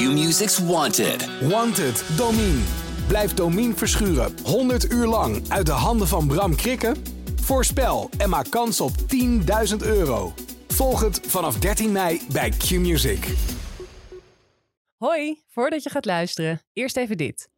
Q-Music's 0.00 0.58
Wanted. 0.58 1.48
Wanted, 1.48 2.04
Domine. 2.16 2.62
Blijf 3.08 3.34
Domine 3.34 3.74
verschuren 3.74 4.34
100 4.44 4.92
uur 4.92 5.06
lang 5.06 5.48
uit 5.48 5.66
de 5.66 5.72
handen 5.72 6.06
van 6.08 6.26
Bram 6.26 6.56
Krikken? 6.56 6.96
Voorspel 7.40 8.10
en 8.18 8.28
maak 8.28 8.50
kans 8.50 8.80
op 8.80 8.90
10.000 9.70 9.76
euro. 9.82 10.32
Volg 10.68 11.00
het 11.00 11.20
vanaf 11.26 11.58
13 11.58 11.92
mei 11.92 12.20
bij 12.32 12.50
Q-Music. 12.50 13.34
Hoi, 14.96 15.38
voordat 15.48 15.82
je 15.82 15.90
gaat 15.90 16.04
luisteren, 16.04 16.60
eerst 16.72 16.96
even 16.96 17.16
dit. 17.16 17.48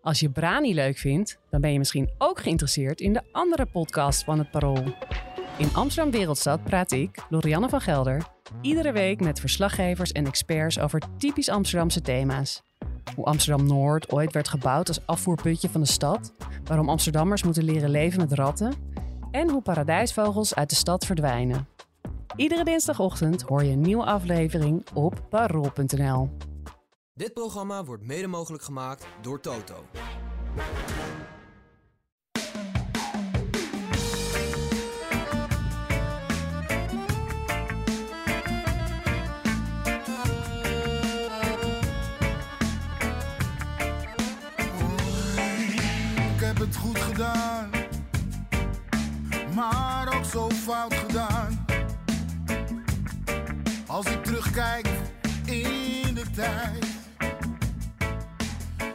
Als 0.00 0.20
je 0.20 0.30
Brani 0.30 0.74
leuk 0.74 0.98
vindt, 0.98 1.38
dan 1.50 1.60
ben 1.60 1.72
je 1.72 1.78
misschien 1.78 2.10
ook 2.18 2.40
geïnteresseerd 2.40 3.00
in 3.00 3.12
de 3.12 3.22
andere 3.32 3.66
podcast 3.66 4.24
van 4.24 4.38
het 4.38 4.50
Parool. 4.50 4.84
In 5.58 5.70
Amsterdam 5.74 6.12
Wereldstad 6.12 6.64
praat 6.64 6.92
ik, 6.92 7.24
Lorianne 7.28 7.68
van 7.68 7.80
Gelder, 7.80 8.36
iedere 8.60 8.92
week 8.92 9.20
met 9.20 9.40
verslaggevers 9.40 10.12
en 10.12 10.26
experts 10.26 10.78
over 10.78 11.02
typisch 11.18 11.48
Amsterdamse 11.48 12.00
thema's. 12.00 12.62
Hoe 13.14 13.24
Amsterdam 13.24 13.66
Noord 13.66 14.12
ooit 14.12 14.32
werd 14.32 14.48
gebouwd 14.48 14.88
als 14.88 15.06
afvoerputje 15.06 15.68
van 15.68 15.80
de 15.80 15.86
stad, 15.86 16.32
waarom 16.64 16.88
Amsterdammers 16.88 17.42
moeten 17.42 17.64
leren 17.64 17.90
leven 17.90 18.20
met 18.20 18.32
ratten 18.32 18.74
en 19.30 19.50
hoe 19.50 19.62
paradijsvogels 19.62 20.54
uit 20.54 20.70
de 20.70 20.76
stad 20.76 21.06
verdwijnen. 21.06 21.68
Iedere 22.36 22.64
dinsdagochtend 22.64 23.42
hoor 23.42 23.64
je 23.64 23.72
een 23.72 23.80
nieuwe 23.80 24.04
aflevering 24.04 24.86
op 24.94 25.22
parool.nl. 25.28 26.28
Dit 27.14 27.32
programma 27.32 27.84
wordt 27.84 28.02
mede 28.02 28.26
mogelijk 28.26 28.62
gemaakt 28.62 29.06
door 29.22 29.40
Toto. 29.40 29.84
Het 46.68 46.76
goed 46.76 46.98
gedaan, 46.98 47.70
maar 49.54 50.16
ook 50.16 50.24
zo 50.24 50.50
fout 50.50 50.94
gedaan. 50.94 51.66
Als 53.86 54.06
ik 54.06 54.24
terugkijk 54.24 54.88
in 55.44 56.14
de 56.14 56.30
tijd, 56.34 56.86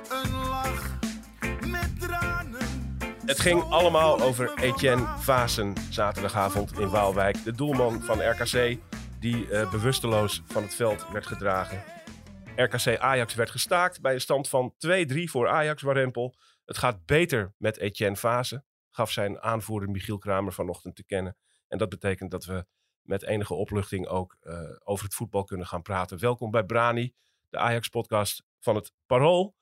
een 0.09 0.47
lach 0.49 0.99
met 1.67 1.99
tranen. 1.99 2.97
Het 3.25 3.39
ging 3.39 3.61
allemaal 3.61 4.21
over 4.21 4.53
Etienne 4.55 5.08
Vazen 5.19 5.73
zaterdagavond 5.89 6.80
in 6.80 6.89
Waalwijk. 6.89 7.43
De 7.43 7.52
doelman 7.52 8.02
van 8.02 8.30
RKC 8.30 8.77
die 9.19 9.49
eh, 9.49 9.71
bewusteloos 9.71 10.43
van 10.45 10.63
het 10.63 10.75
veld 10.75 11.05
werd 11.11 11.27
gedragen. 11.27 11.83
RKC 12.55 12.97
Ajax 12.97 13.33
werd 13.33 13.49
gestaakt 13.49 14.02
bij 14.02 14.13
een 14.13 14.21
stand 14.21 14.49
van 14.49 14.73
2-3 14.87 15.23
voor 15.23 15.47
Ajax 15.47 15.81
Warempel. 15.81 16.35
Het 16.66 16.78
gaat 16.78 17.06
beter 17.06 17.53
met 17.58 17.78
Etienne 17.78 18.16
Vazen, 18.16 18.66
gaf 18.89 19.11
zijn 19.11 19.42
aanvoerder 19.42 19.89
Michiel 19.89 20.17
Kramer 20.17 20.53
vanochtend 20.53 20.95
te 20.95 21.05
kennen. 21.05 21.38
En 21.67 21.78
dat 21.78 21.89
betekent 21.89 22.31
dat 22.31 22.45
we 22.45 22.66
met 23.02 23.23
enige 23.23 23.53
opluchting 23.53 24.08
ook 24.08 24.38
eh, 24.39 24.55
over 24.83 25.05
het 25.05 25.16
voetbal 25.16 25.44
kunnen 25.44 25.67
gaan 25.67 25.81
praten. 25.81 26.20
Welkom 26.20 26.52
bij 26.52 26.64
Brani, 26.64 27.14
de 27.50 27.58
Ajax-podcast 27.58 28.44
van 28.59 28.75
het 28.75 28.92
Parool. 29.05 29.55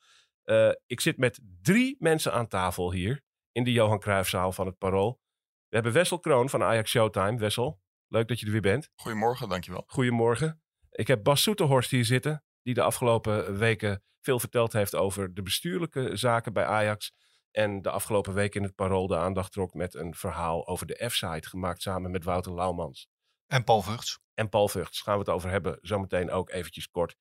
Eh, 0.43 0.71
ik 0.85 0.99
zit 0.99 1.17
met 1.17 1.39
drie 1.61 1.95
mensen 1.99 2.33
aan 2.33 2.47
tafel 2.47 2.91
hier 2.91 3.21
in 3.51 3.63
de 3.63 3.71
Johan 3.71 3.99
Cruijffzaal 3.99 4.51
van 4.51 4.65
het 4.65 4.77
Parool. 4.77 5.19
We 5.67 5.75
hebben 5.75 5.93
Wessel 5.93 6.19
Kroon 6.19 6.49
van 6.49 6.63
Ajax 6.63 6.91
Showtime. 6.91 7.37
Wessel, 7.37 7.81
leuk 8.07 8.27
dat 8.27 8.39
je 8.39 8.45
er 8.45 8.51
weer 8.51 8.61
bent. 8.61 8.89
Goedemorgen, 8.95 9.49
dankjewel. 9.49 9.83
Goedemorgen. 9.87 10.61
Ik 10.91 11.07
heb 11.07 11.23
Bas 11.23 11.41
Soeterhorst 11.41 11.91
hier 11.91 12.05
zitten, 12.05 12.43
die 12.61 12.73
de 12.73 12.81
afgelopen 12.81 13.57
weken 13.57 14.03
veel 14.21 14.39
verteld 14.39 14.73
heeft 14.73 14.95
over 14.95 15.33
de 15.33 15.41
bestuurlijke 15.41 16.15
zaken 16.15 16.53
bij 16.53 16.65
Ajax. 16.65 17.13
En 17.51 17.81
de 17.81 17.89
afgelopen 17.89 18.33
week 18.33 18.55
in 18.55 18.63
het 18.63 18.75
Parool 18.75 19.07
de 19.07 19.17
aandacht 19.17 19.51
trok 19.51 19.73
met 19.73 19.93
een 19.93 20.15
verhaal 20.15 20.67
over 20.67 20.85
de 20.85 21.05
F-site, 21.09 21.49
gemaakt 21.49 21.81
samen 21.81 22.11
met 22.11 22.23
Wouter 22.23 22.53
Laumans. 22.53 23.09
En 23.47 23.63
Paul 23.63 23.81
Vugts. 23.81 24.19
En 24.33 24.49
Paul 24.49 24.67
Vugts, 24.67 25.01
gaan 25.01 25.13
we 25.13 25.19
het 25.19 25.29
over 25.29 25.49
hebben, 25.49 25.77
zometeen 25.81 26.31
ook 26.31 26.49
eventjes 26.49 26.89
kort. 26.89 27.15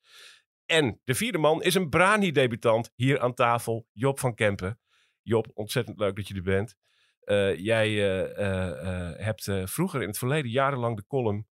En 0.66 1.00
de 1.04 1.14
vierde 1.14 1.38
man 1.38 1.62
is 1.62 1.74
een 1.74 1.88
Brani-debutant 1.88 2.90
hier 2.94 3.20
aan 3.20 3.34
tafel, 3.34 3.86
Job 3.92 4.18
van 4.18 4.34
Kempen. 4.34 4.80
Job, 5.22 5.50
ontzettend 5.54 5.98
leuk 5.98 6.16
dat 6.16 6.28
je 6.28 6.34
er 6.34 6.42
bent. 6.42 6.76
Eh, 7.20 7.56
jij 7.56 7.86
eh, 7.86 8.38
eh, 8.38 9.18
hebt 9.18 9.50
vroeger 9.64 10.02
in 10.02 10.08
het 10.08 10.18
verleden 10.18 10.50
jarenlang 10.50 10.96
de 10.96 11.06
column 11.06 11.48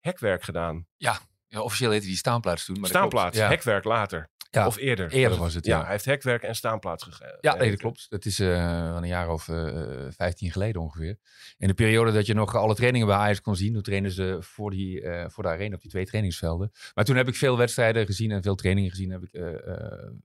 Hekwerk 0.00 0.42
gedaan. 0.42 0.86
Ja, 0.96 1.18
ja 1.52 1.60
officieel 1.62 1.90
heette 1.90 2.06
die 2.06 2.16
staanplaats 2.16 2.64
toen. 2.64 2.80
Maar 2.80 2.88
Staanplaats. 2.88 3.38
Ja. 3.38 3.48
Hekwerk 3.48 3.84
later. 3.84 4.30
Ja, 4.50 4.66
Of 4.66 4.76
eerder. 4.76 5.10
eerder 5.10 5.38
was 5.38 5.54
het, 5.54 5.66
ja. 5.66 5.82
hij 5.82 5.90
heeft 5.90 6.04
hekwerk 6.04 6.42
en 6.42 6.54
staanplaats 6.54 7.04
gegeven. 7.04 7.38
Ja, 7.40 7.54
nee, 7.54 7.70
dat 7.70 7.78
klopt. 7.78 8.06
Dat 8.10 8.24
is 8.24 8.38
eh, 8.38 8.94
een 8.96 9.06
jaar 9.06 9.28
of 9.30 9.48
eh 9.48 10.06
15 10.10 10.50
geleden 10.50 10.80
ongeveer. 10.82 11.18
In 11.56 11.68
de 11.68 11.74
periode 11.74 12.12
dat 12.12 12.26
je 12.26 12.34
nog 12.34 12.54
alle 12.54 12.74
trainingen 12.74 13.06
bij 13.06 13.16
Ajax 13.16 13.40
kon 13.40 13.56
zien. 13.56 13.72
Toen 13.72 13.82
trainen 13.82 14.10
ze 14.10 14.36
voor, 14.40 14.70
die, 14.70 15.02
eh, 15.02 15.28
voor 15.28 15.42
de 15.42 15.48
arena 15.48 15.74
op 15.74 15.80
die 15.80 15.90
twee 15.90 16.06
trainingsvelden. 16.06 16.70
Maar 16.94 17.04
toen 17.04 17.16
heb 17.16 17.28
ik 17.28 17.34
veel 17.34 17.56
wedstrijden 17.56 18.06
gezien 18.06 18.30
en 18.30 18.42
veel 18.42 18.54
trainingen 18.54 18.90
gezien. 18.90 19.10
Heb 19.10 19.22
ik 19.22 19.30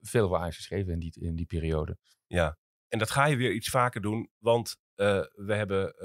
veel 0.02 0.26
over 0.26 0.38
Ajax 0.38 0.56
geschreven 0.56 0.94
in 0.94 1.00
die, 1.00 1.14
in 1.20 1.36
die 1.36 1.46
periode. 1.46 1.98
Ja, 2.28 2.58
en 2.88 3.00
dat 3.00 3.12
ga 3.12 3.26
je 3.26 3.36
weer 3.36 3.52
iets 3.52 3.70
vaker 3.70 4.02
doen, 4.02 4.30
want 4.38 4.76
we 4.96 5.54
hebben 5.54 5.96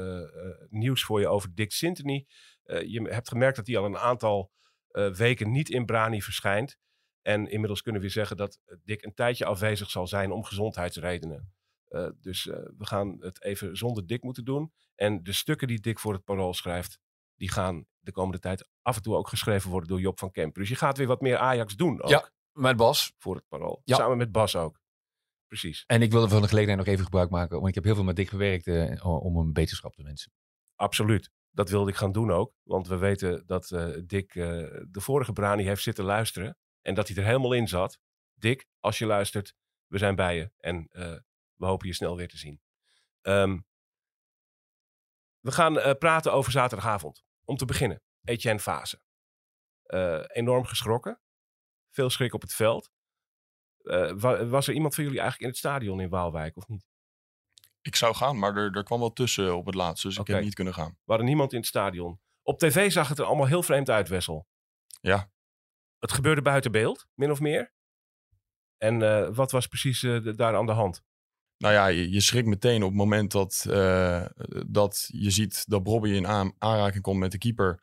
nieuws 0.71 1.05
voor 1.05 1.21
je 1.21 1.29
over 1.29 1.55
Dick 1.55 1.73
Sintony. 1.73 2.27
Je 2.65 3.09
hebt 3.11 3.29
gemerkt 3.29 3.57
dat 3.57 3.67
hij 3.67 3.77
al 3.77 3.85
een 3.85 3.99
aantal 3.99 4.51
weken 4.93 5.51
niet 5.51 5.69
in 5.69 5.87
Brani 5.87 6.23
verschijnt. 6.23 6.77
En 7.23 7.51
inmiddels 7.51 7.83
kunnen 7.83 8.03
we 8.03 8.09
zeggen 8.09 8.37
dat 8.37 8.61
Dick 8.85 9.05
een 9.05 9.15
tijdje 9.15 9.45
afwezig 9.45 9.91
zal 9.91 10.07
zijn 10.07 10.31
om 10.31 10.45
gezondheidsredenen. 10.45 11.53
Eh, 11.93 12.09
dus 12.21 12.49
eh, 12.49 12.57
we 12.79 12.87
gaan 12.87 13.17
het 13.21 13.43
even 13.43 13.77
zonder 13.77 14.07
Dick 14.07 14.23
moeten 14.23 14.45
doen. 14.45 14.73
En 14.95 15.23
de 15.23 15.33
stukken 15.33 15.69
die 15.69 15.81
Dick 15.81 15.99
voor 15.99 16.13
het 16.13 16.25
Parool 16.25 16.55
schrijft, 16.55 16.99
die 17.35 17.51
gaan 17.51 17.87
de 17.99 18.13
komende 18.13 18.39
tijd 18.39 18.69
af 18.83 18.97
en 18.97 19.03
toe 19.03 19.17
ook 19.17 19.29
geschreven 19.29 19.71
worden 19.71 19.89
door 19.89 20.01
Job 20.01 20.19
van 20.19 20.31
Kempen. 20.31 20.61
Dus 20.61 20.71
je 20.71 20.77
gaat 20.77 20.97
weer 20.97 21.07
wat 21.07 21.21
meer 21.21 21.37
Ajax 21.37 21.77
doen 21.77 22.03
ook 22.03 22.11
Ja, 22.11 22.31
met 22.53 22.77
Bas. 22.77 23.13
voor 23.19 23.35
het 23.35 23.49
Parool. 23.49 23.83
Ja. 23.85 23.97
Samen 23.97 24.17
met 24.17 24.33
Bas 24.33 24.57
ook. 24.57 24.81
Precies. 25.47 25.85
En 25.87 26.03
ik 26.03 26.11
wilde 26.11 26.29
van 26.29 26.43
de 26.43 26.49
gelegenheid 26.49 26.79
nog 26.79 26.89
even 26.89 27.05
gebruik 27.05 27.31
maken. 27.31 27.57
Want 27.57 27.69
ik 27.69 27.75
heb 27.75 27.85
heel 27.85 27.95
veel 27.95 28.05
met 28.05 28.17
Dick 28.17 28.29
gewerkt 28.29 28.67
eh, 28.67 29.07
om 29.25 29.37
een 29.37 29.53
beterschap 29.53 29.95
te 29.95 30.03
wensen. 30.03 30.33
Absoluut. 30.75 31.31
Dat 31.55 31.71
wilde 31.71 31.91
ik 31.91 31.97
gaan 31.97 32.13
doen 32.13 32.31
ook. 32.31 32.55
Want 32.63 32.87
we 32.89 32.97
weten 32.97 33.47
dat 33.47 33.71
eh, 33.71 33.89
Dick 34.05 34.35
eh, 34.35 34.45
de 34.89 35.01
vorige 35.01 35.33
Brani 35.33 35.65
heeft 35.65 35.83
zitten 35.83 36.05
luisteren. 36.05 36.57
En 36.81 36.95
dat 36.95 37.09
hij 37.09 37.17
er 37.17 37.25
helemaal 37.25 37.53
in 37.53 37.69
zat. 37.69 37.99
Dick, 38.35 38.67
als 38.81 38.99
je 38.99 39.07
luistert, 39.07 39.55
we 39.87 39.99
zijn 39.99 40.15
bij 40.15 40.37
je. 40.37 40.51
En 40.57 40.87
eh, 40.89 41.17
we 41.55 41.67
hopen 41.67 41.87
je 41.87 41.95
snel 41.95 42.17
weer 42.17 42.29
te 42.29 42.37
zien. 42.37 42.61
Ehm, 43.21 43.59
we 45.41 45.53
gaan 45.53 45.99
praten 45.99 46.33
over 46.33 46.53
zaterdagavond. 46.53 47.25
Om 47.45 47.57
te 47.57 47.65
beginnen, 47.65 48.03
Etienne 48.25 48.61
Fase. 48.61 49.01
Enorm 50.27 50.65
geschrokken. 50.65 51.21
Veel 51.91 52.11
schrik 52.11 52.35
op 52.35 52.41
het 52.41 52.55
veld. 52.55 52.91
Wa- 54.15 54.47
was 54.47 54.69
er 54.69 54.75
iemand 54.75 54.95
van 54.95 55.05
jullie 55.05 55.19
eigenlijk 55.21 55.49
in 55.49 55.49
het 55.59 55.67
stadion 55.67 56.01
in 56.01 56.09
Waalwijk 56.09 56.57
of 56.57 56.69
niet? 56.69 56.92
Ik 57.83 57.97
zou 57.97 58.15
gaan, 58.15 58.39
maar 58.39 58.57
er, 58.57 58.77
er 58.77 58.83
kwam 58.85 59.01
wel 59.01 59.13
tussen 59.13 59.57
op 59.57 59.67
het 59.67 59.75
laatst, 59.75 60.03
dus 60.03 60.17
ik 60.17 60.27
heb 60.27 60.43
niet 60.43 60.55
kunnen 60.55 60.75
gaan. 60.75 60.91
We 60.91 60.99
hadden 61.05 61.27
niemand 61.27 61.53
in 61.53 61.59
het 61.59 61.67
stadion. 61.67 62.21
Op 62.43 62.59
tv 62.59 62.93
zag 62.93 63.09
het 63.09 63.19
er 63.19 63.25
allemaal 63.25 63.47
heel 63.47 63.63
vreemd 63.63 63.91
uit, 63.91 64.09
Wessel. 64.09 64.47
Ja. 65.01 65.31
Het 65.99 66.13
gebeurde 66.13 66.43
buiten 66.43 66.73
beeld, 66.73 67.07
min 67.15 67.31
of 67.31 67.41
meer. 67.41 67.73
En 68.79 69.03
eh, 69.03 69.29
wat 69.35 69.51
was 69.51 69.67
precies 69.67 70.03
eh, 70.03 70.35
daar 70.37 70.57
aan 70.57 70.67
de 70.67 70.73
hand? 70.73 71.03
Nou 71.59 71.75
ja, 71.75 71.87
je, 71.87 72.11
je 72.11 72.21
schrikt 72.21 72.47
meteen 72.47 72.83
op 72.83 72.89
het 72.89 72.99
moment 72.99 73.33
dat, 73.33 73.67
eh, 73.71 74.25
dat 74.67 75.09
je 75.13 75.31
ziet 75.31 75.65
dat 75.69 75.83
Bobby 75.83 76.11
in 76.11 76.27
aan- 76.27 76.55
aanraking 76.59 77.03
komt 77.03 77.19
met 77.19 77.31
de 77.33 77.39
keeper. 77.39 77.83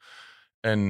En 0.59 0.81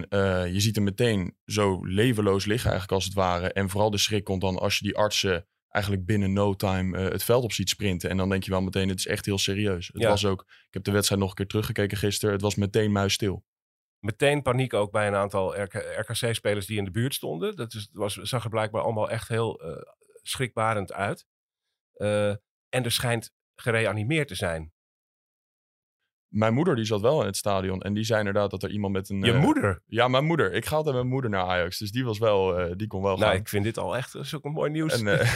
je 0.53 0.59
ziet 0.59 0.75
hem 0.75 0.83
meteen 0.83 1.37
zo 1.45 1.85
levenloos 1.85 2.45
liggen 2.45 2.69
eigenlijk 2.69 2.99
als 2.99 3.05
het 3.05 3.13
ware. 3.13 3.53
En 3.53 3.69
vooral 3.69 3.89
de 3.89 3.97
schrik 3.97 4.23
komt 4.23 4.41
dan 4.41 4.57
als 4.59 4.77
je 4.77 4.85
die 4.85 4.97
artsen 4.97 5.47
eigenlijk 5.69 6.05
binnen 6.05 6.33
no 6.33 6.55
time 6.55 6.97
eh, 6.97 7.11
het 7.11 7.23
veld 7.23 7.43
op 7.43 7.51
ziet 7.51 7.69
sprinten. 7.69 8.09
En 8.09 8.17
dan 8.17 8.29
denk 8.29 8.43
je 8.43 8.51
wel 8.51 8.61
meteen, 8.61 8.89
het 8.89 8.99
is 8.99 9.07
echt 9.07 9.25
heel 9.25 9.37
serieus. 9.37 9.87
Het 9.87 10.01
Ja. 10.01 10.09
was 10.09 10.25
ook, 10.25 10.41
ik 10.41 10.73
heb 10.73 10.83
de 10.83 10.91
wedstrijd 10.91 11.21
nog 11.21 11.29
een 11.29 11.35
keer 11.35 11.47
teruggekeken 11.47 11.97
gisteren. 11.97 12.33
Het 12.33 12.41
was 12.41 12.55
meteen 12.55 12.91
muisstil. 12.91 13.43
Meteen 13.99 14.41
paniek 14.41 14.73
ook 14.73 14.91
bij 14.91 15.07
een 15.07 15.15
aantal 15.15 15.61
RK 15.61 15.73
RKC-spelers 15.73 16.65
die 16.65 16.77
in 16.77 16.85
de 16.85 16.91
buurt 16.91 17.13
stonden. 17.13 17.55
Dat 17.55 17.73
is, 17.73 17.89
was, 17.91 18.15
zag 18.15 18.43
er 18.43 18.49
blijkbaar 18.49 18.81
allemaal 18.81 19.09
echt 19.09 19.27
heel 19.27 19.59
eh, 19.61 19.81
schrikbarend 20.21 20.93
uit. 20.93 21.25
Eh, 21.93 22.29
en 22.69 22.83
er 22.83 22.91
schijnt 22.91 23.33
gereanimeerd 23.55 24.27
te 24.27 24.35
zijn. 24.35 24.73
Mijn 26.29 26.53
moeder 26.53 26.75
die 26.75 26.85
zat 26.85 27.01
wel 27.01 27.19
in 27.19 27.25
het 27.25 27.37
stadion. 27.37 27.81
En 27.81 27.93
die 27.93 28.03
zei 28.03 28.19
inderdaad 28.19 28.51
dat 28.51 28.63
er 28.63 28.69
iemand 28.71 28.93
met 28.93 29.09
een... 29.09 29.21
Je 29.21 29.31
eh, 29.33 29.41
moeder? 29.41 29.81
Ja, 29.85 30.07
mijn 30.07 30.25
moeder. 30.25 30.53
Ik 30.53 30.65
ga 30.65 30.75
altijd 30.75 30.95
met 30.95 31.03
mijn 31.03 31.13
moeder 31.13 31.31
naar 31.31 31.49
Ajax. 31.49 31.77
Dus 31.77 31.91
die 31.91 32.05
was 32.05 32.17
wel, 32.17 32.59
eh, 32.59 32.71
die 32.75 32.87
kon 32.87 33.01
wel 33.01 33.17
Nou, 33.17 33.29
gaan. 33.31 33.39
ik 33.39 33.47
vind 33.47 33.63
dit 33.63 33.77
al 33.77 33.95
echt 33.97 34.33
ook 34.35 34.45
een 34.45 34.51
mooi 34.51 34.71
nieuws. 34.71 35.01
En, 35.01 35.19
eh, 35.19 35.33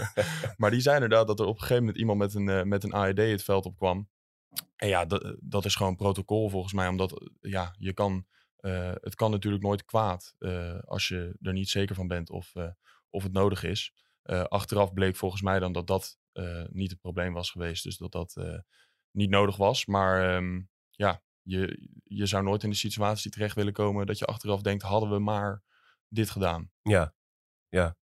maar 0.60 0.70
die 0.70 0.80
zei 0.80 0.94
inderdaad 0.94 1.26
dat 1.26 1.40
er 1.40 1.46
op 1.46 1.54
een 1.54 1.60
gegeven 1.60 1.82
moment 1.82 1.98
iemand 1.98 2.18
met 2.18 2.34
een, 2.34 2.48
eh, 2.48 2.62
met 2.62 2.84
een 2.84 2.92
AED 2.94 3.18
het 3.18 3.42
veld 3.42 3.64
op 3.66 3.76
kwam. 3.76 4.08
En 4.76 4.88
ja, 4.88 5.04
dat, 5.04 5.36
dat 5.40 5.64
is 5.64 5.74
gewoon 5.74 5.96
protocol 5.96 6.48
volgens 6.48 6.72
mij. 6.72 6.88
Omdat 6.88 7.20
eh, 7.20 7.26
ja, 7.40 7.74
je 7.78 7.92
kan, 7.92 8.26
eh, 8.56 8.92
het 9.00 9.14
kan 9.14 9.30
natuurlijk 9.30 9.62
nooit 9.62 9.84
kwaad 9.84 10.34
eh, 10.38 10.78
als 10.84 11.08
je 11.08 11.36
er 11.42 11.52
niet 11.52 11.68
zeker 11.68 11.94
van 11.94 12.06
bent 12.08 12.30
of, 12.30 12.50
eh, 12.54 12.68
of 13.10 13.22
het 13.22 13.32
nodig 13.32 13.62
is. 13.64 13.92
Eh, 14.22 14.42
achteraf 14.44 14.92
bleek 14.92 15.16
volgens 15.16 15.42
mij 15.42 15.58
dan 15.58 15.72
dat 15.72 15.86
dat 15.86 16.18
eh, 16.32 16.64
niet 16.70 16.90
het 16.90 17.00
probleem 17.00 17.32
was 17.32 17.50
geweest. 17.50 17.82
Dus 17.84 17.96
dat 17.96 18.12
dat 18.12 18.36
eh, 18.36 18.58
niet 19.16 19.30
nodig 19.30 19.56
was. 19.56 19.86
Maar 19.86 20.34
ehm, 20.36 20.60
ja, 20.90 21.22
je, 21.42 21.88
je 22.04 22.26
zou 22.26 22.44
nooit 22.44 22.62
in 22.62 22.70
de 22.70 22.76
situatie 22.76 23.30
terecht 23.30 23.54
willen 23.56 23.72
komen 23.72 24.06
dat 24.06 24.18
je 24.18 24.24
achteraf 24.24 24.60
denkt, 24.62 24.82
hadden 24.82 25.10
we 25.10 25.18
maar 25.18 25.62
dit 26.08 26.30
gedaan. 26.30 26.70
Ja, 27.68 27.96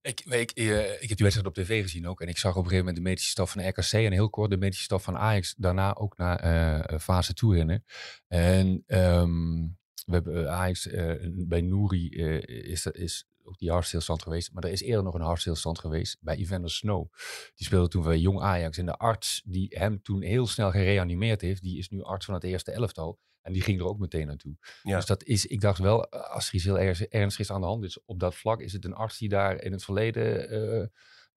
Ik, 0.00 0.20
ik, 0.20 0.50
eh, 0.50 0.92
ik 1.02 1.08
heb 1.08 1.16
die 1.16 1.26
wedstrijd 1.26 1.46
op 1.46 1.54
tv 1.54 1.82
gezien 1.82 2.06
ook. 2.06 2.20
En 2.20 2.28
ik 2.28 2.38
zag 2.38 2.50
op 2.50 2.56
een 2.56 2.62
gegeven 2.70 2.84
moment 2.86 2.96
de 3.04 3.08
medische 3.10 3.30
staf 3.30 3.50
van 3.52 3.62
de 3.62 3.68
RKC 3.68 3.92
en 3.92 4.12
heel 4.12 4.30
kort 4.30 4.50
de 4.50 4.56
medische 4.56 4.82
staf 4.84 5.02
van 5.02 5.16
Ajax. 5.16 5.54
Daarna 5.56 5.94
ook 5.94 6.16
naar 6.16 6.38
eh, 6.38 6.98
fase 6.98 7.34
toe 7.34 7.54
rennen. 7.54 7.84
En 8.26 8.82
ehm, 8.86 9.60
we 10.06 10.12
hebben 10.12 10.44
eh, 10.46 10.52
Ajax 10.54 10.86
eh, 10.86 11.12
bij 11.30 11.60
Nouri 11.60 12.08
eh, 12.08 12.70
is, 12.70 12.84
er- 12.84 12.96
is 12.96 13.26
ook 13.46 13.58
die 13.58 13.70
hartstilstand 13.70 14.22
geweest. 14.22 14.52
Maar 14.52 14.64
er 14.64 14.70
is 14.70 14.82
eerder 14.82 15.02
nog 15.02 15.14
een 15.14 15.20
hartstilstand 15.20 15.78
geweest 15.78 16.16
bij 16.20 16.36
Evander 16.36 16.70
Snow. 16.70 17.12
Die 17.54 17.66
speelde 17.66 17.88
toen 17.88 18.02
bij 18.02 18.18
Jong 18.18 18.40
Ajax. 18.40 18.78
En 18.78 18.86
de 18.86 18.96
arts 18.96 19.42
die 19.44 19.76
hem 19.78 20.02
toen 20.02 20.22
heel 20.22 20.46
snel 20.46 20.70
gereanimeerd 20.70 21.40
heeft, 21.40 21.62
die 21.62 21.78
is 21.78 21.88
nu 21.88 22.02
arts 22.02 22.24
van 22.24 22.34
het 22.34 22.44
eerste 22.44 22.72
elftal. 22.72 23.18
En 23.40 23.52
die 23.52 23.62
ging 23.62 23.80
er 23.80 23.86
ook 23.86 23.98
meteen 23.98 24.26
naartoe. 24.26 24.56
Ja. 24.82 24.96
Dus 24.96 25.06
dat 25.06 25.22
is, 25.24 25.46
ik 25.46 25.60
dacht 25.60 25.78
wel, 25.78 26.04
eh, 26.04 26.30
als 26.30 26.48
er 26.48 26.54
iets 26.54 26.64
heel 26.64 26.78
erg, 26.78 27.02
ernstigs 27.02 27.50
aan 27.50 27.60
de 27.60 27.66
hand 27.66 27.84
is 27.84 28.04
op 28.04 28.20
dat 28.20 28.34
vlak, 28.34 28.60
is 28.60 28.72
het 28.72 28.84
een 28.84 28.94
arts 28.94 29.18
die 29.18 29.28
daar 29.28 29.62
in 29.62 29.72
het 29.72 29.84
verleden 29.84 30.48
eh, 30.50 30.82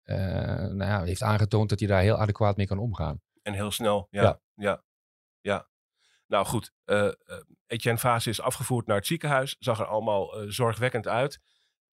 eh, 0.03 0.71
nou 0.71 0.91
ja, 0.91 1.03
heeft 1.03 1.23
aangetoond 1.23 1.69
dat 1.69 1.79
hij 1.79 1.87
daar 1.87 2.01
heel 2.01 2.17
adequaat 2.17 2.57
mee 2.57 2.67
kan 2.67 2.79
omgaan. 2.79 3.21
en 3.41 3.53
heel 3.53 3.71
snel. 3.71 4.07
Ja, 4.09 4.21
Ja. 4.21 4.41
ja, 4.55 4.83
ja. 5.41 5.69
Nou 6.27 6.45
goed, 6.45 6.73
eh, 6.83 7.11
Etienne 7.67 7.99
Vaas 7.99 8.27
is 8.27 8.41
afgevoerd 8.41 8.87
naar 8.87 8.97
het 8.97 9.05
ziekenhuis. 9.05 9.55
Zag 9.59 9.79
er 9.79 9.85
allemaal 9.85 10.33
zorgwekkend 10.47 11.07
uit. 11.07 11.39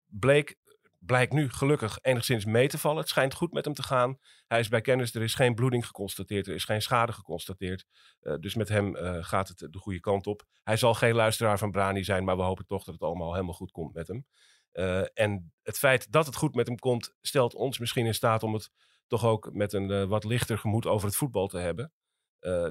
Bleek, 0.09 0.57
blijkt 0.99 1.33
nu 1.33 1.49
gelukkig 1.49 1.97
enigszins 2.01 2.45
mee 2.45 2.67
te 2.67 2.77
vallen. 2.77 2.99
Het 2.99 3.09
schijnt 3.09 3.33
goed 3.33 3.53
met 3.53 3.65
hem 3.65 3.73
te 3.73 3.83
gaan. 3.83 4.17
Hij 4.47 4.59
is 4.59 4.67
bij 4.67 4.81
kennis, 4.81 5.15
er 5.15 5.21
is 5.21 5.33
geen 5.33 5.55
bloeding 5.55 5.85
geconstateerd. 5.85 6.47
Er 6.47 6.53
is 6.53 6.65
geen 6.65 6.81
schade 6.81 7.11
geconstateerd. 7.11 7.85
Eh, 8.19 8.35
dus 8.39 8.55
met 8.55 8.69
hem 8.69 8.95
eh, 8.95 9.17
gaat 9.23 9.47
het 9.47 9.57
de 9.57 9.79
goede 9.79 9.99
kant 9.99 10.27
op. 10.27 10.43
Hij 10.63 10.77
zal 10.77 10.93
geen 10.93 11.15
luisteraar 11.15 11.57
van 11.57 11.71
Brani 11.71 12.03
zijn, 12.03 12.23
maar 12.23 12.37
we 12.37 12.43
hopen 12.43 12.65
toch 12.65 12.83
dat 12.83 12.93
het 12.93 13.03
allemaal 13.03 13.33
helemaal 13.33 13.53
goed 13.53 13.71
komt 13.71 13.93
met 13.93 14.07
hem. 14.07 14.25
Eh, 14.71 15.03
en 15.13 15.53
het 15.63 15.77
feit 15.77 16.11
dat 16.11 16.25
het 16.25 16.35
goed 16.35 16.55
met 16.55 16.67
hem 16.67 16.79
komt, 16.79 17.13
stelt 17.21 17.55
ons 17.55 17.79
misschien 17.79 18.05
in 18.05 18.13
staat 18.13 18.43
om 18.43 18.53
het 18.53 18.69
toch 19.07 19.25
ook 19.25 19.49
met 19.53 19.73
een 19.73 20.07
wat 20.07 20.23
lichter 20.23 20.57
gemoed 20.57 20.85
over 20.85 21.07
het 21.07 21.15
voetbal 21.15 21.47
te 21.47 21.57
hebben. 21.57 21.91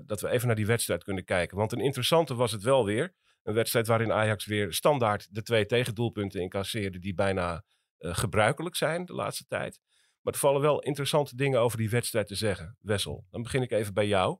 Dat 0.06 0.20
we 0.20 0.28
even 0.28 0.46
naar 0.46 0.56
die 0.56 0.66
wedstrijd 0.66 1.04
kunnen 1.04 1.24
kijken. 1.24 1.56
Want 1.56 1.72
een 1.72 1.80
interessante 1.80 2.34
was 2.34 2.52
het 2.52 2.62
wel 2.62 2.84
weer. 2.84 3.14
Een 3.48 3.54
wedstrijd 3.54 3.86
waarin 3.86 4.12
Ajax 4.12 4.46
weer 4.46 4.72
standaard 4.72 5.34
de 5.34 5.42
twee 5.42 5.66
tegendoelpunten 5.66 6.40
incasseerde 6.40 6.98
die 6.98 7.14
bijna 7.14 7.64
eh, 7.98 8.14
gebruikelijk 8.14 8.76
zijn 8.76 9.04
de 9.04 9.12
laatste 9.12 9.46
tijd. 9.46 9.80
Maar 10.20 10.32
er 10.32 10.38
vallen 10.38 10.60
wel 10.60 10.80
interessante 10.80 11.36
dingen 11.36 11.60
over 11.60 11.78
die 11.78 11.90
wedstrijd 11.90 12.26
te 12.26 12.34
zeggen. 12.34 12.76
Wessel, 12.80 13.26
dan 13.30 13.42
begin 13.42 13.62
ik 13.62 13.70
even 13.70 13.94
bij 13.94 14.06
jou. 14.06 14.38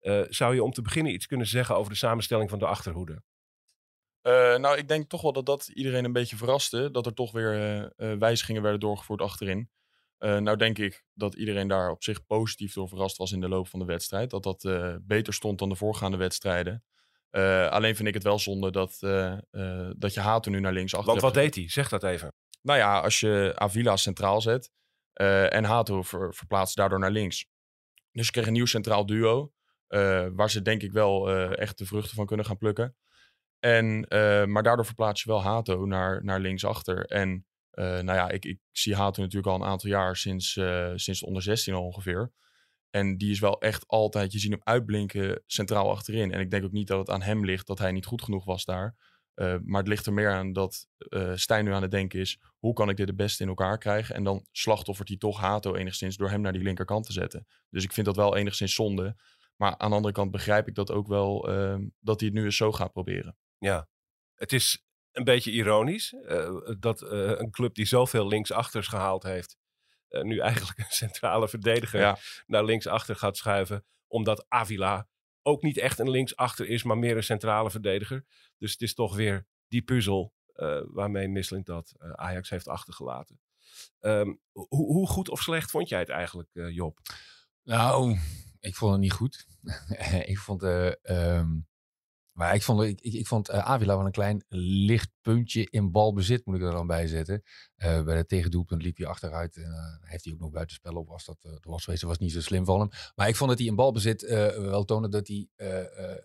Eh, 0.00 0.20
zou 0.28 0.54
je 0.54 0.62
om 0.62 0.72
te 0.72 0.82
beginnen 0.82 1.12
iets 1.12 1.26
kunnen 1.26 1.46
zeggen 1.46 1.76
over 1.76 1.90
de 1.90 1.98
samenstelling 1.98 2.50
van 2.50 2.58
de 2.58 2.66
achterhoede? 2.66 3.22
Eh, 4.20 4.56
nou, 4.56 4.76
ik 4.76 4.88
denk 4.88 5.08
toch 5.08 5.22
wel 5.22 5.32
dat 5.32 5.46
dat 5.46 5.68
iedereen 5.68 6.04
een 6.04 6.12
beetje 6.12 6.36
verraste. 6.36 6.90
Dat 6.90 7.06
er 7.06 7.14
toch 7.14 7.32
weer 7.32 7.92
wijzigingen 8.18 8.62
werden 8.62 8.80
doorgevoerd 8.80 9.20
achterin. 9.20 9.70
Nou 10.18 10.56
denk 10.56 10.78
ik 10.78 11.04
dat 11.14 11.34
iedereen 11.34 11.68
daar 11.68 11.90
op 11.90 12.02
zich 12.02 12.26
positief 12.26 12.72
door 12.72 12.88
verrast 12.88 13.16
was 13.16 13.32
in 13.32 13.40
de 13.40 13.48
loop 13.48 13.68
van 13.68 13.78
de 13.78 13.84
wedstrijd. 13.84 14.30
Dat 14.30 14.42
dat 14.42 14.60
beter 15.02 15.34
stond 15.34 15.58
dan 15.58 15.68
de 15.68 15.76
voorgaande 15.76 16.16
wedstrijden. 16.16 16.84
Eh, 17.36 17.68
alleen 17.68 17.96
vind 17.96 18.08
ik 18.08 18.14
het 18.14 18.22
wel 18.22 18.38
zonde 18.38 18.70
dat, 18.70 18.96
eh, 19.00 19.32
eh, 19.32 19.90
dat 19.96 20.14
je 20.14 20.20
Hato 20.20 20.50
nu 20.50 20.60
naar 20.60 20.72
links 20.72 20.94
achter 20.94 21.10
Want 21.10 21.20
wat 21.20 21.34
hebt 21.34 21.54
deed 21.54 21.54
hij? 21.54 21.72
Zeg 21.72 21.88
dat 21.88 22.02
even. 22.02 22.32
nou 22.62 22.78
ja, 22.78 23.00
als 23.00 23.20
je 23.20 23.52
Avila 23.54 23.96
centraal 23.96 24.40
zet 24.40 24.70
en 25.12 25.64
Hato 25.64 26.02
ver, 26.02 26.34
verplaatst 26.34 26.76
daardoor 26.76 26.98
naar 26.98 27.10
links. 27.10 27.46
Dus 28.12 28.26
je 28.26 28.32
kreeg 28.32 28.46
een 28.46 28.52
nieuw 28.52 28.66
centraal 28.66 29.06
duo. 29.06 29.52
waar 30.34 30.50
ze 30.50 30.62
denk 30.62 30.82
ik 30.82 30.92
wel 30.92 31.30
echt 31.52 31.78
de 31.78 31.86
vruchten 31.86 32.14
van 32.16 32.26
kunnen 32.26 32.46
gaan 32.46 32.58
plukken. 32.58 32.96
En, 33.58 34.06
maar 34.50 34.62
daardoor 34.62 34.86
verplaats 34.86 35.22
je 35.22 35.30
wel 35.30 35.42
Hato 35.42 35.86
naar, 35.86 36.24
naar 36.24 36.40
linksachter. 36.40 37.04
En 37.04 37.46
nou 37.70 38.04
ja, 38.04 38.28
ik, 38.28 38.44
ik 38.44 38.58
zie 38.72 38.94
Hato 38.94 39.22
natuurlijk 39.22 39.52
al 39.52 39.60
een 39.60 39.68
aantal 39.68 39.90
jaar 39.90 40.16
sinds, 40.16 40.52
sinds 40.94 41.20
de 41.20 41.26
onder 41.26 41.42
16 41.42 41.74
al 41.74 41.84
ongeveer. 41.84 42.32
En 42.96 43.16
die 43.16 43.30
is 43.30 43.40
wel 43.40 43.60
echt 43.60 43.86
altijd, 43.86 44.32
je 44.32 44.38
ziet 44.38 44.50
hem 44.50 44.60
uitblinken 44.64 45.42
centraal 45.46 45.90
achterin. 45.90 46.32
En 46.32 46.40
ik 46.40 46.50
denk 46.50 46.64
ook 46.64 46.72
niet 46.72 46.86
dat 46.86 46.98
het 46.98 47.10
aan 47.10 47.22
hem 47.22 47.44
ligt 47.44 47.66
dat 47.66 47.78
hij 47.78 47.92
niet 47.92 48.06
goed 48.06 48.22
genoeg 48.22 48.44
was 48.44 48.64
daar. 48.64 48.94
Uh, 49.34 49.56
maar 49.64 49.80
het 49.80 49.88
ligt 49.88 50.06
er 50.06 50.12
meer 50.12 50.32
aan 50.32 50.52
dat 50.52 50.88
uh, 50.98 51.32
Stijn 51.34 51.64
nu 51.64 51.72
aan 51.72 51.82
het 51.82 51.90
denken 51.90 52.20
is: 52.20 52.38
hoe 52.58 52.72
kan 52.72 52.88
ik 52.88 52.96
dit 52.96 53.06
het 53.06 53.16
beste 53.16 53.42
in 53.42 53.48
elkaar 53.48 53.78
krijgen? 53.78 54.14
En 54.14 54.24
dan 54.24 54.46
slachtoffert 54.52 55.08
hij 55.08 55.16
toch 55.16 55.40
Hato 55.40 55.74
enigszins 55.74 56.16
door 56.16 56.30
hem 56.30 56.40
naar 56.40 56.52
die 56.52 56.62
linkerkant 56.62 57.06
te 57.06 57.12
zetten. 57.12 57.46
Dus 57.70 57.84
ik 57.84 57.92
vind 57.92 58.06
dat 58.06 58.16
wel 58.16 58.36
enigszins 58.36 58.74
zonde. 58.74 59.16
Maar 59.56 59.78
aan 59.78 59.90
de 59.90 59.96
andere 59.96 60.14
kant 60.14 60.30
begrijp 60.30 60.68
ik 60.68 60.74
dat 60.74 60.90
ook 60.90 61.06
wel 61.06 61.50
uh, 61.50 61.78
dat 62.00 62.20
hij 62.20 62.28
het 62.28 62.38
nu 62.38 62.44
eens 62.44 62.56
zo 62.56 62.72
gaat 62.72 62.92
proberen. 62.92 63.36
Ja, 63.58 63.88
het 64.34 64.52
is 64.52 64.84
een 65.12 65.24
beetje 65.24 65.50
ironisch 65.50 66.12
uh, 66.12 66.60
dat 66.78 67.02
een 67.10 67.50
club 67.50 67.74
die 67.74 67.86
zoveel 67.86 68.26
linksachters 68.26 68.86
gehaald 68.86 69.22
heeft, 69.22 69.56
nu 70.22 70.38
eigenlijk 70.38 70.78
een 70.84 70.84
centrale 70.88 71.48
verdediger 71.48 72.00
ja. 72.00 72.18
naar 72.46 72.64
linksachter 72.64 73.16
gaat 73.16 73.36
schuiven, 73.36 73.84
omdat 74.06 74.44
Avila 74.48 75.08
ook 75.42 75.62
niet 75.62 75.78
echt 75.78 75.98
een 75.98 76.10
linksachter 76.10 76.68
is, 76.68 76.82
maar 76.82 76.98
meer 76.98 77.16
een 77.16 77.22
centrale 77.22 77.70
verdediger. 77.70 78.24
Dus 78.58 78.72
het 78.72 78.82
is 78.82 78.94
toch 78.94 79.16
weer 79.16 79.46
die 79.68 79.82
puzzel 79.82 80.34
uh, 80.54 80.80
waarmee 80.86 81.28
Misselink 81.28 81.66
dat 81.66 81.94
uh, 81.98 82.10
Ajax 82.10 82.50
heeft 82.50 82.68
achtergelaten. 82.68 83.40
Um, 84.00 84.40
hoe, 84.52 84.66
hoe, 84.68 85.06
goed 85.06 85.28
of 85.28 85.40
slecht 85.40 85.70
vond 85.70 85.88
jij 85.88 85.98
het 85.98 86.08
eigenlijk, 86.08 86.48
uh, 86.52 86.74
Job? 86.74 86.98
Nou, 87.62 88.18
ik 88.60 88.74
vond 88.74 88.92
het 88.92 89.00
niet 89.00 89.12
goed. 89.12 89.46
ik 90.32 90.38
vond, 90.38 90.62
um, 90.62 91.66
maar 92.36 92.54
ik 92.54 92.62
vond, 92.62 92.82
ik, 92.82 93.00
ik 93.00 93.26
vond 93.26 93.50
Avila 93.50 93.96
wel 93.96 94.06
een 94.06 94.12
klein 94.12 94.44
licht 94.48 95.10
puntje 95.20 95.70
in 95.70 95.90
balbezit, 95.90 96.46
moet 96.46 96.56
ik 96.56 96.62
er 96.62 96.70
dan 96.70 96.86
bij 96.86 97.06
zetten. 97.06 97.42
bij 97.76 98.16
het 98.16 98.28
tegendoelpunt 98.28 98.82
liep 98.82 98.96
hij 98.96 99.06
achteruit 99.06 99.56
en 99.56 99.98
heeft 100.02 100.24
hij 100.24 100.32
ook 100.32 100.38
nog 100.38 100.50
buitenspel 100.50 100.94
op. 100.94 101.08
Was 101.08 101.24
dat, 101.24 101.38
dat 101.40 101.64
was, 101.64 102.02
was 102.02 102.18
niet 102.18 102.32
zo 102.32 102.40
slim 102.40 102.64
van 102.64 102.80
hem. 102.80 102.88
Maar 103.14 103.28
ik 103.28 103.36
vond 103.36 103.50
dat 103.50 103.58
hij 103.58 103.68
in 103.68 103.74
balbezit 103.74 104.22
wel 104.56 104.84
toonde 104.84 105.08
dat 105.08 105.28
hij 105.28 105.48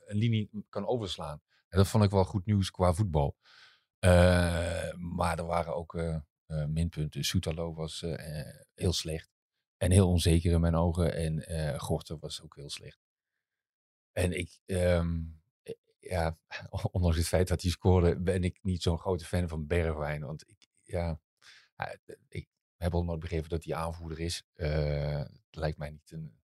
een 0.06 0.18
linie 0.18 0.50
kan 0.70 0.88
overslaan. 0.88 1.42
En 1.68 1.78
dat 1.78 1.88
vond 1.88 2.04
ik 2.04 2.12
wel 2.12 2.26
goed 2.26 2.46
nieuws 2.46 2.72
qua 2.72 2.94
voetbal. 2.94 3.36
Maar 4.98 5.38
er 5.38 5.46
waren 5.46 5.76
ook 5.76 6.02
minpunten. 6.68 7.24
Soetalo 7.24 7.74
was 7.74 8.06
heel 8.74 8.94
slecht. 8.94 9.30
En 9.78 9.92
heel 9.92 10.10
onzeker 10.10 10.52
in 10.52 10.62
mijn 10.62 10.76
ogen. 10.76 11.14
En 11.14 11.80
Gorter 11.80 12.18
was 12.20 12.42
ook 12.42 12.56
heel 12.56 12.70
slecht. 12.70 13.00
En 14.12 14.38
ik, 14.38 14.60
um, 14.66 15.41
ja, 16.02 16.38
ondanks 16.92 17.18
het 17.18 17.28
feit 17.28 17.48
dat 17.48 17.62
hij 17.62 17.72
scoorde, 17.72 18.20
ben 18.20 18.44
ik 18.44 18.60
niet 18.62 18.82
zo'n 18.82 19.00
grote 19.00 19.26
fan 19.26 19.48
van 19.48 19.68
Bergwijn. 19.68 20.26
Want 20.26 20.50
ik, 20.50 20.68
ja, 20.84 21.20
ik 22.28 22.48
heb 22.78 22.94
al 22.94 23.04
nooit 23.04 23.20
begrepen 23.20 23.50
dat 23.50 23.64
hij 23.64 23.76
aanvoerder 23.76 24.20
is. 24.20 24.44
het 24.54 25.56
lijkt 25.56 25.78
mij 25.78 25.90
niet 25.90 26.12
een 26.12 26.40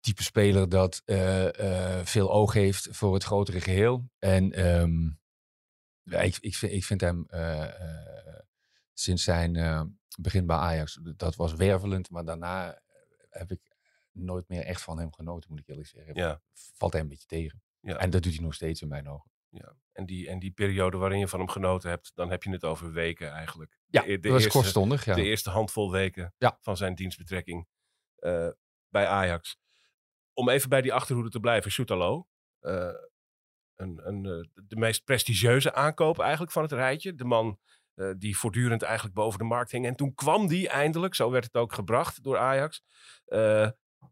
type 0.00 0.22
speler 0.22 0.68
dat 0.68 1.02
veel 2.04 2.32
oog 2.32 2.52
heeft 2.52 2.88
voor 2.90 3.14
het 3.14 3.24
grotere 3.24 3.60
geheel. 3.60 4.10
En 4.18 4.66
um, 4.66 5.20
ja, 6.02 6.20
ik, 6.20 6.36
ik, 6.40 6.56
vind, 6.56 6.72
ik 6.72 6.84
vind 6.84 7.00
hem 7.00 7.26
sinds 8.92 9.22
zijn 9.22 9.56
begin 10.18 10.46
bij 10.46 10.56
Ajax, 10.56 10.98
dat 11.16 11.36
was 11.36 11.54
wervelend. 11.54 12.10
Maar 12.10 12.24
daarna 12.24 12.82
heb 13.30 13.50
ik 13.50 13.60
nooit 14.12 14.48
meer 14.48 14.62
echt 14.62 14.82
van 14.82 14.98
hem 14.98 15.12
genoten, 15.12 15.50
moet 15.50 15.60
ik 15.60 15.68
eerlijk 15.68 15.88
zeggen. 15.88 16.14
Ja. 16.14 16.42
Valt 16.52 16.92
hij 16.92 17.02
een 17.02 17.08
beetje 17.08 17.26
tegen. 17.26 17.62
Ja. 17.84 17.96
En 17.96 18.10
dat 18.10 18.22
doet 18.22 18.34
hij 18.34 18.42
nog 18.42 18.54
steeds 18.54 18.82
in 18.82 18.88
mijn 18.88 19.08
ogen. 19.08 19.30
Ja. 19.48 19.76
En, 19.92 20.06
die, 20.06 20.28
en 20.28 20.38
die 20.38 20.50
periode 20.50 20.96
waarin 20.96 21.18
je 21.18 21.28
van 21.28 21.38
hem 21.38 21.48
genoten 21.48 21.90
hebt, 21.90 22.12
dan 22.14 22.30
heb 22.30 22.42
je 22.42 22.50
het 22.50 22.64
over 22.64 22.92
weken 22.92 23.30
eigenlijk. 23.30 23.78
Ja, 23.86 24.00
de, 24.00 24.06
de 24.06 24.18
dat 24.20 24.32
was 24.32 24.42
eerste, 24.42 24.58
kortstondig. 24.58 25.04
Ja. 25.04 25.14
De 25.14 25.22
eerste 25.22 25.50
handvol 25.50 25.90
weken 25.90 26.34
ja. 26.38 26.58
van 26.60 26.76
zijn 26.76 26.94
dienstbetrekking 26.94 27.68
bij 28.88 29.06
Ajax. 29.06 29.58
Om 30.32 30.48
even 30.48 30.68
bij 30.68 30.82
die 30.82 30.92
achterhoede 30.92 31.30
te 31.30 31.40
blijven, 31.40 31.72
Soetalo. 31.72 32.28
Een, 32.60 34.06
een, 34.06 34.22
de 34.54 34.76
meest 34.76 35.04
prestigieuze 35.04 35.74
aankoop 35.74 36.18
eigenlijk 36.18 36.52
van 36.52 36.62
het 36.62 36.72
rijtje. 36.72 37.14
De 37.14 37.24
man 37.24 37.58
uh, 37.94 38.12
die 38.18 38.36
voortdurend 38.36 38.82
eigenlijk 38.82 39.14
boven 39.14 39.38
de 39.38 39.44
markt 39.44 39.70
hing. 39.70 39.86
En 39.86 39.96
toen 39.96 40.14
kwam 40.14 40.46
die 40.46 40.68
eindelijk, 40.68 41.14
zo 41.14 41.30
werd 41.30 41.44
het 41.44 41.56
ook 41.56 41.72
gebracht 41.72 42.22
door 42.22 42.38
Ajax. 42.38 42.82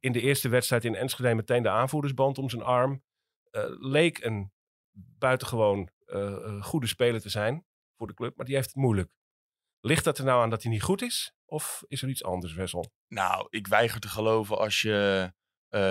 In 0.00 0.12
de 0.12 0.20
eerste 0.20 0.48
wedstrijd 0.48 0.84
in 0.84 0.94
Enschede 0.94 1.34
meteen 1.34 1.62
de 1.62 1.70
aanvoerdersband 1.70 2.38
om 2.38 2.50
zijn 2.50 2.62
arm. 2.62 3.02
Uh, 3.52 3.64
leek 3.66 4.24
een 4.24 4.52
buitengewoon 5.18 5.90
goede 6.60 6.86
speler 6.86 7.20
te 7.20 7.28
zijn 7.28 7.66
voor 7.96 8.06
de 8.06 8.14
club, 8.14 8.36
maar 8.36 8.46
die 8.46 8.54
heeft 8.54 8.66
het 8.66 8.76
moeilijk. 8.76 9.10
Ligt 9.80 10.04
dat 10.04 10.18
er 10.18 10.24
nou 10.24 10.42
aan 10.42 10.50
dat 10.50 10.62
hij 10.62 10.72
niet 10.72 10.82
goed 10.82 11.02
is? 11.02 11.34
Of 11.44 11.84
is 11.86 12.02
er 12.02 12.08
iets 12.08 12.24
anders, 12.24 12.54
Wessel? 12.54 12.92
Nou, 13.08 13.46
ik 13.50 13.66
weiger 13.66 14.00
te 14.00 14.08
geloven 14.08 14.58
als 14.58 14.82
je... 14.82 15.32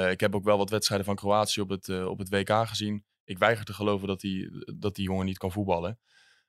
ik 0.10 0.20
heb 0.20 0.36
ook 0.36 0.44
wel 0.44 0.58
wat 0.58 0.70
wedstrijden 0.70 1.06
van 1.06 1.16
Kroatië 1.16 1.62
op 1.62 1.70
het, 1.70 1.90
op 1.90 2.20
het 2.20 2.30
WK 2.30 2.68
gezien 2.68 3.06
ik 3.32 3.38
weiger 3.38 3.66
te 3.66 3.74
geloven 3.74 4.08
dat 4.08 4.20
die, 4.20 4.50
dat 4.78 4.96
die 4.96 5.06
jongen 5.06 5.26
niet 5.26 5.38
kan 5.38 5.52
voetballen. 5.52 6.00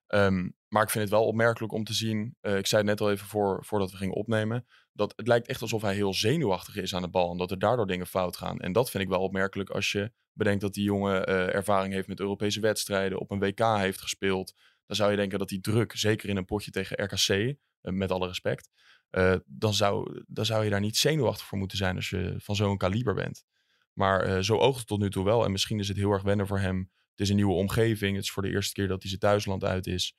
Ehm, 0.07 0.49
maar 0.69 0.83
ik 0.83 0.91
vind 0.91 1.05
het 1.05 1.13
wel 1.13 1.27
opmerkelijk 1.27 1.73
om 1.73 1.85
te 1.85 1.93
zien. 1.93 2.37
eh, 2.41 2.57
ik 2.57 2.67
zei 2.67 2.83
het 2.83 2.91
net 2.91 3.01
al 3.01 3.11
even 3.11 3.27
voor, 3.27 3.65
voordat 3.65 3.91
we 3.91 3.97
gingen 3.97 4.15
opnemen. 4.15 4.67
Dat 4.93 5.13
het 5.17 5.27
lijkt 5.27 5.49
echt 5.49 5.63
alsof 5.63 5.83
hij 5.83 5.95
heel 5.95 6.15
zenuwachtig 6.15 6.77
is 6.77 6.95
aan 6.95 7.03
de 7.03 7.09
bal. 7.09 7.31
En 7.31 7.37
dat 7.39 7.51
er 7.51 7.59
daardoor 7.59 7.87
dingen 7.87 8.07
fout 8.07 8.37
gaan. 8.37 8.61
En 8.61 8.73
dat 8.73 8.91
vind 8.91 9.03
ik 9.03 9.09
wel 9.09 9.21
opmerkelijk 9.21 9.71
als 9.71 9.93
je 9.93 10.13
bedenkt 10.33 10.61
dat 10.61 10.75
die 10.75 10.85
jongen 10.85 11.27
eh, 11.27 11.55
ervaring 11.55 11.95
heeft 11.95 12.09
met 12.09 12.21
Europese 12.21 12.61
wedstrijden. 12.61 13.19
Op 13.19 13.31
een 13.31 13.39
WK 13.39 13.59
heeft 13.77 14.01
gespeeld. 14.01 14.55
Dan 14.87 14.97
zou 14.97 15.11
je 15.11 15.17
denken 15.17 15.39
dat 15.39 15.49
die 15.49 15.61
druk, 15.61 15.93
zeker 15.97 16.29
in 16.29 16.37
een 16.37 16.45
potje 16.45 16.71
tegen 16.71 17.05
RKC, 17.05 17.29
eh, 17.29 17.93
met 17.93 18.11
alle 18.11 18.27
respect. 18.27 18.71
eh, 19.11 19.35
dan, 19.47 19.75
zou, 19.75 20.23
dan 20.27 20.45
zou 20.45 20.65
je 20.65 20.71
daar 20.71 20.81
niet 20.81 20.97
zenuwachtig 20.97 21.47
voor 21.47 21.59
moeten 21.59 21.79
zijn 21.79 21.97
als 21.97 22.11
je 22.11 22.35
van 22.39 22.57
zo'n 22.57 22.77
kaliber 22.77 23.15
bent. 23.15 23.45
Maar 23.93 24.45
zo 24.45 24.57
oogt 24.57 24.79
het 24.79 24.87
tot 24.87 25.01
nu 25.01 25.11
toe 25.11 25.25
wel. 25.25 25.45
En 25.45 25.53
misschien 25.53 25.79
is 25.79 25.89
het 25.89 25.97
heel 25.97 26.11
erg 26.11 26.23
wennen 26.23 26.47
voor 26.47 26.59
hem. 26.59 26.91
Het 27.11 27.21
is 27.21 27.29
een 27.29 27.37
nieuwe 27.37 27.55
omgeving. 27.55 28.15
Het 28.15 28.25
is 28.25 28.31
voor 28.31 28.43
de 28.43 28.49
eerste 28.49 28.73
keer 28.73 28.89
dat 28.89 29.01
hij 29.01 29.09
zijn 29.09 29.21
thuisland 29.21 29.65
uit 29.65 29.87
is. 29.87 30.17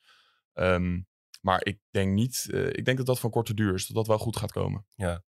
Ehm, 0.52 1.00
maar 1.44 1.64
ik 1.64 1.78
denk 1.90 2.12
niet. 2.12 2.46
eh, 2.50 2.66
ik 2.66 2.84
denk 2.84 2.96
dat 2.96 3.06
dat 3.06 3.20
van 3.20 3.30
korte 3.30 3.54
duur 3.54 3.74
is. 3.74 3.86
Dat 3.86 3.96
dat 3.96 4.06
wel 4.06 4.18
goed 4.18 4.36
gaat 4.36 4.52
komen. 4.52 4.86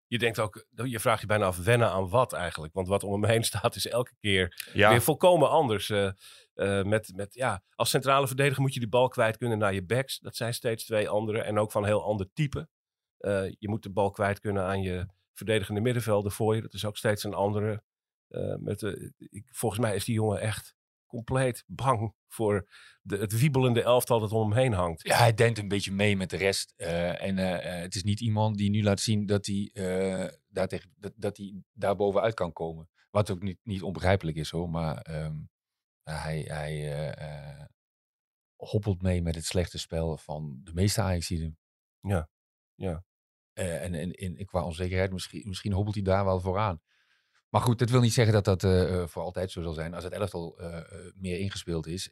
Je 0.08 0.18
denkt 0.18 0.39
ook, 0.39 0.66
je 0.84 1.00
vraagt 1.00 1.22
je 1.22 1.28
bijna 1.28 1.46
af, 1.46 1.58
wennen 1.58 1.89
aan 1.92 2.10
wat 2.10 2.34
eigenlijk? 2.34 2.74
Want 2.74 2.88
wat 2.88 3.04
om 3.04 3.12
hem 3.22 3.25
heen 3.32 3.44
staat 3.44 3.75
is 3.75 3.88
elke 3.88 4.16
keer 4.20 4.70
Ja, 4.74 4.89
weer 4.89 5.01
volkomen 5.01 5.50
anders. 5.50 5.89
eh, 5.89 6.12
eh, 6.54 6.86
met, 6.86 7.12
met, 7.16 7.34
ja, 7.34 7.63
als 7.75 7.89
centrale 7.89 8.28
verdediger 8.28 8.62
moet 8.62 8.74
je 8.74 8.80
die 8.80 8.89
bal 8.89 9.08
kwijt 9.08 9.38
kunnen 9.38 9.58
naar 9.58 9.74
je 9.74 9.84
backs. 9.86 10.20
Dat 10.20 10.36
zijn 10.36 10.54
steeds 10.54 10.86
twee 10.86 11.10
andere 11.10 11.42
en 11.42 11.60
ook 11.60 11.72
van 11.72 11.86
heel 11.86 12.04
ander 12.04 12.30
type. 12.34 12.68
Je 13.60 13.70
moet 13.70 13.84
de 13.84 13.89
bal 13.92 14.10
kwijt 14.12 14.39
kunnen 14.39 14.63
aan 14.63 14.82
je 14.82 15.06
verdedigende 15.34 15.82
middenvelder 15.82 16.32
voor 16.32 16.56
je. 16.56 16.62
Dat 16.62 16.74
is 16.74 16.86
ook 16.86 16.98
steeds 16.98 17.24
een 17.24 17.34
andere. 17.34 17.84
Met, 18.60 18.80
de- 18.80 19.13
ik, 19.18 19.48
volgens 19.51 19.82
mij 19.82 19.96
is 19.96 20.06
die 20.06 20.16
jongen 20.16 20.39
echt 20.39 20.75
compleet 21.10 21.63
bang 21.68 22.13
voor 22.28 22.70
de, 23.01 23.18
het 23.18 23.39
wiebelende 23.39 23.84
elftal 23.84 24.20
dat 24.20 24.32
om 24.32 24.50
hem 24.50 24.60
heen 24.60 24.74
hangt. 24.74 25.08
Ja, 25.08 25.18
hij 25.18 25.34
denkt 25.34 25.58
een 25.58 25.68
beetje 25.68 25.92
mee 25.92 26.18
met 26.18 26.30
de 26.30 26.38
rest. 26.38 26.74
eh, 26.75 27.22
en 27.24 27.38
eh, 27.38 27.75
eh, 27.75 27.82
het 27.82 27.96
is 27.96 28.04
niet 28.04 28.20
iemand 28.20 28.58
die 28.58 28.70
nu 28.70 28.84
laat 28.84 29.00
zien 29.00 29.25
dat 29.25 29.46
hij, 29.46 29.70
daar, 30.48 30.68
tegen, 30.68 30.94
dat, 30.98 31.13
dat 31.16 31.38
hij 31.38 31.63
daar 31.74 31.96
bovenuit 31.96 32.34
kan 32.34 32.54
komen. 32.54 32.89
Wat 33.12 33.32
ook 33.32 33.42
niet, 33.42 33.60
niet 33.63 33.84
onbegrijpelijk 33.84 34.38
is 34.38 34.50
hoor. 34.50 34.70
Maar 34.70 35.01
ehm, 35.01 35.36
hij, 36.04 36.42
hij 36.42 37.68
hoppelt 38.56 39.01
mee 39.01 39.22
met 39.22 39.36
het 39.36 39.46
slechte 39.46 39.78
spel 39.78 40.18
van 40.18 40.60
de 40.63 40.74
meeste 40.74 41.01
Ajaxiden. 41.01 41.58
Ja, 42.00 42.30
ja. 42.75 43.04
En 43.54 43.94
en 43.94 44.12
in, 44.12 44.46
qua 44.46 44.66
onzekerheid, 44.66 45.12
misschien, 45.12 45.48
misschien 45.48 45.74
hobbelt 45.74 45.96
hij 45.96 46.04
daar 46.04 46.25
wel 46.25 46.39
vooraan. 46.39 46.82
Maar 47.50 47.62
goed, 47.62 47.79
dat 47.79 47.89
wil 47.89 48.01
niet 48.01 48.13
zeggen 48.13 48.34
dat 48.34 48.46
dat 48.46 48.63
eh, 48.63 49.01
eh, 49.01 49.08
voor 49.08 49.24
altijd 49.24 49.51
zo 49.51 49.62
zal 49.62 49.74
zijn. 49.74 49.94
Als 49.94 50.03
het 50.03 50.13
elftal 50.13 50.60
eh, 50.60 50.82
meer 51.15 51.39
ingespeeld 51.39 51.88
is 51.88 52.12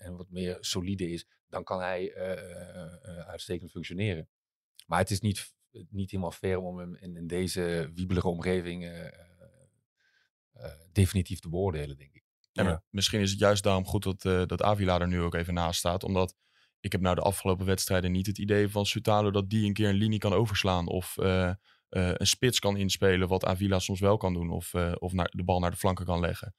en 0.00 0.16
wat 0.16 0.30
meer 0.30 0.56
solide 0.60 1.10
is, 1.10 1.26
dan 1.48 1.64
kan 1.64 1.80
hij 1.80 2.12
eh, 2.12 2.32
eh, 2.32 2.92
eh, 3.02 3.28
uitstekend 3.28 3.70
functioneren. 3.70 4.28
Maar 4.86 4.98
het 4.98 5.10
is 5.10 5.20
niet, 5.20 5.54
niet 5.90 6.10
helemaal 6.10 6.32
fair 6.32 6.58
om 6.58 6.78
hem 6.78 6.96
in, 6.96 7.16
in 7.16 7.26
deze 7.26 7.90
wiebelige 7.94 8.28
omgeving 8.28 8.84
eh, 8.84 9.06
eh, 9.06 9.12
eh, 10.52 10.72
definitief 10.92 11.40
te 11.40 11.48
beoordelen, 11.48 11.96
denk 11.96 12.14
ik. 12.14 12.26
Ja. 12.52 12.82
misschien 12.90 13.20
is 13.20 13.30
het 13.30 13.38
juist 13.38 13.62
daarom 13.62 13.86
goed 13.86 14.02
dat, 14.02 14.24
eh 14.24 14.46
dat 14.46 14.62
Avila 14.62 15.00
er 15.00 15.08
nu 15.08 15.20
ook 15.20 15.34
even 15.34 15.54
naast 15.54 15.78
staat. 15.78 16.04
Omdat 16.04 16.34
ik 16.80 16.92
heb 16.92 17.00
nou 17.00 17.14
de 17.14 17.20
afgelopen 17.20 17.66
wedstrijden 17.66 18.12
niet 18.12 18.26
het 18.26 18.38
idee 18.38 18.68
van 18.68 18.86
Sutalo 18.86 19.30
dat 19.30 19.50
die 19.50 19.66
een 19.66 19.72
keer 19.72 19.88
een 19.88 19.94
linie 19.94 20.18
kan 20.18 20.32
overslaan. 20.32 20.86
Of 20.86 21.16
eh, 21.88 22.10
een 22.14 22.26
spits 22.26 22.58
kan 22.58 22.76
inspelen, 22.76 23.28
wat 23.28 23.44
Avila 23.44 23.78
soms 23.78 24.00
wel 24.00 24.16
kan 24.16 24.32
doen. 24.32 24.50
Of, 24.50 24.74
eh, 24.74 24.92
of 24.98 25.12
naar, 25.12 25.30
de 25.34 25.44
bal 25.44 25.58
naar 25.60 25.70
de 25.70 25.76
flanken 25.76 26.04
kan 26.04 26.20
leggen. 26.20 26.54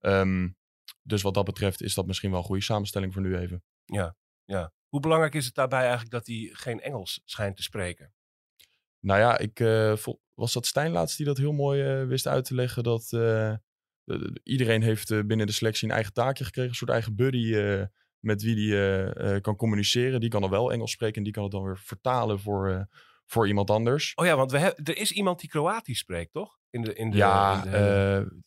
Ehm, 0.00 0.48
dus 1.02 1.22
wat 1.22 1.34
dat 1.34 1.44
betreft 1.44 1.82
is 1.82 1.94
dat 1.94 2.06
misschien 2.06 2.30
wel 2.30 2.38
een 2.38 2.44
goede 2.44 2.62
samenstelling 2.62 3.12
voor 3.12 3.22
nu 3.22 3.36
even. 3.38 3.62
Ja. 4.44 4.72
Hoe 4.88 5.00
belangrijk 5.00 5.34
is 5.34 5.44
het 5.46 5.54
daarbij 5.54 5.80
eigenlijk 5.80 6.10
dat 6.10 6.26
hij 6.26 6.50
geen 6.52 6.80
Engels 6.80 7.20
schijnt 7.24 7.56
te 7.56 7.62
spreken? 7.62 8.14
Nou 9.00 9.20
ja, 9.20 9.38
ik, 9.38 9.58
vol- 9.98 10.20
was 10.34 10.52
dat 10.52 10.66
Stijn 10.66 10.90
laatst 10.90 11.16
die 11.16 11.26
dat 11.26 11.36
heel 11.38 11.52
mooi 11.52 11.82
wist 12.04 12.26
uit 12.26 12.44
te 12.44 12.54
leggen. 12.54 12.82
Dat 12.82 13.06
de- 13.08 13.58
de- 14.04 14.40
iedereen 14.42 14.82
heeft 14.82 15.26
binnen 15.26 15.46
de 15.46 15.52
selectie 15.52 15.88
een 15.88 15.94
eigen 15.94 16.12
taakje 16.12 16.44
gekregen. 16.44 16.70
Een 16.70 16.76
soort 16.76 16.90
eigen 16.90 17.14
buddy 17.14 17.54
met 18.18 18.42
wie 18.42 18.54
die 18.54 19.40
kan 19.40 19.56
communiceren. 19.56 20.20
Die 20.20 20.28
kan 20.30 20.40
dan 20.40 20.50
wel 20.50 20.72
Engels 20.72 20.90
spreken 20.90 21.16
en 21.16 21.22
die 21.24 21.32
kan 21.32 21.42
het 21.42 21.52
dan 21.52 21.62
weer 21.62 21.78
vertalen 21.78 22.40
voor, 22.40 22.88
voor 23.34 23.48
iemand 23.48 23.70
anders. 23.70 24.12
Oh 24.14 24.26
ja, 24.26 24.36
want 24.36 24.50
we 24.50 24.58
hebben 24.58 24.84
er 24.84 24.96
is 24.96 25.12
iemand 25.12 25.40
die 25.40 25.48
Kroatisch 25.48 25.98
spreekt, 25.98 26.32
toch? 26.32 26.58
In 26.70 26.82
de, 26.82 26.94
in 26.94 27.10
de, 27.10 27.16
ja, 27.16 27.64
in 27.64 27.70
de- 27.70 27.76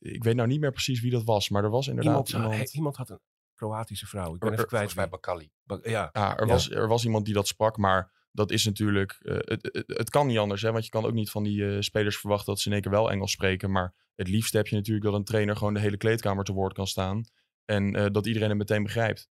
eh, 0.01 0.13
ik 0.13 0.23
weet 0.23 0.35
nou 0.35 0.47
niet 0.47 0.59
meer 0.59 0.71
precies 0.71 1.01
wie 1.01 1.11
dat 1.11 1.23
was. 1.23 1.49
Maar 1.49 1.63
er 1.63 1.69
was 1.69 1.87
inderdaad 1.87 2.11
iemand, 2.11 2.29
iemand... 2.29 2.53
hey, 2.55 2.67
iemand 2.71 2.95
had 2.95 3.09
een 3.09 3.19
Kroatische 3.55 4.07
vrouw. 4.07 4.33
Ik 4.33 4.39
ben 4.39 4.47
Er- 4.49 4.53
even 4.55 4.67
kwijt. 4.67 4.93
Wie. 4.93 5.07
Bakali. 5.07 5.51
Ba- 5.63 5.79
Ja, 5.83 6.09
Ja, 6.13 6.37
er, 6.37 6.45
Ja. 6.47 6.51
Was, 6.53 6.69
er 6.71 6.87
was 6.87 7.05
iemand 7.05 7.25
die 7.25 7.33
dat 7.33 7.47
sprak, 7.47 7.77
maar 7.77 8.11
dat 8.31 8.51
is 8.51 8.65
natuurlijk... 8.65 9.17
eh, 9.21 9.33
het, 9.39 9.69
het, 9.71 9.83
het 9.97 10.09
kan 10.09 10.27
niet 10.27 10.37
anders, 10.37 10.61
hè, 10.61 10.71
want 10.71 10.83
je 10.83 10.89
kan 10.89 11.05
ook 11.05 11.13
niet 11.13 11.29
van 11.29 11.43
die 11.43 11.67
eh, 11.75 11.81
spelers 11.81 12.17
verwachten 12.17 12.47
dat 12.53 12.59
ze 12.59 12.67
in 12.67 12.73
één 12.73 12.81
keer 12.81 12.91
wel 12.91 13.11
Engels 13.11 13.31
spreken. 13.31 13.71
Maar 13.71 13.93
het 14.15 14.27
liefst 14.27 14.53
heb 14.53 14.67
je 14.67 14.75
natuurlijk 14.75 15.05
dat 15.05 15.13
een 15.13 15.23
trainer 15.23 15.55
gewoon 15.57 15.73
de 15.73 15.79
hele 15.79 15.97
kleedkamer 15.97 16.43
te 16.43 16.53
woord 16.53 16.73
kan 16.73 16.87
staan. 16.87 17.23
En 17.65 17.91
dat 18.11 18.25
iedereen 18.25 18.49
het 18.49 18.57
meteen 18.57 18.83
begrijpt. 18.83 19.29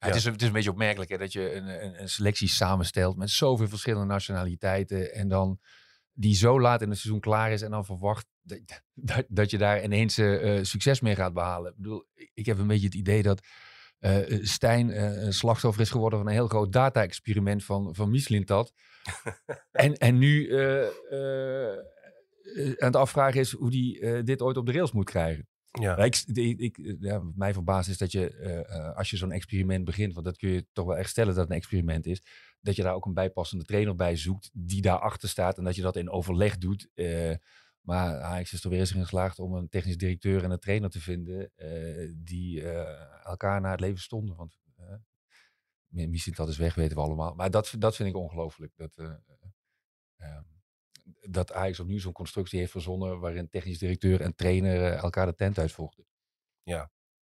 Ja, 0.00 0.06
Het, 0.06 0.16
is, 0.16 0.24
het 0.24 0.40
is 0.40 0.46
een 0.46 0.52
beetje 0.52 0.70
opmerkelijk 0.70 1.10
hè, 1.10 1.18
dat 1.18 1.32
je 1.32 1.54
een, 1.54 1.84
een, 1.84 2.00
een 2.00 2.08
selectie 2.08 2.48
samenstelt 2.48 3.16
met 3.16 3.30
zoveel 3.30 3.68
verschillende 3.68 4.06
nationaliteiten. 4.06 5.14
En 5.14 5.28
dan 5.28 5.60
die 6.12 6.34
zo 6.34 6.60
laat 6.60 6.82
in 6.82 6.88
het 6.88 6.98
seizoen 6.98 7.20
klaar 7.20 7.52
is 7.52 7.62
en 7.62 7.70
dan 7.70 7.84
verwacht 7.84 8.26
dat, 8.42 8.58
dat, 8.94 9.24
dat 9.28 9.50
je 9.50 9.58
daar 9.58 9.82
ineens 9.84 10.18
eh, 10.18 10.58
eh, 10.58 10.64
succes 10.64 11.00
mee 11.00 11.14
gaat 11.14 11.32
behalen. 11.32 11.70
Ik 11.70 11.76
bedoel, 11.76 12.04
ik 12.34 12.46
heb 12.46 12.58
een 12.58 12.66
beetje 12.66 12.86
het 12.86 12.94
idee 12.94 13.22
dat 13.22 13.46
eh, 13.98 14.38
Stijn 14.42 15.02
een 15.26 15.32
slachtoffer 15.32 15.82
is 15.82 15.90
geworden 15.90 16.18
van 16.18 16.28
een 16.28 16.34
heel 16.34 16.48
groot 16.48 16.72
data-experiment 16.72 17.64
van, 17.64 17.94
van 17.94 18.10
Mislintat. 18.10 18.72
en, 19.72 19.94
en 19.94 20.18
nu 20.18 20.52
aan 22.78 22.86
het 22.86 22.96
afvragen 22.96 23.40
is 23.40 23.52
hoe 23.52 23.70
die 23.70 24.00
eh, 24.00 24.24
dit 24.24 24.42
ooit 24.42 24.56
op 24.56 24.66
de 24.66 24.72
rails 24.72 24.92
moet 24.92 25.10
krijgen. 25.10 25.48
Ja. 25.72 25.96
Ik, 25.96 26.16
ik, 26.32 26.58
ik- 26.78 26.96
ja, 27.00 27.22
wat 27.22 27.64
mij 27.64 27.78
is 27.78 27.98
dat 27.98 28.12
je, 28.12 28.30
eh, 28.36 28.58
eh, 28.76 28.96
als 28.96 29.10
je 29.10 29.16
zo'n 29.16 29.32
experiment 29.32 29.84
begint, 29.84 30.12
want 30.12 30.26
dat 30.26 30.36
kun 30.36 30.50
je 30.50 30.66
toch 30.72 30.86
wel 30.86 30.96
echt 30.96 31.10
stellen 31.10 31.34
dat 31.34 31.42
het 31.42 31.50
een 31.50 31.56
experiment 31.56 32.06
is, 32.06 32.22
dat 32.60 32.76
je 32.76 32.82
daar 32.82 32.94
ook 32.94 33.06
een 33.06 33.14
bijpassende 33.14 33.64
trainer 33.64 33.94
bij 33.94 34.16
zoekt 34.16 34.50
die 34.52 34.82
daarachter 34.82 35.28
staat 35.28 35.58
en 35.58 35.64
dat 35.64 35.74
je 35.76 35.82
dat 35.82 35.96
in 35.96 36.10
overleg 36.10 36.58
doet. 36.58 36.88
Eh, 36.94 37.34
maar 37.80 38.20
Ajax 38.20 38.52
is 38.52 38.64
er 38.64 38.70
weer 38.70 38.78
eens 38.78 38.94
in 38.94 39.00
geslaagd 39.00 39.38
om 39.38 39.54
een 39.54 39.68
technisch 39.68 39.96
directeur 39.96 40.44
en 40.44 40.50
een 40.50 40.58
trainer 40.58 40.90
te 40.90 41.00
vinden 41.00 41.50
eh, 41.56 42.12
die 42.16 42.62
eh, 42.70 43.24
elkaar 43.26 43.60
naar 43.60 43.70
het 43.70 43.80
leven 43.80 44.00
stonden. 44.00 44.36
Want 44.36 44.58
misschien 45.88 46.34
dat 46.36 46.48
is 46.48 46.56
weg, 46.56 46.74
weten 46.74 46.96
we 46.96 47.02
allemaal. 47.02 47.34
Maar 47.34 47.50
dat, 47.50 47.74
dat 47.78 47.96
vind 47.96 48.08
ik 48.08 48.16
ongelooflijk. 48.16 48.72
Dat, 48.76 48.96
eh, 48.96 49.12
eh, 50.16 50.40
dat 51.20 51.52
Ajax 51.52 51.80
opnieuw 51.80 51.98
zo'n 51.98 52.12
constructie 52.12 52.58
heeft 52.58 52.70
verzonnen 52.70 53.20
waarin 53.20 53.48
technisch 53.48 53.78
directeur 53.78 54.20
en 54.20 54.34
trainer 54.34 54.84
eh, 54.84 55.02
elkaar 55.02 55.26
de 55.26 55.34
tent 55.34 55.58
uitvochten. 55.58 56.04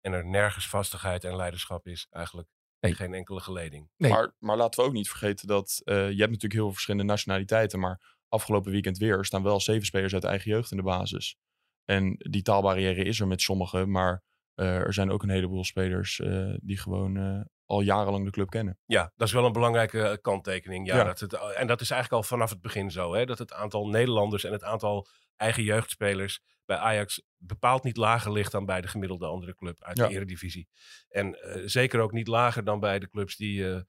En 0.07 0.13
er 0.13 0.25
nergens 0.25 0.69
vastigheid 0.69 1.23
en 1.23 1.35
leiderschap 1.35 1.87
is 1.87 2.07
eigenlijk. 2.09 2.49
Nee. 2.79 2.93
Geen 2.93 3.13
enkele 3.13 3.39
geleding. 3.39 3.89
Nee. 3.97 4.11
Maar, 4.11 4.33
maar 4.39 4.57
laten 4.57 4.79
we 4.79 4.87
ook 4.87 4.93
niet 4.93 5.09
vergeten 5.09 5.47
dat 5.47 5.81
eh, 5.83 5.95
je 5.95 6.01
hebt 6.01 6.17
natuurlijk 6.17 6.53
heel 6.53 6.63
veel 6.63 6.71
verschillende 6.71 7.05
nationaliteiten. 7.05 7.79
Maar 7.79 8.17
afgelopen 8.27 8.71
weekend 8.71 8.97
weer 8.97 9.25
staan 9.25 9.43
wel 9.43 9.59
zeven 9.59 9.85
spelers 9.85 10.13
uit 10.13 10.23
eigen 10.23 10.51
jeugd 10.51 10.71
in 10.71 10.77
de 10.77 10.83
basis. 10.83 11.37
En 11.85 12.15
die 12.17 12.41
taalbarrière 12.41 13.03
is 13.03 13.19
er 13.19 13.27
met 13.27 13.41
sommigen. 13.41 13.91
Maar 13.91 14.23
er 14.65 14.93
zijn 14.93 15.11
ook 15.11 15.23
een 15.23 15.29
heleboel 15.29 15.63
spelers 15.63 16.19
eh, 16.19 16.53
die 16.61 16.77
gewoon 16.77 17.17
eh, 17.17 17.41
al 17.65 17.81
jarenlang 17.81 18.25
de 18.25 18.31
club 18.31 18.49
kennen. 18.49 18.79
Ja, 18.85 19.11
dat 19.15 19.27
is 19.27 19.33
wel 19.33 19.45
een 19.45 19.51
belangrijke 19.51 20.01
eh, 20.01 20.17
kanttekening. 20.21 20.87
Ja, 20.87 20.95
Ja. 20.95 21.03
Dat 21.03 21.19
het, 21.19 21.33
en 21.33 21.67
dat 21.67 21.81
is 21.81 21.89
eigenlijk 21.91 22.23
al 22.23 22.29
vanaf 22.29 22.49
het 22.49 22.61
begin 22.61 22.91
zo. 22.91 23.13
Hè? 23.13 23.25
Dat 23.25 23.37
het 23.37 23.53
aantal 23.53 23.87
Nederlanders 23.87 24.43
en 24.43 24.51
het 24.51 24.63
aantal 24.63 25.07
eigen 25.35 25.63
jeugdspelers 25.63 26.39
bij 26.65 26.77
Ajax 26.77 27.21
bepaald 27.37 27.83
niet 27.83 27.97
lager 27.97 28.31
ligt 28.31 28.51
dan 28.51 28.65
bij 28.65 28.81
de 28.81 28.87
gemiddelde 28.87 29.25
andere 29.25 29.55
club 29.55 29.83
uit 29.83 29.97
Ja. 29.97 30.07
de 30.07 30.13
Eredivisie. 30.13 30.67
En 31.09 31.41
eh, 31.41 31.61
zeker 31.65 31.99
ook 31.99 32.11
niet 32.11 32.27
lager 32.27 32.63
dan 32.63 32.79
bij 32.79 32.99
de 32.99 33.09
clubs 33.09 33.35
die 33.35 33.73
eh, 33.73 33.81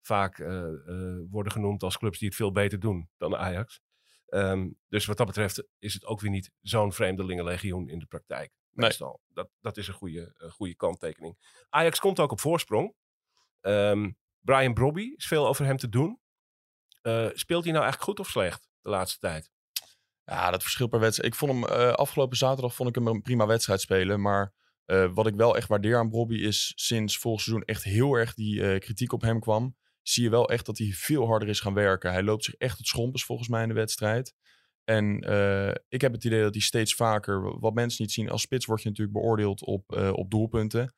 vaak 0.00 0.38
eh, 0.38 0.62
eh, 0.66 1.18
worden 1.30 1.52
genoemd 1.52 1.82
als 1.82 1.98
clubs 1.98 2.18
die 2.18 2.28
het 2.28 2.36
veel 2.36 2.52
beter 2.52 2.80
doen 2.80 3.08
dan 3.16 3.36
Ajax. 3.36 3.80
Ehm, 4.26 4.68
dus 4.88 5.06
wat 5.06 5.16
dat 5.16 5.26
betreft 5.26 5.66
is 5.78 5.94
het 5.94 6.04
ook 6.04 6.20
weer 6.20 6.30
niet 6.30 6.50
zo'n 6.60 6.92
vreemdelingenlegioen 6.92 7.88
in 7.88 7.98
de 7.98 8.06
praktijk. 8.06 8.52
Nee. 8.76 8.86
Meestal. 8.86 9.20
Dat, 9.28 9.48
dat 9.60 9.76
is 9.76 9.88
een 9.88 9.94
goede, 9.94 10.34
een 10.36 10.50
goede 10.50 10.74
kanttekening. 10.74 11.38
Ajax 11.68 11.98
komt 11.98 12.20
ook 12.20 12.32
op 12.32 12.40
voorsprong. 12.40 12.94
Ehm, 13.60 14.10
Brian 14.40 14.74
Brobby 14.74 15.14
is 15.16 15.26
veel 15.26 15.46
over 15.46 15.64
hem 15.64 15.76
te 15.76 15.88
doen. 15.88 16.20
Eh, 17.02 17.28
speelt 17.32 17.64
hij 17.64 17.72
nou 17.72 17.84
eigenlijk 17.84 18.02
goed 18.02 18.20
of 18.20 18.28
slecht 18.28 18.68
de 18.82 18.90
laatste 18.90 19.18
tijd? 19.18 19.50
Ja, 20.24 20.50
dat 20.50 20.62
verschil 20.62 20.86
per 20.86 21.00
wedstrijd. 21.00 21.32
Ik 21.32 21.38
vond 21.38 21.52
hem 21.52 21.64
eh, 21.64 21.92
afgelopen 21.92 22.36
zaterdag 22.36 22.74
vond 22.74 22.88
ik 22.88 22.94
hem 22.94 23.06
een 23.06 23.22
prima 23.22 23.46
wedstrijd 23.46 23.80
spelen. 23.80 24.20
Maar 24.20 24.54
eh, 24.84 25.10
wat 25.14 25.26
ik 25.26 25.34
wel 25.34 25.56
echt 25.56 25.68
waardeer 25.68 25.98
aan 25.98 26.10
Bobby 26.10 26.36
is 26.36 26.72
sinds 26.76 27.18
vorig 27.18 27.40
seizoen 27.40 27.64
echt 27.64 27.82
heel 27.82 28.14
erg 28.14 28.34
die 28.34 28.78
kritiek 28.78 29.12
op 29.12 29.20
hem 29.20 29.40
kwam. 29.40 29.76
Zie 30.02 30.22
je 30.22 30.30
wel 30.30 30.50
echt 30.50 30.66
dat 30.66 30.78
hij 30.78 30.92
veel 30.92 31.26
harder 31.26 31.48
is 31.48 31.60
gaan 31.60 31.74
werken. 31.74 32.12
Hij 32.12 32.22
loopt 32.22 32.44
zich 32.44 32.54
echt 32.54 32.78
het 32.78 32.86
schompers 32.86 33.24
volgens 33.24 33.48
mij 33.48 33.62
in 33.62 33.68
de 33.68 33.74
wedstrijd. 33.74 34.34
En 34.86 35.20
eh, 35.20 35.74
ik 35.88 36.00
heb 36.00 36.12
het 36.12 36.24
idee 36.24 36.42
dat 36.42 36.54
hij 36.54 36.62
steeds 36.62 36.94
vaker, 36.94 37.58
wat 37.60 37.74
mensen 37.74 38.02
niet 38.02 38.12
zien, 38.12 38.30
als 38.30 38.42
spits 38.42 38.66
word 38.66 38.82
je 38.82 38.88
natuurlijk 38.88 39.18
beoordeeld 39.18 39.64
op, 39.64 39.92
eh, 39.92 40.12
op 40.12 40.30
doelpunten. 40.30 40.94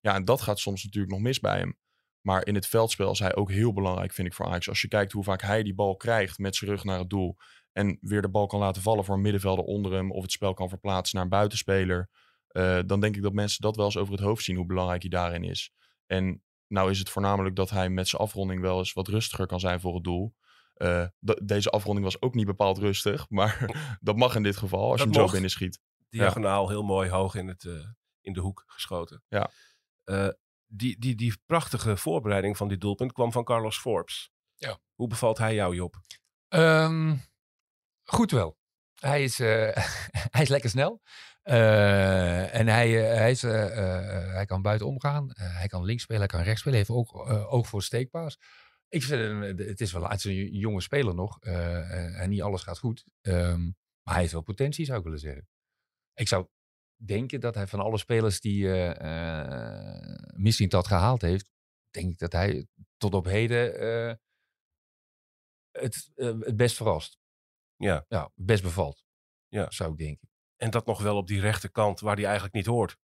Ja, 0.00 0.14
en 0.14 0.24
dat 0.24 0.40
gaat 0.40 0.58
soms 0.58 0.84
natuurlijk 0.84 1.12
nog 1.12 1.22
mis 1.22 1.40
bij 1.40 1.58
hem. 1.58 1.76
Maar 2.20 2.46
in 2.46 2.54
het 2.54 2.66
veldspel 2.66 3.10
is 3.10 3.18
hij 3.18 3.34
ook 3.34 3.50
heel 3.50 3.72
belangrijk, 3.72 4.12
vind 4.12 4.28
ik, 4.28 4.34
voor 4.34 4.46
Ajax. 4.46 4.68
Als 4.68 4.80
je 4.80 4.88
kijkt 4.88 5.12
hoe 5.12 5.24
vaak 5.24 5.42
hij 5.42 5.62
die 5.62 5.74
bal 5.74 5.96
krijgt 5.96 6.38
met 6.38 6.56
zijn 6.56 6.70
rug 6.70 6.84
naar 6.84 6.98
het 6.98 7.10
doel. 7.10 7.36
En 7.72 7.98
weer 8.00 8.22
de 8.22 8.28
bal 8.30 8.46
kan 8.46 8.58
laten 8.60 8.82
vallen 8.82 9.04
voor 9.04 9.14
een 9.14 9.20
middenvelder 9.20 9.64
onder 9.64 9.92
hem. 9.92 10.12
Of 10.12 10.22
het 10.22 10.32
spel 10.32 10.54
kan 10.54 10.68
verplaatsen 10.68 11.16
naar 11.16 11.24
een 11.24 11.30
buitenspeler. 11.30 12.08
eh, 12.48 12.78
dan 12.86 13.00
denk 13.00 13.16
ik 13.16 13.22
dat 13.22 13.32
mensen 13.32 13.62
dat 13.62 13.76
wel 13.76 13.84
eens 13.84 13.96
over 13.96 14.12
het 14.12 14.22
hoofd 14.22 14.44
zien, 14.44 14.56
hoe 14.56 14.66
belangrijk 14.66 15.00
hij 15.02 15.10
daarin 15.10 15.44
is. 15.44 15.72
En 16.06 16.42
nou 16.66 16.90
is 16.90 16.98
het 16.98 17.10
voornamelijk 17.10 17.56
dat 17.56 17.70
hij 17.70 17.88
met 17.88 18.08
zijn 18.08 18.22
afronding 18.22 18.60
wel 18.60 18.78
eens 18.78 18.92
wat 18.92 19.08
rustiger 19.08 19.46
kan 19.46 19.60
zijn 19.60 19.80
voor 19.80 19.94
het 19.94 20.04
doel. 20.04 20.34
Eh, 20.74 21.06
de- 21.18 21.40
deze 21.44 21.70
afronding 21.70 22.04
was 22.06 22.22
ook 22.22 22.34
niet 22.34 22.46
bepaald 22.46 22.78
rustig. 22.78 23.26
Maar 23.28 23.58
dat 24.00 24.16
mag 24.16 24.34
in 24.34 24.42
dit 24.42 24.56
geval, 24.56 24.90
als 24.90 25.00
Dat 25.00 25.12
je 25.12 25.18
hem 25.18 25.26
zo 25.26 25.32
binnen 25.32 25.50
schiet. 25.50 25.80
Diagonaal 26.08 26.68
heel 26.68 26.82
mooi 26.82 27.10
hoog 27.10 27.34
in, 27.34 27.48
het, 27.48 27.64
eh, 27.64 27.86
in 28.20 28.32
de 28.32 28.40
hoek 28.40 28.64
geschoten. 28.66 29.22
Ja. 29.28 29.50
Eh, 30.04 30.28
die, 30.66 30.98
die, 30.98 31.14
die 31.14 31.34
prachtige 31.46 31.96
voorbereiding 31.96 32.56
van 32.56 32.68
dit 32.68 32.80
doelpunt 32.80 33.12
kwam 33.12 33.32
van 33.32 33.44
Carlos 33.44 33.78
Forbes. 33.78 34.30
Ja. 34.54 34.78
Hoe 34.94 35.08
bevalt 35.08 35.38
hij 35.38 35.54
jou, 35.54 35.74
Job? 35.74 35.94
Ehm, 36.48 37.16
goed 38.02 38.30
wel. 38.30 38.56
Hij 39.00 39.22
is, 39.24 39.40
eh, 39.40 39.76
hij 40.34 40.42
is 40.42 40.48
lekker 40.48 40.70
snel. 40.70 41.00
Eh, 41.42 42.54
en 42.54 42.66
hij, 42.68 42.90
hij, 42.92 43.30
is, 43.30 43.42
eh, 43.42 43.78
eh, 43.78 44.32
hij 44.34 44.44
kan 44.44 44.62
buiten 44.62 44.86
omgaan. 44.86 45.30
Eh, 45.30 45.56
hij 45.56 45.66
kan 45.66 45.84
links 45.84 46.02
spelen, 46.02 46.20
hij 46.20 46.30
kan 46.30 46.40
rechts 46.42 46.60
spelen. 46.60 46.78
Hij 46.78 46.86
heeft 46.88 46.98
ook 47.10 47.28
eh, 47.28 47.52
oog 47.52 47.68
voor 47.68 47.82
steekpaas. 47.82 48.38
Ik 48.92 49.02
vind 49.02 49.42
eh, 49.60 49.66
het 49.66 49.80
is 49.80 49.92
wel 49.92 50.08
het 50.08 50.18
is 50.18 50.24
een 50.24 50.54
jonge 50.56 50.80
speler 50.80 51.14
nog. 51.14 51.40
eh, 51.40 51.90
en- 51.90 52.14
en 52.14 52.30
niet 52.30 52.42
alles 52.42 52.62
gaat 52.62 52.78
goed. 52.78 53.04
Ehm, 53.20 53.62
maar 54.02 54.12
hij 54.14 54.20
heeft 54.20 54.32
wel 54.32 54.42
potentie, 54.42 54.84
zou 54.84 54.98
ik 54.98 55.04
willen 55.04 55.18
zeggen. 55.18 55.48
Ik 56.14 56.28
zou 56.28 56.48
denken 57.04 57.40
dat 57.40 57.54
hij 57.54 57.66
van 57.66 57.80
alle 57.80 57.98
spelers 57.98 58.40
die 58.40 58.72
eh 58.72 59.36
uh, 59.36 60.32
misschien 60.36 60.68
dat 60.68 60.86
gehaald 60.86 61.22
heeft, 61.22 61.50
denk 61.90 62.10
ik 62.10 62.18
dat 62.18 62.32
hij 62.32 62.66
tot 62.96 63.14
op 63.14 63.24
heden 63.24 63.78
eh, 63.80 64.14
het, 65.70 66.10
eh, 66.14 66.26
het 66.40 66.56
best 66.56 66.76
verrast. 66.76 67.18
Ja. 67.76 68.04
Ja, 68.08 68.22
het 68.34 68.46
best 68.46 68.62
bevalt. 68.62 69.04
Ja. 69.48 69.70
Zou 69.70 69.92
ik 69.92 69.98
denken. 69.98 70.30
En 70.56 70.70
dat 70.70 70.86
nog 70.86 71.02
wel 71.02 71.16
op 71.16 71.26
die 71.26 71.40
rechterkant 71.40 72.00
waar 72.00 72.14
hij 72.14 72.24
eigenlijk 72.24 72.54
niet 72.54 72.66
hoort. 72.66 72.96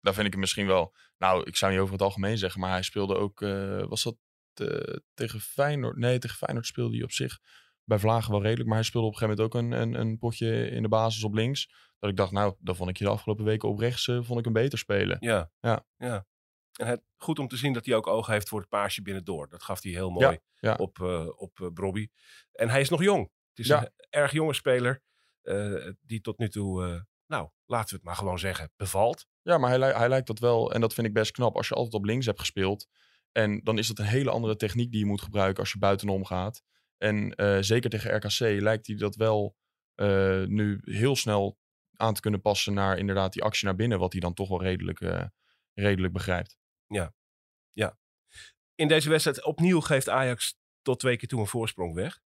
Daar 0.00 0.14
vind 0.14 0.26
ik 0.26 0.32
hem 0.32 0.40
misschien 0.40 0.66
wel. 0.66 0.94
Nou, 1.18 1.44
ik 1.44 1.56
zou 1.56 1.72
niet 1.72 1.80
over 1.80 1.92
het 1.92 2.02
algemeen 2.02 2.38
zeggen, 2.38 2.60
maar 2.60 2.70
hij 2.70 2.82
speelde 2.82 3.14
ook. 3.14 3.42
eh, 3.42 3.86
was 3.86 4.02
dat 4.02 4.16
eh, 4.60 4.96
tegen 5.14 5.40
Feyenoord? 5.40 5.96
Nee, 5.96 6.18
tegen 6.18 6.36
Feyenoord 6.36 6.66
speelde 6.66 6.94
hij 6.94 7.04
op 7.04 7.12
zich 7.12 7.38
bij 7.84 7.98
Vlagen 7.98 8.30
wel 8.30 8.42
redelijk. 8.42 8.66
Maar 8.68 8.78
hij 8.78 8.86
speelde 8.86 9.06
op 9.06 9.12
een 9.12 9.18
gegeven 9.18 9.44
moment 9.44 9.54
ook 9.54 9.62
een, 9.62 9.80
een, 9.80 10.00
een 10.00 10.18
potje 10.18 10.68
in 10.70 10.82
de 10.82 10.88
basis 10.88 11.24
op 11.24 11.34
links. 11.34 11.72
Dat 11.98 12.10
ik 12.10 12.16
dacht, 12.16 12.32
nou, 12.32 12.54
dan 12.58 12.76
vond 12.76 12.90
ik 12.90 12.96
je 12.96 13.04
de 13.04 13.10
afgelopen 13.10 13.44
weken 13.44 13.68
op 13.68 13.78
rechts 13.78 14.08
eh, 14.08 14.22
vond 14.22 14.38
ik 14.38 14.44
hem 14.44 14.54
beter 14.54 14.78
spelen. 14.78 15.16
Ja. 15.20 15.50
Ja. 15.60 15.86
ja. 15.96 16.26
En 16.72 16.86
het, 16.86 17.02
goed 17.16 17.38
om 17.38 17.48
te 17.48 17.56
zien 17.56 17.72
dat 17.72 17.86
hij 17.86 17.94
ook 17.94 18.06
oog 18.06 18.26
heeft 18.26 18.48
voor 18.48 18.60
het 18.60 18.68
paasje 18.68 19.02
binnendoor. 19.02 19.48
Dat 19.48 19.62
gaf 19.62 19.82
hij 19.82 19.92
heel 19.92 20.10
mooi 20.10 20.38
ja. 20.54 20.74
op, 20.74 21.00
eh 21.00 21.28
op 21.40 21.60
eh, 21.60 21.66
Brobby. 21.72 22.08
En 22.52 22.68
hij 22.68 22.80
is 22.80 22.88
nog 22.88 23.02
jong. 23.02 23.30
Het 23.48 23.58
is 23.58 23.66
Ja. 23.66 23.82
een 23.82 23.90
erg 24.10 24.32
jonge 24.32 24.54
speler. 24.54 25.02
die 26.00 26.20
tot 26.20 26.38
nu 26.38 26.48
toe, 26.48 27.06
nou, 27.26 27.50
laten 27.66 27.88
we 27.88 27.96
het 27.96 28.04
maar 28.04 28.16
gewoon 28.16 28.38
zeggen, 28.38 28.72
bevalt. 28.76 29.26
Ja, 29.42 29.58
maar 29.58 29.78
hij, 29.78 29.92
hij 29.92 30.08
lijkt 30.08 30.26
dat 30.26 30.38
wel. 30.38 30.72
En 30.72 30.80
dat 30.80 30.94
vind 30.94 31.06
ik 31.06 31.12
best 31.12 31.30
knap. 31.30 31.56
Als 31.56 31.68
je 31.68 31.74
altijd 31.74 31.94
op 31.94 32.04
links 32.04 32.26
hebt 32.26 32.38
gespeeld. 32.38 32.88
En 33.36 33.60
dan 33.62 33.78
is 33.78 33.86
dat 33.86 33.98
een 33.98 34.04
hele 34.04 34.30
andere 34.30 34.56
techniek 34.56 34.90
die 34.90 35.00
je 35.00 35.06
moet 35.06 35.22
gebruiken 35.22 35.60
als 35.60 35.72
je 35.72 35.78
buitenom 35.78 36.24
gaat. 36.24 36.62
En 36.96 37.34
eh, 37.34 37.58
zeker 37.60 37.90
tegen 37.90 38.16
RKC 38.16 38.60
lijkt 38.62 38.86
hij 38.86 38.96
dat 38.96 39.16
wel 39.16 39.56
eh, 39.94 40.44
nu 40.44 40.80
heel 40.82 41.16
snel 41.16 41.58
aan 41.92 42.14
te 42.14 42.20
kunnen 42.20 42.40
passen 42.40 42.74
naar 42.74 42.98
inderdaad 42.98 43.32
die 43.32 43.42
actie 43.42 43.66
naar 43.66 43.76
binnen. 43.76 43.98
Wat 43.98 44.12
hij 44.12 44.20
dan 44.20 44.34
toch 44.34 44.48
wel 44.48 44.62
redelijk, 44.62 45.00
eh, 45.00 45.24
redelijk 45.74 46.12
begrijpt. 46.12 46.56
In 48.74 48.88
deze 48.88 49.08
wedstrijd 49.08 49.44
opnieuw 49.44 49.80
geeft 49.80 50.08
Ajax 50.08 50.58
tot 50.82 51.00
twee 51.00 51.16
keer 51.16 51.28
toe 51.28 51.40
een 51.40 51.46
voorsprong 51.46 51.94
weg. 51.94 52.20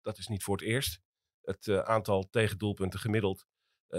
Dat 0.00 0.18
is 0.18 0.28
niet 0.28 0.42
voor 0.42 0.56
het 0.56 0.64
eerst. 0.64 1.00
Het 1.40 1.68
aantal 1.68 2.28
tegendoelpunten 2.28 3.00
gemiddeld. 3.00 3.46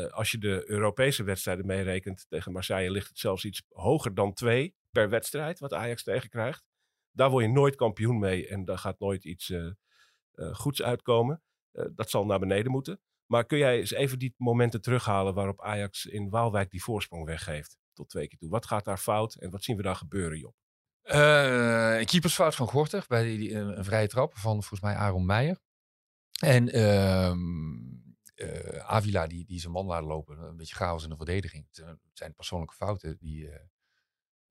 als 0.09 0.31
je 0.31 0.37
de 0.37 0.63
Europese 0.69 1.23
wedstrijden 1.23 1.65
meerekent 1.65 2.25
tegen 2.29 2.51
Marseille, 2.51 2.91
ligt 2.91 3.07
het 3.07 3.19
zelfs 3.19 3.45
iets 3.45 3.63
hoger 3.69 4.13
dan 4.13 4.33
twee 4.33 4.75
per 4.91 5.09
wedstrijd 5.09 5.59
wat 5.59 5.73
Ajax 5.73 6.03
tegenkrijgt. 6.03 6.63
Daar 7.11 7.29
word 7.29 7.45
je 7.45 7.51
nooit 7.51 7.75
kampioen 7.75 8.19
mee 8.19 8.47
en 8.47 8.65
daar 8.65 8.77
gaat 8.77 8.99
nooit 8.99 9.25
iets 9.25 9.49
eh, 10.31 10.53
goeds 10.53 10.81
uitkomen. 10.81 11.41
Eh, 11.71 11.85
dat 11.95 12.09
zal 12.09 12.25
naar 12.25 12.39
beneden 12.39 12.71
moeten. 12.71 13.01
Maar 13.25 13.45
kun 13.45 13.57
jij 13.57 13.79
eens 13.79 13.91
even 13.91 14.19
die 14.19 14.33
momenten 14.37 14.81
terughalen 14.81 15.33
waarop 15.33 15.61
Ajax 15.61 16.05
in 16.05 16.29
Waalwijk 16.29 16.69
die 16.69 16.83
voorsprong 16.83 17.25
weggeeft 17.25 17.77
tot 17.93 18.09
twee 18.09 18.27
keer 18.27 18.37
toe? 18.37 18.49
Wat 18.49 18.65
gaat 18.65 18.85
daar 18.85 18.97
fout 18.97 19.35
en 19.35 19.49
wat 19.49 19.63
zien 19.63 19.77
we 19.77 19.83
daar 19.83 19.95
gebeuren, 19.95 20.37
Job? 20.37 20.55
Een 21.01 22.05
keepersfout 22.05 22.55
van 22.55 22.67
Gorter 22.67 23.05
bij 23.07 23.23
die, 23.23 23.53
een, 23.53 23.83
vrije 23.83 24.07
trap 24.07 24.37
van 24.37 24.51
volgens 24.51 24.81
mij 24.81 24.95
Aaron 24.95 25.25
Meijer. 25.25 25.59
En 26.39 26.69
ehm, 26.69 27.37
eh, 28.35 28.77
Avila 28.77 29.27
die, 29.27 29.45
die 29.45 29.59
zijn 29.59 29.73
man 29.73 29.85
laat 29.85 30.03
lopen. 30.03 30.39
Een 30.39 30.57
beetje 30.57 30.75
chaos 30.75 31.03
in 31.03 31.09
de 31.09 31.15
verdediging. 31.15 31.67
Het, 31.71 31.97
zijn 32.13 32.33
persoonlijke 32.33 32.75
fouten 32.75 33.17
die, 33.19 33.49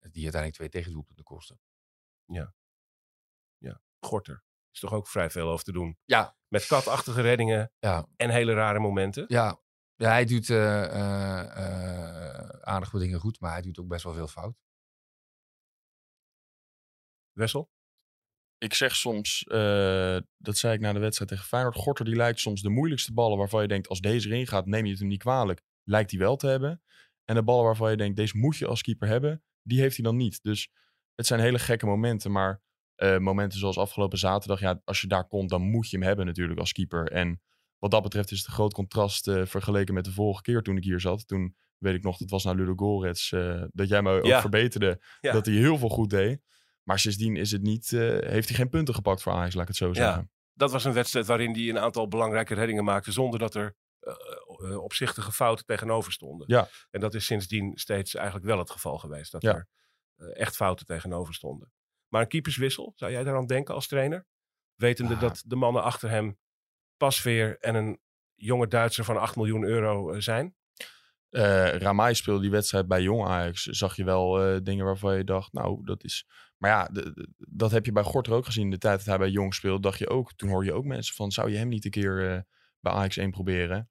die 0.00 0.22
uiteindelijk 0.22 0.54
twee 0.54 0.68
tegendoelpunten 0.68 1.24
kosten. 1.24 1.60
Gorter. 4.06 4.44
Is 4.72 4.80
toch 4.80 4.92
ook 4.92 5.08
vrij 5.08 5.30
veel 5.30 5.48
over 5.48 5.64
te 5.64 5.72
doen. 5.72 5.98
Ja, 6.04 6.36
Met 6.48 6.66
katachtige 6.66 7.20
reddingen 7.20 7.72
ja, 7.78 8.06
en 8.16 8.30
hele 8.30 8.52
rare 8.52 8.78
momenten. 8.78 9.24
ja. 9.28 9.60
ja 9.94 10.08
hij 10.10 10.24
doet 10.24 10.50
eh, 10.50 10.84
eh, 10.84 11.40
eh, 11.56 12.48
aardig 12.60 12.90
wat 12.90 13.00
dingen 13.00 13.20
goed, 13.20 13.40
maar 13.40 13.52
hij 13.52 13.62
doet 13.62 13.78
ook 13.78 13.88
best 13.88 14.04
wel 14.04 14.14
veel 14.14 14.28
fout. 14.28 14.56
Wessel? 17.32 17.70
Ik 18.58 18.74
zeg 18.74 18.96
soms, 18.96 19.44
eh, 19.44 20.18
dat 20.36 20.56
zei 20.56 20.74
ik 20.74 20.80
na 20.80 20.92
de 20.92 20.98
wedstrijd 20.98 21.30
tegen 21.30 21.46
Feyenoord. 21.46 21.76
Gorter 21.76 22.04
die 22.04 22.16
lijkt 22.16 22.40
soms 22.40 22.62
de 22.62 22.68
moeilijkste 22.70 23.12
ballen 23.12 23.38
waarvan 23.38 23.62
je 23.62 23.68
denkt, 23.68 23.88
als 23.88 24.00
deze 24.00 24.28
erin 24.28 24.46
gaat, 24.46 24.66
neem 24.66 24.84
je 24.84 24.90
het 24.90 25.00
hem 25.00 25.08
niet 25.08 25.22
kwalijk. 25.22 25.62
Lijkt 25.84 26.10
hij 26.10 26.20
wel 26.20 26.36
te 26.36 26.46
hebben. 26.46 26.82
En 27.24 27.34
de 27.34 27.42
ballen 27.42 27.64
waarvan 27.64 27.90
je 27.90 27.96
denkt, 27.96 28.16
deze 28.16 28.36
moet 28.36 28.56
je 28.56 28.66
als 28.66 28.82
keeper 28.82 29.08
hebben, 29.08 29.42
die 29.62 29.80
heeft 29.80 29.96
hij 29.96 30.04
dan 30.04 30.16
niet. 30.16 30.42
Dus 30.42 30.70
het 31.14 31.26
zijn 31.26 31.40
hele 31.40 31.58
gekke 31.58 31.86
momenten. 31.86 32.32
Maar 32.32 32.62
eh, 32.94 33.18
momenten 33.18 33.58
zoals 33.58 33.78
afgelopen 33.78 34.18
zaterdag, 34.18 34.60
ja, 34.60 34.80
als 34.84 35.00
je 35.00 35.06
daar 35.06 35.26
komt, 35.28 35.48
dan 35.50 35.62
moet 35.62 35.90
je 35.90 35.96
hem 35.96 36.06
hebben 36.06 36.26
natuurlijk 36.26 36.58
als 36.60 36.72
keeper. 36.72 37.10
En 37.12 37.40
wat 37.78 37.90
dat 37.90 38.02
betreft 38.02 38.30
is 38.30 38.38
het 38.38 38.46
een 38.46 38.52
groot 38.52 38.72
contrast 38.72 39.28
eh, 39.28 39.44
vergeleken 39.46 39.94
met 39.94 40.04
de 40.04 40.12
vorige 40.12 40.42
keer 40.42 40.62
toen 40.62 40.76
ik 40.76 40.84
hier 40.84 41.00
zat. 41.00 41.26
Toen 41.26 41.56
weet 41.78 41.94
ik 41.94 42.02
nog, 42.02 42.16
dat 42.16 42.30
was 42.30 42.44
naar 42.44 42.54
Ludo 42.54 42.74
Gorets, 42.74 43.32
eh, 43.32 43.62
dat 43.72 43.88
jij 43.88 44.02
me 44.02 44.10
ook 44.10 44.24
Ja. 44.24 44.40
verbeterde. 44.40 45.02
Ja. 45.20 45.32
Dat 45.32 45.46
hij 45.46 45.54
heel 45.54 45.78
veel 45.78 45.88
goed 45.88 46.10
deed. 46.10 46.40
Maar 46.82 46.98
sindsdien 46.98 47.36
is 47.36 47.50
het 47.50 47.62
niet, 47.62 47.90
heeft 47.90 48.48
hij 48.48 48.56
geen 48.56 48.68
punten 48.68 48.94
gepakt 48.94 49.22
voor 49.22 49.32
Ajax, 49.32 49.52
laat 49.54 49.62
ik 49.62 49.68
het 49.68 49.76
zo 49.76 49.92
zeggen. 49.94 50.30
Dat 50.54 50.70
was 50.70 50.84
een 50.84 50.92
wedstrijd 50.92 51.26
waarin 51.26 51.52
hij 51.52 51.68
een 51.68 51.78
aantal 51.78 52.08
belangrijke 52.08 52.54
reddingen 52.54 52.84
maakte. 52.84 53.12
zonder 53.12 53.38
dat 53.38 53.54
er 53.54 53.76
eh, 54.00 54.70
eh, 54.70 54.82
opzichtige 54.82 55.32
fouten 55.32 55.64
tegenover 55.66 56.12
stonden. 56.12 56.46
Ja. 56.50 56.68
En 56.90 57.00
dat 57.00 57.14
is 57.14 57.24
sindsdien 57.26 57.78
steeds 57.78 58.14
eigenlijk 58.14 58.46
wel 58.46 58.58
het 58.58 58.70
geval 58.70 58.98
geweest. 58.98 59.32
Dat 59.32 59.42
Ja. 59.42 59.54
er 59.54 59.68
eh, 60.16 60.40
echt 60.40 60.56
fouten 60.56 60.86
tegenover 60.86 61.34
stonden. 61.34 61.72
Maar 62.08 62.20
een 62.22 62.28
keeperswissel, 62.28 62.92
zou 62.96 63.12
jij 63.12 63.22
daaraan 63.24 63.46
denken 63.46 63.74
als 63.74 63.86
trainer? 63.86 64.26
Wetende 64.74 65.14
Ja. 65.14 65.20
dat 65.20 65.42
de 65.46 65.56
mannen 65.56 65.82
achter 65.82 66.10
hem 66.10 66.38
Pasveer 66.96 67.58
en 67.58 67.74
een 67.74 68.00
jonge 68.34 68.68
Duitser 68.68 69.04
van 69.04 69.16
8 69.16 69.36
miljoen 69.36 69.64
euro 69.64 70.20
zijn? 70.20 70.54
Eh 71.28 71.74
Ramai 71.76 72.14
speelde 72.14 72.40
die 72.40 72.50
wedstrijd 72.50 72.88
bij 72.88 73.02
Jong 73.02 73.26
Ajax. 73.28 73.62
Zag 73.64 73.96
je 73.96 74.04
wel 74.04 74.62
dingen 74.62 74.84
waarvan 74.84 75.16
je 75.16 75.24
dacht, 75.24 75.52
nou, 75.52 75.84
dat 75.84 76.04
is... 76.04 76.26
Maar 76.56 76.70
ja, 76.70 76.84
de- 76.92 77.12
de- 77.12 77.28
dat 77.38 77.70
heb 77.70 77.84
je 77.84 77.92
bij 77.92 78.02
Gorter 78.02 78.32
ook 78.32 78.44
gezien. 78.44 78.70
De 78.70 78.78
tijd 78.78 78.96
dat 78.98 79.06
hij 79.06 79.18
bij 79.18 79.28
Jong 79.30 79.54
speelde, 79.54 79.80
dacht 79.80 79.98
je 79.98 80.08
ook... 80.08 80.32
Toen 80.32 80.48
hoorde 80.48 80.66
je 80.66 80.72
ook 80.72 80.84
mensen 80.84 81.14
van, 81.14 81.30
zou 81.32 81.50
je 81.50 81.56
hem 81.56 81.68
niet 81.68 81.84
een 81.84 81.90
keer 81.90 82.46
bij 82.80 82.92
Ajax 82.92 83.16
1 83.16 83.30
proberen? 83.30 83.90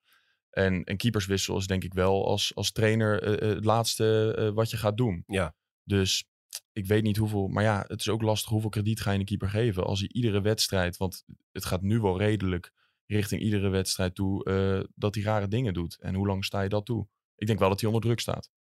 En 0.50 0.82
een 0.90 0.98
keeperswissel 0.98 1.58
is 1.58 1.68
denk 1.68 1.84
ik 1.84 1.94
wel 1.94 2.28
als, 2.28 2.56
als 2.56 2.72
trainer 2.72 3.24
eh, 3.24 3.50
eh, 3.50 3.56
het 3.56 3.66
laatste 3.66 4.36
eh, 4.38 4.50
wat 4.50 4.70
je 4.70 4.78
gaat 4.78 4.98
doen. 4.98 5.24
Ja. 5.28 5.56
Dus 5.84 6.28
ik 6.72 6.86
weet 6.86 7.04
niet 7.04 7.18
hoeveel... 7.18 7.48
Maar 7.48 7.64
ja, 7.64 7.86
het 7.88 8.00
is 8.00 8.10
ook 8.10 8.22
lastig 8.22 8.50
hoeveel 8.50 8.70
krediet 8.70 9.02
ga 9.02 9.12
je 9.12 9.20
een 9.20 9.26
keeper 9.26 9.50
geven. 9.50 9.84
Als 9.84 10.00
hij 10.00 10.10
iedere 10.12 10.42
wedstrijd... 10.42 10.98
Want 10.98 11.24
het 11.52 11.66
gaat 11.66 11.82
nu 11.82 12.00
wel 12.00 12.18
redelijk 12.18 12.72
richting 13.06 13.42
iedere 13.42 13.70
wedstrijd 13.70 14.16
toe... 14.16 14.44
eh, 14.46 14.90
dat 14.96 15.16
hij 15.16 15.24
rare 15.24 15.48
dingen 15.48 15.74
doet. 15.74 15.98
En 16.00 16.16
hoe 16.16 16.28
lang 16.28 16.46
sta 16.46 16.62
je 16.62 16.70
dat 16.70 16.86
toe? 16.86 17.08
Ik 17.36 17.48
denk 17.48 17.60
wel 17.60 17.70
dat 17.70 17.80
hij 17.80 17.90
onder 17.90 18.06
druk 18.06 18.20
staat. 18.20 18.52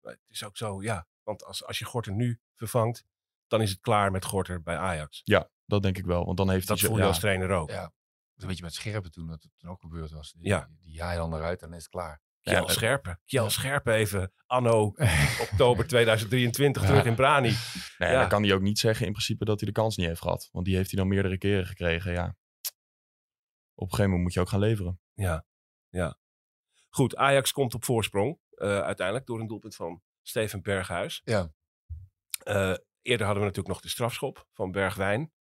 Maar 0.00 0.12
het 0.12 0.30
is 0.30 0.44
ook 0.44 0.56
zo, 0.56 0.82
ja. 0.82 1.06
Want 1.22 1.44
als, 1.44 1.64
als 1.64 1.78
je 1.78 1.84
Gorter 1.84 2.12
nu 2.12 2.40
vervangt, 2.54 3.04
dan 3.46 3.62
is 3.62 3.70
het 3.70 3.80
klaar 3.80 4.10
met 4.10 4.24
Gorter 4.24 4.62
bij 4.62 4.76
Ajax. 4.76 5.20
Ja, 5.24 5.50
dat 5.64 5.82
denk 5.82 5.98
ik 5.98 6.04
wel. 6.06 6.24
Want 6.24 6.36
dan 6.36 6.50
heeft 6.50 6.66
Dat 6.66 6.78
hij... 6.78 6.78
zo- 6.78 6.86
voel 6.86 6.96
je 6.96 7.02
ja, 7.02 7.08
als 7.08 7.20
trainer 7.20 7.50
ook. 7.50 7.70
Ja. 7.70 7.92
Een 8.42 8.46
beetje 8.48 8.62
met 8.62 8.74
scherpen 8.74 9.10
toen 9.10 9.26
dat 9.26 9.42
het 9.42 9.52
toen 9.56 9.70
ook 9.70 9.80
gebeurd 9.80 10.10
was. 10.10 10.32
Die, 10.32 10.46
Ja. 10.46 10.68
die, 10.80 10.92
je 10.92 10.98
dan 10.98 11.34
eruit 11.34 11.62
en 11.62 11.72
is 11.72 11.82
het 11.82 11.88
klaar. 11.88 12.20
Kjell 12.40 12.54
Ja, 12.54 12.62
eh, 12.62 12.68
Scherpen. 12.68 13.20
Kjell 13.26 13.48
Scherpen 13.48 13.94
even 13.94 14.32
anno 14.46 14.94
oktober 15.50 15.86
2023 15.86 16.82
terug 16.84 17.04
in 17.04 17.14
Brani. 17.14 17.52
Nee, 17.98 18.12
dan 18.12 18.28
kan 18.28 18.42
hij 18.42 18.54
ook 18.54 18.60
niet 18.60 18.78
zeggen 18.78 19.06
in 19.06 19.12
principe 19.12 19.44
dat 19.44 19.60
hij 19.60 19.68
de 19.68 19.74
kans 19.74 19.96
niet 19.96 20.06
heeft 20.06 20.20
gehad. 20.20 20.48
Want 20.52 20.64
die 20.64 20.76
heeft 20.76 20.90
hij 20.90 20.98
dan 21.00 21.08
meerdere 21.08 21.38
keren 21.38 21.66
gekregen. 21.66 22.12
Ja. 22.12 22.36
Op 23.74 23.84
een 23.84 23.90
gegeven 23.90 24.04
moment 24.04 24.22
moet 24.22 24.32
je 24.32 24.40
ook 24.40 24.48
gaan 24.48 24.60
leveren. 24.60 25.00
Ja, 25.14 25.44
ja. 25.88 26.18
Goed, 26.88 27.16
Ajax 27.16 27.52
komt 27.52 27.74
op 27.74 27.84
voorsprong. 27.84 28.38
eh, 28.50 28.80
uiteindelijk 28.80 29.26
door 29.26 29.40
een 29.40 29.46
doelpunt 29.46 29.74
van 29.74 30.02
Steven 30.22 30.62
Berghuis. 30.62 31.20
Ja. 31.24 31.52
Eh, 32.44 32.74
eerder 33.02 33.26
hadden 33.26 33.42
we 33.44 33.48
natuurlijk 33.48 33.68
nog 33.68 33.80
de 33.80 33.88
strafschop 33.88 34.46
van 34.52 34.70
Bergwijn. 34.72 35.32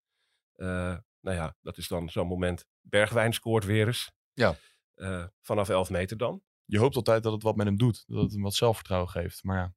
Eh, 0.56 0.98
nou 1.20 1.36
ja, 1.38 1.56
dat 1.62 1.78
is 1.78 1.88
dan 1.88 2.10
zo'n 2.10 2.28
moment. 2.28 2.66
Bergwijn 2.90 3.34
scoort 3.34 3.66
weer 3.66 3.88
eens. 3.88 4.12
Ja. 4.34 4.56
Eh, 4.96 5.24
vanaf 5.42 5.70
11 5.70 5.90
meter 5.90 6.18
dan. 6.18 6.42
Je 6.66 6.80
hoopt 6.80 6.96
altijd 6.96 7.24
dat 7.24 7.34
het 7.34 7.44
wat 7.44 7.56
met 7.56 7.66
hem 7.66 7.78
doet. 7.78 8.04
Dat 8.08 8.22
het 8.24 8.32
hem 8.32 8.42
wat 8.42 8.54
zelfvertrouwen 8.56 9.10
geeft. 9.10 9.44
Maar 9.44 9.58
ja, 9.58 9.74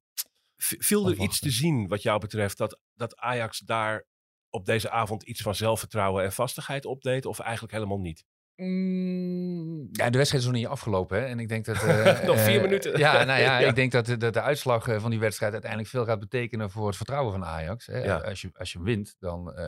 V- 0.57 0.75
viel 0.77 1.09
er 1.09 1.17
iets 1.17 1.39
te 1.39 1.49
zien 1.51 1.87
wat 1.87 2.01
jou 2.01 2.19
betreft 2.19 2.57
dat, 2.57 2.79
dat 2.93 3.17
Ajax 3.17 3.59
daar 3.59 4.05
op 4.49 4.65
deze 4.65 4.89
avond 4.89 5.23
iets 5.23 5.41
van 5.41 5.55
zelfvertrouwen 5.55 6.23
en 6.23 6.31
vastigheid 6.31 6.85
opdeed? 6.85 7.25
Of 7.25 7.39
eigenlijk 7.39 7.73
helemaal 7.73 7.99
niet? 7.99 8.25
Mm, 8.55 9.89
ja, 9.91 10.09
de 10.09 10.17
wedstrijd 10.17 10.43
is 10.43 10.49
nog 10.49 10.53
niet 10.59 10.67
afgelopen. 10.67 11.17
Hè? 11.19 11.25
En 11.25 11.39
ik 11.39 11.47
denk 11.47 11.65
dat. 11.65 11.75
eh, 11.83 12.23
Nog 12.23 12.39
vier 12.39 12.55
eh, 12.55 12.61
minuten. 12.61 12.97
Ja, 12.97 13.23
nou 13.23 13.39
ja, 13.41 13.59
Ja. 13.59 13.67
ik 13.67 13.75
denk 13.75 13.91
dat, 13.91 14.05
de- 14.05 14.17
dat 14.17 14.33
de 14.33 14.41
uitslag 14.41 14.83
van 14.99 15.09
die 15.09 15.19
wedstrijd 15.19 15.51
uiteindelijk 15.51 15.91
veel 15.91 16.05
gaat 16.05 16.19
betekenen 16.19 16.69
voor 16.69 16.87
het 16.87 16.95
vertrouwen 16.95 17.31
van 17.31 17.45
Ajax. 17.45 17.85
Hè? 17.85 17.97
Ja. 18.03 18.17
Als, 18.17 18.41
je, 18.41 18.49
als 18.53 18.71
je 18.71 18.81
wint, 18.81 19.15
dan 19.19 19.53
eh, 19.53 19.63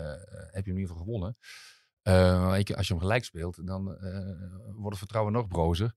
heb 0.51 0.65
je 0.65 0.71
hem 0.71 0.75
in 0.75 0.77
ieder 0.77 0.88
geval 0.88 1.03
gewonnen. 1.03 1.38
Ik- 2.03 2.71
als 2.71 2.87
je 2.87 2.93
hem 2.93 2.99
gelijk 3.01 3.23
speelt, 3.23 3.67
dan 3.67 3.95
eh, 3.97 4.71
wordt 4.71 4.89
het 4.89 4.97
vertrouwen 4.97 5.33
nog 5.33 5.47
brozer. 5.47 5.93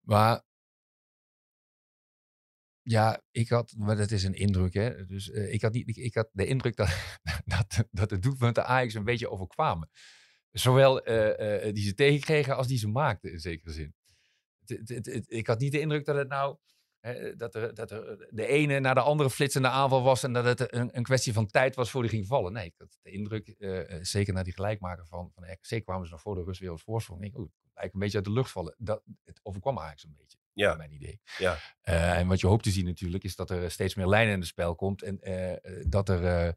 Maar. 0.00 0.42
Ja, 2.82 3.22
ik 3.30 3.48
had, 3.48 3.74
maar 3.76 3.96
dat 3.96 4.10
is 4.10 4.24
een 4.24 4.34
indruk, 4.34 4.74
hè. 4.74 5.06
Dus 5.06 5.30
eh, 5.30 5.52
ik, 5.52 5.62
had 5.62 5.72
niet, 5.72 5.96
ik, 5.96 6.14
had 6.14 6.28
de 6.32 6.46
indruk 6.46 6.76
dat, 6.76 7.18
dat, 7.44 7.84
dat 7.90 8.08
de 8.08 8.18
doelpunten 8.18 8.66
Ajax 8.66 8.94
een 8.94 9.04
beetje 9.04 9.30
overkwamen. 9.30 9.90
Zowel 10.50 10.94
die 11.72 11.84
ze 11.84 11.94
tegenkregen 11.94 12.56
als 12.56 12.66
die 12.66 12.78
ze 12.78 12.88
maakten, 12.88 13.32
in 13.32 13.40
zekere 13.40 13.72
zin. 13.72 13.94
Ik 15.26 15.46
had 15.46 15.58
niet 15.58 15.72
de 15.72 15.80
indruk 15.80 16.04
dat 16.04 16.16
het 16.16 16.28
nou. 16.28 16.58
Hè, 17.04 17.36
dat, 17.36 17.54
er, 17.54 17.74
dat 17.74 17.90
er 17.90 18.28
de 18.30 18.46
ene 18.46 18.80
naar 18.80 18.94
de 18.94 19.00
andere 19.00 19.30
flitsende 19.30 19.68
aanval 19.68 20.02
was. 20.02 20.22
en 20.22 20.32
dat 20.32 20.44
het 20.44 20.72
een, 20.72 20.96
een 20.96 21.02
kwestie 21.02 21.32
van 21.32 21.46
tijd 21.46 21.74
was 21.74 21.90
voor 21.90 22.02
die 22.02 22.10
ging 22.10 22.26
vallen. 22.26 22.52
Nee, 22.52 22.66
ik 22.66 22.74
had 22.78 22.98
de 23.02 23.10
indruk, 23.10 23.48
eh, 23.48 23.96
eh, 23.96 24.02
zeker 24.02 24.34
na 24.34 24.42
die 24.42 24.52
gelijkmaker 24.52 25.06
van, 25.06 25.30
van 25.34 25.44
RKC. 25.44 25.84
kwamen 25.84 26.06
ze 26.06 26.12
nog 26.12 26.20
voor 26.20 26.34
de 26.34 26.42
rust 26.42 26.60
weer 26.60 26.72
op 26.72 26.80
voorsprong. 26.80 27.24
Ik 27.24 27.34
denk, 27.34 27.48
lijkt 27.74 27.94
een 27.94 28.00
beetje 28.00 28.16
uit 28.16 28.26
de 28.26 28.32
lucht 28.32 28.50
vallen. 28.50 28.74
Dat, 28.78 29.02
het 29.24 29.40
overkwam 29.42 29.78
Ajax 29.78 30.04
een 30.04 30.14
beetje. 30.18 30.38
Ja. 30.54 30.74
mijn 30.74 30.92
idee. 30.92 31.20
Ja. 31.38 31.58
Eh, 31.80 32.18
en 32.18 32.26
wat 32.26 32.40
je 32.40 32.46
hoopt 32.46 32.62
te 32.62 32.70
zien 32.70 32.84
natuurlijk, 32.84 33.24
is 33.24 33.36
dat 33.36 33.50
er 33.50 33.70
steeds 33.70 33.94
meer 33.94 34.06
lijnen 34.06 34.32
in 34.32 34.38
het 34.38 34.48
spel 34.48 34.74
komt. 34.74 35.02
En 35.02 35.20
eh, 35.20 35.52
eh, 35.52 35.84
dat 35.88 36.08
er. 36.08 36.56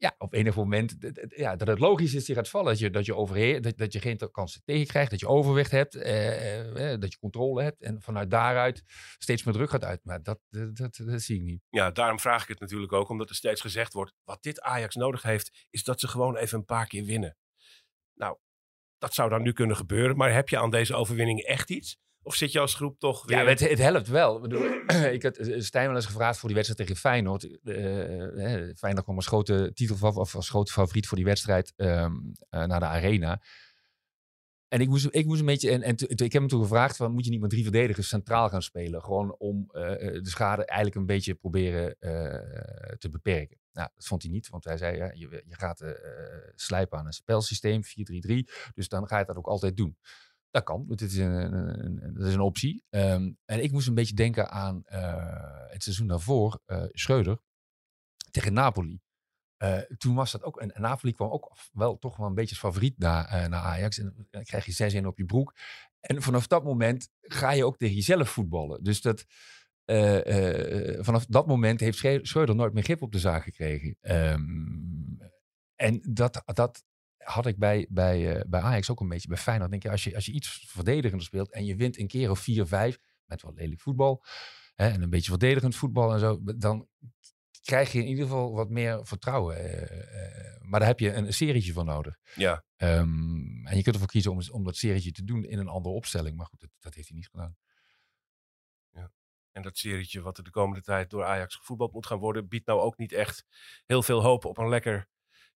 Ja, 0.00 0.14
op 0.18 0.34
enig 0.34 0.56
moment 0.56 0.96
ja, 1.28 1.56
dat 1.56 1.68
het 1.68 1.78
logisch 1.78 2.14
is 2.14 2.24
die 2.24 2.34
gaat 2.34 2.48
vallen. 2.48 2.66
Dat 2.66 2.78
je, 2.78 2.90
dat 2.90 3.06
je, 3.06 3.14
overheer, 3.14 3.62
dat, 3.62 3.76
dat 3.76 3.92
je 3.92 4.00
geen 4.00 4.30
kansen 4.30 4.62
tegenkrijgt, 4.64 5.10
dat 5.10 5.20
je 5.20 5.28
overwicht 5.28 5.70
hebt, 5.70 5.94
eh, 5.94 6.60
eh, 6.60 6.92
eh, 6.92 7.00
dat 7.00 7.12
je 7.12 7.18
controle 7.18 7.62
hebt. 7.62 7.82
En 7.82 8.02
vanuit 8.02 8.30
daaruit 8.30 8.82
steeds 9.18 9.44
meer 9.44 9.54
druk 9.54 9.70
gaat 9.70 9.84
uit. 9.84 10.04
Maar 10.04 10.22
dat, 10.22 10.38
dat, 10.48 10.76
dat, 10.76 11.00
dat 11.04 11.20
zie 11.20 11.36
ik 11.36 11.42
niet. 11.42 11.62
Ja, 11.68 11.90
daarom 11.90 12.18
vraag 12.18 12.42
ik 12.42 12.48
het 12.48 12.60
natuurlijk 12.60 12.92
ook, 12.92 13.08
omdat 13.08 13.28
er 13.28 13.34
steeds 13.34 13.60
gezegd 13.60 13.92
wordt: 13.92 14.14
wat 14.24 14.42
dit 14.42 14.60
Ajax 14.60 14.94
nodig 14.94 15.22
heeft, 15.22 15.66
is 15.70 15.84
dat 15.84 16.00
ze 16.00 16.08
gewoon 16.08 16.36
even 16.36 16.58
een 16.58 16.64
paar 16.64 16.86
keer 16.86 17.04
winnen. 17.04 17.36
Nou, 18.14 18.38
dat 18.98 19.14
zou 19.14 19.30
dan 19.30 19.42
nu 19.42 19.52
kunnen 19.52 19.76
gebeuren, 19.76 20.16
maar 20.16 20.32
heb 20.32 20.48
je 20.48 20.58
aan 20.58 20.70
deze 20.70 20.94
overwinning 20.94 21.40
echt 21.40 21.70
iets? 21.70 21.98
Of 22.22 22.34
zit 22.34 22.52
je 22.52 22.60
als 22.60 22.74
groep 22.74 22.98
toch 22.98 23.26
weer... 23.26 23.38
Ja, 23.38 23.44
het, 23.44 23.60
het 23.60 23.78
helpt 23.78 24.08
wel. 24.08 24.36
Ik, 24.36 24.42
bedoel, 24.42 24.62
ik 25.16 25.22
had 25.22 25.36
eh, 25.36 25.60
Stijn 25.60 25.86
wel 25.86 25.96
eens 25.96 26.06
gevraagd 26.06 26.38
voor 26.38 26.48
die 26.48 26.56
wedstrijd 26.58 26.88
tegen 26.88 27.02
Feyenoord. 27.02 27.44
Eh, 27.44 28.76
Feyenoord 28.76 29.04
kwam 29.04 29.16
als 29.16 29.26
grote 29.26 29.70
titel 29.74 29.96
of 30.00 30.34
als 30.34 30.48
grote 30.48 30.72
favoriet 30.72 31.06
voor 31.06 31.16
die 31.16 31.26
wedstrijd 31.26 31.72
ehm, 31.76 32.12
eh, 32.48 32.64
naar 32.64 32.80
de 32.80 32.86
arena. 32.86 33.42
En 34.68 34.80
ik 34.80 34.88
moest, 34.88 35.06
ik 35.10 35.26
moest 35.26 35.40
een 35.40 35.46
beetje. 35.46 35.70
En, 35.70 35.96
ik 35.96 36.18
heb 36.18 36.32
hem 36.32 36.48
toen 36.48 36.62
gevraagd: 36.62 36.96
van, 36.96 37.12
moet 37.12 37.24
je 37.24 37.30
niet 37.30 37.40
met 37.40 37.50
drie 37.50 37.62
verdedigers 37.62 38.08
centraal 38.08 38.48
gaan 38.48 38.62
spelen? 38.62 39.02
Gewoon 39.02 39.34
om 39.38 39.66
de 39.66 40.20
schade 40.22 40.64
eigenlijk 40.64 41.00
een 41.00 41.06
beetje 41.06 41.34
proberen 41.34 41.96
te 42.98 43.08
beperken. 43.10 43.58
Nou, 43.72 43.88
dat 43.94 44.06
vond 44.06 44.22
hij 44.22 44.30
niet, 44.30 44.48
want 44.48 44.64
hij 44.64 44.76
zei: 44.76 44.96
ja, 44.96 45.10
je, 45.14 45.42
je 45.46 45.54
gaat 45.54 45.84
slijpen 46.54 46.98
aan 46.98 47.06
een 47.06 47.12
spelsysteem, 47.12 47.82
4-3-3. 47.84 48.34
Dus 48.74 48.88
dan 48.88 49.06
ga 49.06 49.18
je 49.18 49.24
dat 49.24 49.36
ook 49.36 49.48
altijd 49.48 49.76
doen. 49.76 49.96
Dat 50.50 50.62
kan, 50.64 50.84
dat 50.88 51.00
is 51.00 51.16
een, 51.16 52.14
dat 52.14 52.26
is 52.26 52.34
een 52.34 52.40
optie. 52.40 52.84
Ehm, 52.88 53.32
en 53.44 53.62
ik 53.62 53.72
moest 53.72 53.88
een 53.88 53.94
beetje 53.94 54.14
denken 54.14 54.50
aan 54.50 54.84
eh, 54.84 55.70
het 55.70 55.82
seizoen 55.82 56.06
daarvoor, 56.06 56.60
eh 56.66 56.84
Schreuder 56.92 57.38
tegen 58.30 58.52
Napoli. 58.52 59.00
Eh, 59.56 59.78
toen 59.78 60.14
was 60.14 60.32
dat 60.32 60.42
ook, 60.42 60.60
en 60.60 60.80
Napoli 60.80 61.12
kwam 61.12 61.30
ook 61.30 61.52
wel 61.72 61.98
toch 61.98 62.16
wel 62.16 62.26
een 62.26 62.34
beetje 62.34 62.50
als 62.50 62.58
favoriet 62.58 62.98
naar, 62.98 63.48
naar 63.48 63.60
Ajax. 63.62 63.98
En 63.98 64.26
dan 64.30 64.42
krijg 64.42 64.64
je 64.64 65.00
6-1 65.02 65.06
op 65.06 65.18
je 65.18 65.24
broek. 65.24 65.54
En 66.00 66.22
vanaf 66.22 66.46
dat 66.46 66.64
moment 66.64 67.08
ga 67.20 67.50
je 67.50 67.64
ook 67.64 67.76
tegen 67.76 67.94
jezelf 67.94 68.30
voetballen. 68.30 68.82
Dus 68.82 69.00
dat, 69.00 69.24
vanaf 71.04 71.26
dat 71.26 71.46
moment 71.46 71.80
heeft 71.80 71.98
Schre- 71.98 72.24
Schreuder 72.24 72.54
nooit 72.54 72.72
meer 72.72 72.82
grip 72.82 73.02
op 73.02 73.12
de 73.12 73.18
zaak 73.18 73.42
gekregen. 73.42 73.96
Ehm, 74.00 74.40
en 75.74 76.00
dat, 76.02 76.42
dat 76.44 76.84
had 77.24 77.46
ik 77.46 77.58
bij, 77.58 77.86
bij, 77.90 78.36
eh, 78.36 78.44
bij 78.48 78.60
Ajax 78.60 78.90
ook 78.90 79.00
een 79.00 79.08
beetje. 79.08 79.28
Bij 79.28 79.36
Feyenoord 79.36 79.70
denk 79.70 79.82
je, 79.82 79.90
als 79.90 80.04
je, 80.04 80.14
als 80.14 80.26
je 80.26 80.32
iets 80.32 80.64
verdedigender 80.68 81.26
speelt 81.26 81.50
en 81.50 81.64
je 81.64 81.76
wint 81.76 81.98
een 81.98 82.06
keer 82.08 82.30
of 82.30 82.40
4-5 82.40 82.98
met 83.24 83.42
wel 83.42 83.54
lelijk 83.54 83.80
voetbal 83.80 84.24
hè, 84.74 84.88
en 84.88 85.02
een 85.02 85.10
beetje 85.10 85.30
verdedigend 85.30 85.76
voetbal 85.76 86.12
en 86.12 86.18
zo, 86.18 86.38
dan 86.56 86.88
krijg 87.62 87.92
je 87.92 87.98
in 87.98 88.06
ieder 88.06 88.24
geval 88.24 88.52
wat 88.52 88.70
meer 88.70 89.06
vertrouwen. 89.06 89.56
eh, 89.56 89.82
eh, 89.82 90.60
maar 90.60 90.80
daar 90.80 90.88
heb 90.88 90.98
je 91.00 91.12
een, 91.12 91.26
een 91.26 91.32
serietje 91.32 91.72
voor 91.72 91.84
nodig. 91.84 92.18
Ja, 92.34 92.64
Ehm, 92.76 93.66
en 93.66 93.76
je 93.76 93.82
kunt 93.82 93.94
ervoor 93.94 94.08
kiezen 94.10 94.30
om, 94.30 94.40
om 94.50 94.64
dat 94.64 94.76
serietje 94.76 95.12
te 95.12 95.24
doen 95.24 95.44
in 95.44 95.58
een 95.58 95.68
andere 95.68 95.94
opstelling. 95.94 96.36
Maar 96.36 96.46
goed, 96.46 96.60
dat, 96.60 96.70
dat 96.78 96.94
heeft 96.94 97.08
hij 97.08 97.16
niet 97.16 97.28
gedaan. 97.28 97.56
en 99.52 99.62
dat 99.62 99.78
serietje 99.78 100.20
wat 100.20 100.38
er 100.38 100.44
de 100.44 100.50
komende 100.50 100.82
tijd 100.82 101.10
door 101.10 101.24
Ajax 101.24 101.54
gevoetbald 101.54 101.92
moet 101.92 102.06
gaan 102.06 102.18
worden, 102.18 102.48
biedt 102.48 102.66
nou 102.66 102.80
ook 102.80 102.98
niet 102.98 103.12
echt 103.12 103.44
heel 103.86 104.02
veel 104.02 104.22
hoop 104.22 104.44
op 104.44 104.58
een 104.58 104.68
lekker 104.68 105.08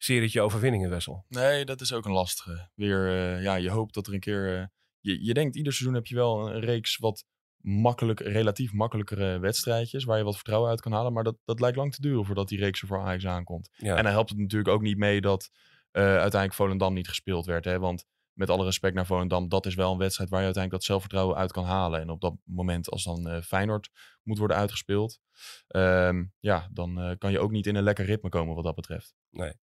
serietje 0.03 0.41
overwinningen, 0.41 0.89
Wessel. 0.89 1.25
Nee, 1.27 1.65
dat 1.65 1.81
is 1.81 1.93
ook 1.93 2.05
een 2.05 2.11
lastige. 2.11 2.69
Weer, 2.75 3.07
eh, 3.07 3.43
ja, 3.43 3.55
je 3.55 3.69
hoopt 3.69 3.93
dat 3.93 4.07
er 4.07 4.13
een 4.13 4.19
keer... 4.19 4.59
eh, 4.59 4.65
je, 4.99 5.25
je 5.25 5.33
denkt, 5.33 5.55
ieder 5.55 5.73
seizoen 5.73 5.95
heb 5.95 6.05
je 6.05 6.15
wel 6.15 6.49
een 6.49 6.59
reeks 6.59 6.97
wat 6.97 7.25
makkelijk, 7.57 8.19
relatief 8.19 8.73
makkelijkere 8.73 9.39
wedstrijdjes... 9.39 10.03
waar 10.03 10.17
je 10.17 10.23
wat 10.23 10.35
vertrouwen 10.35 10.69
uit 10.69 10.81
kan 10.81 10.91
halen. 10.91 11.13
Maar 11.13 11.23
dat, 11.23 11.37
dat 11.45 11.59
lijkt 11.59 11.77
lang 11.77 11.93
te 11.93 12.01
duren 12.01 12.25
voordat 12.25 12.47
die 12.47 12.59
reeks 12.59 12.81
er 12.81 12.87
voor 12.87 12.99
Ajax 12.99 13.25
aankomt. 13.25 13.69
Ja. 13.73 13.95
En 13.95 14.03
dan 14.03 14.11
helpt 14.11 14.29
het 14.29 14.37
natuurlijk 14.37 14.73
ook 14.73 14.81
niet 14.81 14.97
mee 14.97 15.21
dat 15.21 15.49
eh, 15.91 16.03
uiteindelijk 16.03 16.53
Volendam 16.53 16.93
niet 16.93 17.07
gespeeld 17.07 17.45
werd. 17.45 17.65
Hè? 17.65 17.79
Want 17.79 18.05
met 18.33 18.49
alle 18.49 18.63
respect 18.63 18.95
naar 18.95 19.05
Volendam, 19.05 19.49
dat 19.49 19.65
is 19.65 19.75
wel 19.75 19.91
een 19.91 19.97
wedstrijd 19.97 20.29
waar 20.29 20.39
je 20.39 20.45
uiteindelijk 20.45 20.83
dat 20.83 20.91
zelfvertrouwen 20.91 21.37
uit 21.37 21.51
kan 21.51 21.65
halen. 21.65 22.01
En 22.01 22.09
op 22.09 22.21
dat 22.21 22.35
moment, 22.43 22.89
als 22.89 23.03
dan 23.03 23.43
Feyenoord 23.43 23.89
moet 24.23 24.37
worden 24.37 24.57
uitgespeeld, 24.57 25.19
ehm, 25.67 26.23
ja, 26.39 26.69
dan 26.71 27.15
kan 27.17 27.31
je 27.31 27.39
ook 27.39 27.51
niet 27.51 27.67
in 27.67 27.75
een 27.75 27.83
lekker 27.83 28.05
ritme 28.05 28.29
komen 28.29 28.55
wat 28.55 28.63
dat 28.63 28.75
betreft. 28.75 29.15
Nee, 29.29 29.53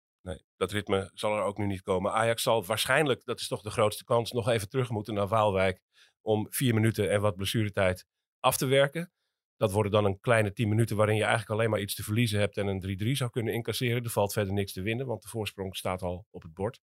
dat 0.56 0.72
ritme 0.72 1.10
zal 1.14 1.36
er 1.36 1.42
ook 1.42 1.58
nu 1.58 1.66
niet 1.66 1.82
komen. 1.82 2.12
Ajax 2.12 2.42
zal 2.42 2.64
waarschijnlijk, 2.64 3.24
dat 3.24 3.40
is 3.40 3.48
toch 3.48 3.62
de 3.62 3.70
grootste 3.70 4.04
kans, 4.04 4.32
nog 4.32 4.48
even 4.48 4.68
terug 4.68 4.90
moeten 4.90 5.14
naar 5.14 5.28
Waalwijk 5.28 5.82
om 6.20 6.46
vier 6.50 6.74
minuten 6.74 7.10
en 7.10 7.20
wat 7.20 7.36
blessuretijd 7.36 8.06
af 8.40 8.56
te 8.56 8.66
werken. 8.66 9.12
Dat 9.56 9.72
worden 9.72 9.92
dan 9.92 10.04
een 10.04 10.20
kleine 10.20 10.52
tien 10.52 10.68
minuten 10.68 10.96
waarin 10.96 11.16
je 11.16 11.22
eigenlijk 11.22 11.50
alleen 11.50 11.70
maar 11.70 11.80
iets 11.80 11.94
te 11.94 12.02
verliezen 12.02 12.38
hebt 12.38 12.56
en 12.56 12.66
een 12.66 12.98
3-3 13.02 13.10
zou 13.10 13.30
kunnen 13.30 13.54
incasseren. 13.54 14.04
Er 14.04 14.10
valt 14.10 14.32
verder 14.32 14.52
niks 14.52 14.72
te 14.72 14.82
winnen, 14.82 15.06
want 15.06 15.22
de 15.22 15.28
voorsprong 15.28 15.76
staat 15.76 16.02
al 16.02 16.26
op 16.30 16.42
het 16.42 16.54
bord. 16.54 16.80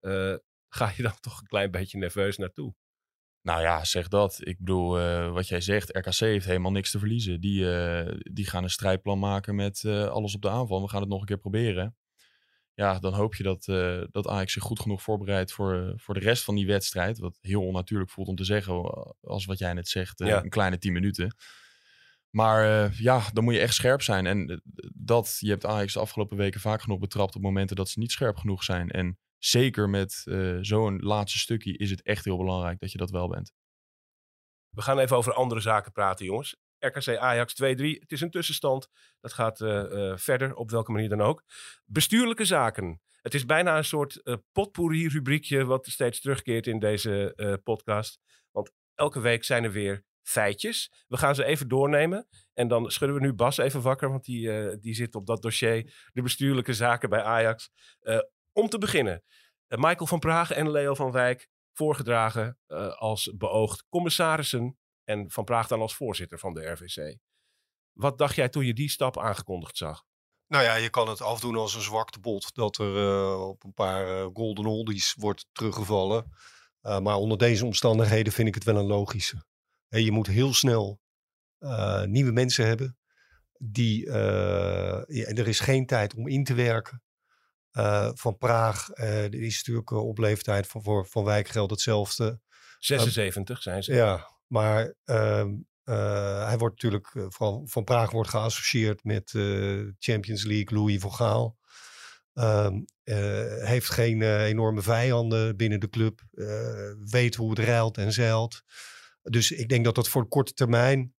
Eh, 0.00 0.34
ga 0.68 0.92
je 0.96 1.02
dan 1.02 1.20
toch 1.20 1.40
een 1.40 1.46
klein 1.46 1.70
beetje 1.70 1.98
nerveus 1.98 2.36
naartoe? 2.36 2.74
Nou 3.42 3.60
ja, 3.60 3.84
zeg 3.84 4.08
dat. 4.08 4.38
Ik 4.40 4.58
bedoel, 4.58 4.98
eh, 4.98 5.32
wat 5.32 5.48
jij 5.48 5.60
zegt, 5.60 5.96
RKC 5.96 6.18
heeft 6.18 6.46
helemaal 6.46 6.72
niks 6.72 6.90
te 6.90 6.98
verliezen. 6.98 7.40
Die, 7.40 7.72
eh, 7.72 8.18
die 8.32 8.46
gaan 8.46 8.62
een 8.62 8.70
strijdplan 8.70 9.18
maken 9.18 9.54
met 9.54 9.84
alles 9.84 10.34
op 10.34 10.42
de 10.42 10.50
aanval. 10.50 10.82
We 10.82 10.88
gaan 10.88 11.00
het 11.00 11.10
nog 11.10 11.20
een 11.20 11.26
keer 11.26 11.38
proberen. 11.38 11.96
Ja, 12.78 12.98
dan 12.98 13.14
hoop 13.14 13.34
je 13.34 13.42
dat, 13.42 13.68
eh, 13.68 14.02
dat 14.10 14.26
Ajax 14.28 14.52
zich 14.52 14.62
goed 14.62 14.80
genoeg 14.80 15.02
voorbereidt 15.02 15.52
voor, 15.52 15.74
eh, 15.74 15.92
voor 15.96 16.14
de 16.14 16.20
rest 16.20 16.44
van 16.44 16.54
die 16.54 16.66
wedstrijd. 16.66 17.18
Wat 17.18 17.38
heel 17.40 17.62
onnatuurlijk 17.66 18.10
voelt 18.10 18.28
om 18.28 18.36
te 18.36 18.44
zeggen, 18.44 18.74
eh, 18.74 19.12
als 19.20 19.44
wat 19.44 19.58
jij 19.58 19.72
net 19.72 19.88
zegt, 19.88 20.18
Ja. 20.18 20.42
een 20.42 20.48
kleine 20.48 20.78
10 20.78 20.92
minuten. 20.92 21.36
Maar 22.30 22.90
ja, 22.94 23.22
dan 23.32 23.44
moet 23.44 23.54
je 23.54 23.60
echt 23.60 23.74
scherp 23.74 24.02
zijn. 24.02 24.26
En 24.26 24.62
dat, 24.94 25.36
je 25.38 25.48
hebt 25.48 25.66
Ajax 25.66 25.92
de 25.92 26.00
afgelopen 26.00 26.36
weken 26.36 26.60
vaak 26.60 26.80
genoeg 26.80 26.98
betrapt 26.98 27.36
op 27.36 27.42
momenten 27.42 27.76
dat 27.76 27.88
ze 27.88 27.98
niet 27.98 28.12
scherp 28.12 28.36
genoeg 28.36 28.64
zijn. 28.64 28.90
En 28.90 29.18
zeker 29.38 29.88
met 29.88 30.26
zo'n 30.60 30.98
laatste 30.98 31.38
stukje 31.38 31.76
is 31.76 31.90
het 31.90 32.02
echt 32.02 32.24
heel 32.24 32.36
belangrijk 32.36 32.78
dat 32.80 32.92
je 32.92 32.98
dat 32.98 33.10
wel 33.10 33.28
bent. 33.28 33.52
We 34.70 34.82
gaan 34.82 34.98
even 34.98 35.16
over 35.16 35.32
andere 35.32 35.60
zaken 35.60 35.92
praten, 35.92 36.24
jongens. 36.26 36.56
RKC 36.78 37.16
Ajax 37.16 37.54
2-3. 37.62 37.66
Het 38.00 38.12
is 38.12 38.20
een 38.20 38.30
tussenstand. 38.30 38.88
Dat 39.20 39.32
gaat 39.32 39.60
eh, 39.60 40.10
eh, 40.10 40.16
verder, 40.16 40.54
op 40.54 40.70
welke 40.70 40.92
manier 40.92 41.08
dan 41.08 41.20
ook. 41.20 41.44
Bestuurlijke 41.84 42.44
zaken. 42.44 43.00
Het 43.22 43.34
is 43.34 43.44
bijna 43.44 43.76
een 43.76 43.84
soort 43.84 44.22
eh 44.22 44.34
potpourri-rubriekje 44.52 45.64
wat 45.64 45.86
steeds 45.86 46.20
terugkeert 46.20 46.66
in 46.66 46.78
deze 46.78 47.60
podcast. 47.64 48.20
Want 48.50 48.72
elke 48.94 49.20
week 49.20 49.44
zijn 49.44 49.64
er 49.64 49.72
weer 49.72 50.04
feitjes. 50.22 51.04
We 51.06 51.16
gaan 51.16 51.34
ze 51.34 51.44
even 51.44 51.68
doornemen. 51.68 52.28
En 52.54 52.68
dan 52.68 52.90
schudden 52.90 53.16
we 53.16 53.26
nu 53.26 53.32
Bas 53.32 53.58
even 53.58 53.82
wakker, 53.82 54.10
want 54.10 54.24
die, 54.24 54.78
die 54.78 54.94
zit 54.94 55.14
op 55.14 55.26
dat 55.26 55.42
dossier. 55.42 56.08
De 56.12 56.22
bestuurlijke 56.22 56.72
zaken 56.72 57.08
bij 57.08 57.22
Ajax. 57.22 57.70
Om 58.52 58.68
te 58.68 58.78
beginnen. 58.78 59.22
Michael 59.68 60.06
van 60.06 60.18
Praag 60.18 60.50
en 60.50 60.70
Leo 60.70 60.94
van 60.94 61.12
Wijk 61.12 61.48
voorgedragen 61.72 62.58
als 62.98 63.32
beoogd 63.36 63.86
commissarissen 63.88 64.78
en 65.08 65.30
Van 65.30 65.44
Praag 65.44 65.66
dan 65.66 65.80
als 65.80 65.94
voorzitter 65.94 66.38
van 66.38 66.54
de 66.54 66.66
RVC. 66.66 67.18
Wat 67.92 68.18
dacht 68.18 68.34
jij 68.34 68.48
toen 68.48 68.66
je 68.66 68.74
die 68.74 68.90
stap 68.90 69.18
aangekondigd 69.18 69.76
zag? 69.76 70.04
Nou 70.46 70.64
ja, 70.64 70.74
je 70.74 70.90
kan 70.90 71.08
het 71.08 71.20
afdoen 71.20 71.56
als 71.56 71.74
een 71.74 71.82
zwakte 71.82 72.20
bot. 72.20 72.54
Dat 72.54 72.78
er 72.78 72.96
eh, 72.96 73.48
op 73.48 73.64
een 73.64 73.74
paar 73.74 74.18
eh, 74.18 74.28
golden 74.32 74.66
oldies 74.66 75.14
wordt 75.18 75.46
teruggevallen. 75.52 76.32
Uh, 76.82 76.98
maar 76.98 77.16
onder 77.16 77.38
deze 77.38 77.64
omstandigheden 77.64 78.32
vind 78.32 78.48
ik 78.48 78.54
het 78.54 78.64
wel 78.64 78.76
een 78.76 78.86
logische. 78.86 79.44
Je 79.88 80.12
moet 80.12 80.26
heel 80.26 80.54
snel 80.54 81.00
nieuwe 82.04 82.32
mensen 82.32 82.66
hebben. 82.66 82.98
Die, 83.58 84.10
ja, 84.10 85.04
er 85.06 85.48
is 85.48 85.60
geen 85.60 85.86
tijd 85.86 86.14
om 86.14 86.28
in 86.28 86.44
te 86.44 86.54
werken. 86.54 87.02
van 88.14 88.36
Praag, 88.38 88.90
is 89.30 89.56
natuurlijk 89.56 89.90
op 89.90 90.18
leeftijd 90.18 90.66
van, 90.66 90.82
voor, 90.82 91.06
van 91.06 91.24
Wijkgeld 91.24 91.70
hetzelfde. 91.70 92.40
76 92.78 93.62
zijn 93.62 93.82
ze. 93.82 93.94
Ja, 93.94 94.37
maar 94.52 94.94
ehm, 95.04 95.54
hij 96.44 96.58
wordt 96.58 96.74
natuurlijk, 96.74 97.08
vooral 97.12 97.66
van 97.66 97.84
Praag 97.84 98.10
wordt 98.10 98.30
geassocieerd 98.30 99.04
met 99.04 99.30
Champions 99.98 100.44
League, 100.44 100.78
Louis 100.78 101.00
van 101.00 101.12
Gaal. 101.12 101.58
Uh, 102.38 102.68
heeft 103.64 103.90
geen 103.90 104.20
uh, 104.20 104.44
enorme 104.44 104.82
vijanden 104.82 105.56
binnen 105.56 105.80
de 105.80 105.88
club. 105.88 106.22
Uh, 106.32 106.92
weet 107.10 107.34
hoe 107.34 107.50
het 107.50 107.58
ruilt 107.58 107.98
en 107.98 108.12
zeilt. 108.12 108.62
Dus 109.22 109.50
ik 109.50 109.68
denk 109.68 109.84
dat 109.84 109.94
dat 109.94 110.08
voor 110.08 110.22
de 110.22 110.28
korte 110.28 110.52
termijn 110.52 111.14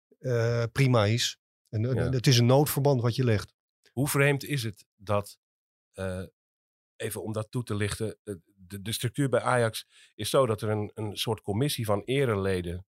prima 0.72 1.04
is. 1.04 1.38
En, 1.68 1.94
ja. 1.94 2.10
Het 2.10 2.26
is 2.26 2.38
een 2.38 2.46
noodverband 2.46 3.00
wat 3.00 3.14
je 3.14 3.24
legt. 3.24 3.54
Hoe 3.92 4.08
vreemd 4.08 4.44
is 4.44 4.62
het 4.62 4.84
dat, 4.96 5.38
even 6.96 7.22
om 7.22 7.32
dat 7.32 7.50
toe 7.50 7.62
te 7.62 7.74
lichten, 7.74 8.18
de, 8.54 8.82
de, 8.82 8.92
structuur 8.92 9.28
bij 9.28 9.40
Ajax 9.40 9.86
is 10.14 10.30
zo 10.30 10.46
dat 10.46 10.62
er 10.62 10.68
een, 10.68 10.90
een 10.94 11.16
soort 11.16 11.40
commissie 11.40 11.84
van 11.84 12.02
ereleden 12.04 12.86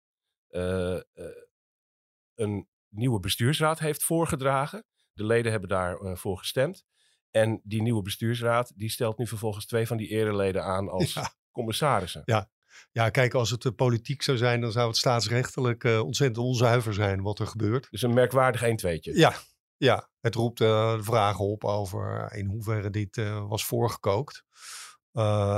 een 2.35 2.67
nieuwe 2.89 3.19
bestuursraad 3.19 3.79
heeft 3.79 4.03
voorgedragen. 4.03 4.85
De 5.13 5.25
leden 5.25 5.51
hebben 5.51 5.69
daarvoor 5.69 6.17
voor 6.17 6.37
gestemd. 6.37 6.83
En 7.31 7.61
die 7.63 7.81
nieuwe 7.81 8.01
bestuursraad, 8.01 8.71
die 8.75 8.89
stelt 8.89 9.17
nu 9.17 9.27
vervolgens 9.27 9.65
twee 9.65 9.87
van 9.87 9.97
die 9.97 10.07
ereleden 10.07 10.63
aan 10.63 10.89
als 10.99 11.13
ja. 11.13 11.33
commissarissen. 11.51 12.21
Ja. 12.25 12.49
ja, 12.91 13.09
kijk, 13.09 13.33
als 13.33 13.49
het 13.49 13.65
uh, 13.65 13.71
politiek 13.75 14.21
zou 14.21 14.37
zijn, 14.37 14.61
dan 14.61 14.71
zou 14.71 14.87
het 14.87 14.97
staatsrechtelijk 14.97 15.83
uh, 15.83 16.03
ontzettend 16.03 16.45
onzuiver 16.45 16.93
zijn 16.93 17.21
wat 17.21 17.39
er 17.39 17.47
gebeurt. 17.47 17.87
Dus 17.89 18.01
een 18.01 18.13
merkwaardig 18.13 18.61
1 18.61 18.75
tweetje. 18.75 19.17
Ja, 19.17 19.33
ja. 19.77 20.09
het 20.19 20.35
roept 20.35 20.61
uh, 20.61 20.97
vragen 21.01 21.45
op 21.45 21.63
over 21.63 22.33
in 22.33 22.45
hoeverre 22.45 22.89
dit 22.89 23.15
was 23.47 23.65
voorgekookt. 23.65 24.43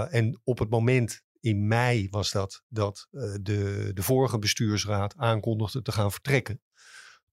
en 0.10 0.42
op 0.44 0.60
het 0.60 0.70
moment, 0.70 1.23
in 1.44 1.68
mei 1.68 2.08
was 2.10 2.32
dat, 2.32 2.64
dat 2.68 3.08
de, 3.42 3.92
de 3.94 4.04
vorige 4.04 4.40
bestuursraad 4.40 5.18
aankondigde 5.18 5.82
te 5.82 5.92
gaan 5.92 6.12
vertrekken. 6.12 6.62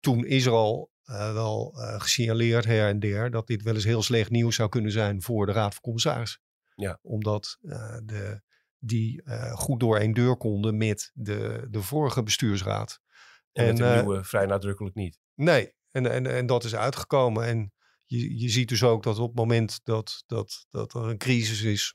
Toen 0.01 0.25
is 0.25 0.47
er 0.47 0.53
al 0.53 0.91
uh, 1.05 1.33
wel 1.33 1.75
uh, 1.77 2.01
gesignaleerd 2.01 2.65
her 2.65 2.89
en 2.89 3.01
der 3.01 3.31
dat 3.31 3.47
dit 3.47 3.63
wel 3.63 3.75
eens 3.75 3.85
heel 3.85 4.03
slecht 4.03 4.31
nieuws 4.31 4.55
zou 4.55 4.69
kunnen 4.69 4.93
zijn 4.93 5.23
voor 5.23 5.47
de 5.47 5.53
Raad 5.53 5.73
van 5.73 5.83
Commissarissen. 5.83 6.41
Ja. 6.75 6.99
Omdat 7.03 7.59
de, 8.05 8.43
die 8.79 9.23
goed 9.53 9.81
door 9.81 9.99
één 9.99 10.13
deur 10.13 10.37
konden 10.37 10.77
met 10.77 11.11
de, 11.15 11.67
de 11.71 11.83
vorige 11.83 12.23
bestuursraad. 12.23 13.01
En, 13.53 13.67
en 13.67 13.75
de 13.75 14.01
nieuwe 14.01 14.25
vrij 14.25 14.47
nadrukkelijk 14.47 14.95
niet. 14.95 15.19
Nee, 15.35 15.75
en, 15.91 16.11
en, 16.11 16.27
en 16.27 16.47
dat 16.47 16.65
is 16.65 16.75
uitgekomen. 16.75 17.45
En 17.47 17.73
je, 18.05 18.39
je 18.39 18.49
ziet 18.49 18.69
dus 18.69 18.83
ook 18.83 19.03
dat 19.03 19.19
op 19.19 19.29
het 19.29 19.37
moment 19.37 19.81
dat, 19.83 20.23
dat, 20.27 20.67
dat 20.71 20.95
er 20.95 21.03
een 21.03 21.19
crisis 21.19 21.63
is, 21.63 21.95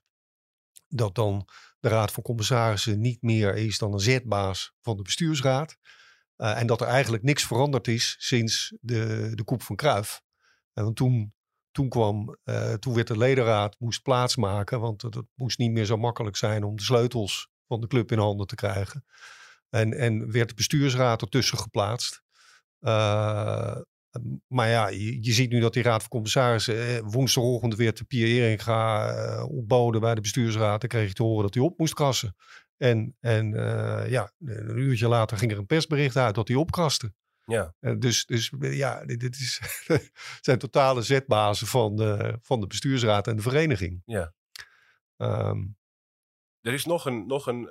dat 0.87 1.15
dan 1.15 1.47
de 1.79 1.89
Raad 1.89 2.11
van 2.11 2.23
Commissarissen 2.23 2.99
niet 2.99 3.21
meer 3.21 3.55
is 3.55 3.77
dan 3.77 3.93
een 3.93 3.99
zetbaas 3.99 4.73
van 4.81 4.97
de 4.97 5.03
bestuursraad. 5.03 5.77
Uh, 6.37 6.59
en 6.59 6.67
dat 6.67 6.81
er 6.81 6.87
eigenlijk 6.87 7.23
niks 7.23 7.43
veranderd 7.45 7.87
is 7.87 8.15
sinds 8.19 8.73
de, 8.81 9.31
de 9.33 9.43
koep 9.43 9.61
van 9.61 9.75
Kruif. 9.75 10.21
En 10.73 10.93
toen, 10.93 11.33
toen 11.71 11.89
kwam, 11.89 12.37
uh, 12.43 12.73
toen 12.73 12.93
werd 12.93 13.07
de 13.07 13.17
ledenraad 13.17 13.79
moest 13.79 14.01
plaatsmaken, 14.01 14.79
want 14.79 15.01
het, 15.01 15.21
moest 15.35 15.57
niet 15.57 15.71
meer 15.71 15.85
zo 15.85 15.97
makkelijk 15.97 16.35
zijn 16.35 16.63
om 16.63 16.75
de 16.75 16.83
sleutels 16.83 17.49
van 17.67 17.81
de 17.81 17.87
club 17.87 18.11
in 18.11 18.17
handen 18.17 18.47
te 18.47 18.55
krijgen. 18.55 19.05
En, 19.69 19.93
en 19.93 20.31
werd 20.31 20.49
de 20.49 20.55
bestuursraad 20.55 21.21
ertussen 21.21 21.57
geplaatst. 21.57 22.23
Uh, 22.79 23.77
maar 24.47 24.69
ja, 24.69 24.87
je, 24.87 25.23
je, 25.23 25.31
ziet 25.31 25.51
nu 25.51 25.59
dat 25.59 25.73
die 25.73 25.83
raad 25.83 26.01
van 26.01 26.09
commissarissen 26.09 26.87
eh, 26.87 27.01
woensdagochtend 27.05 27.75
weer 27.75 27.93
te 27.93 28.05
Pier 28.05 28.27
Eringa 28.27 29.13
uh, 29.13 29.49
ontboden 29.49 30.01
bij 30.01 30.15
de 30.15 30.21
bestuursraad. 30.21 30.79
Dan 30.79 30.89
kreeg 30.89 31.07
je 31.07 31.13
te 31.13 31.23
horen 31.23 31.43
dat 31.43 31.53
hij 31.53 31.63
op 31.63 31.77
moest 31.77 31.93
krassen. 31.93 32.35
En, 32.77 33.15
en 33.19 33.53
uh, 33.53 34.09
ja, 34.09 34.31
een 34.39 34.77
uurtje 34.77 35.07
later 35.07 35.37
ging 35.37 35.51
er 35.51 35.57
een 35.57 35.65
persbericht 35.65 36.17
uit 36.17 36.35
dat 36.35 36.47
hij 36.47 36.57
opkraste. 36.57 37.13
Ja. 37.45 37.75
Uh, 37.79 37.95
dus, 37.99 38.25
dus 38.25 38.51
ja, 38.59 39.05
dit, 39.05 39.19
dit 39.19 39.35
is, 39.35 39.61
zijn 40.41 40.57
totale 40.57 41.01
zetbazen 41.01 41.67
van 41.67 41.95
de, 41.95 42.37
van 42.41 42.59
de 42.59 42.67
bestuursraad 42.67 43.27
en 43.27 43.35
de 43.35 43.41
vereniging. 43.41 44.01
Ja. 44.05 44.33
Um, 45.17 45.77
er 46.61 46.73
is 46.73 46.85
nog 46.85 47.05
een, 47.05 47.27
nog 47.27 47.47
een 47.47 47.67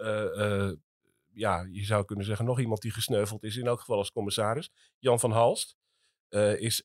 ja, 1.34 1.66
je 1.70 1.84
zou 1.84 2.04
kunnen 2.04 2.24
zeggen, 2.24 2.46
nog 2.46 2.60
iemand 2.60 2.80
die 2.80 2.90
gesneuveld 2.90 3.42
is, 3.42 3.56
in 3.56 3.66
elk 3.66 3.80
geval 3.80 3.96
als 3.96 4.12
commissaris. 4.12 4.70
Jan 4.98 5.20
van 5.20 5.30
Halst 5.30 5.76
is 6.58 6.84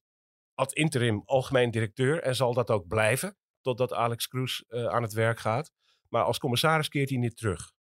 ad 0.53 0.73
interim 0.73 1.21
algemeen 1.25 1.71
directeur 1.71 2.21
en 2.21 2.35
zal 2.35 2.53
dat 2.53 2.69
ook 2.69 2.87
blijven 2.87 3.37
totdat 3.61 3.93
Alex 3.93 4.27
Kroes 4.27 4.63
aan 4.67 5.01
het 5.01 5.13
werk 5.13 5.39
gaat. 5.39 5.71
Maar 6.09 6.23
als 6.23 6.39
commissaris 6.39 6.89
keert 6.89 7.09
hij 7.09 7.17
niet 7.17 7.37
terug. 7.37 7.71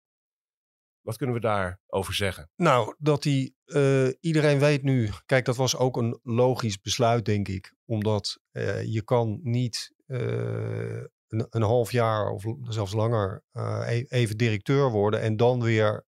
Wat 1.01 1.17
kunnen 1.17 1.35
we 1.35 1.41
daarover 1.41 2.15
zeggen? 2.15 2.51
Nou, 2.57 2.95
dat 2.99 3.25
hij, 3.25 3.53
uh, 3.65 4.09
iedereen 4.21 4.59
weet 4.59 4.83
nu, 4.83 5.11
kijk, 5.27 5.45
dat 5.45 5.57
was 5.57 5.77
ook 5.77 5.97
een 5.97 6.21
logisch 6.23 6.81
besluit, 6.81 7.25
denk 7.25 7.49
ik. 7.49 7.75
Omdat 7.85 8.39
je 8.85 9.03
kan 9.05 9.41
niet 9.43 9.93
een, 10.07 11.47
een, 11.51 11.63
half 11.63 11.93
jaar 11.93 12.31
of 12.31 12.45
zelfs 12.63 12.93
langer 12.93 13.43
e 13.87 14.05
even 14.09 14.37
directeur 14.37 14.91
worden 14.91 15.21
en 15.21 15.37
dan 15.37 15.63
weer 15.63 16.07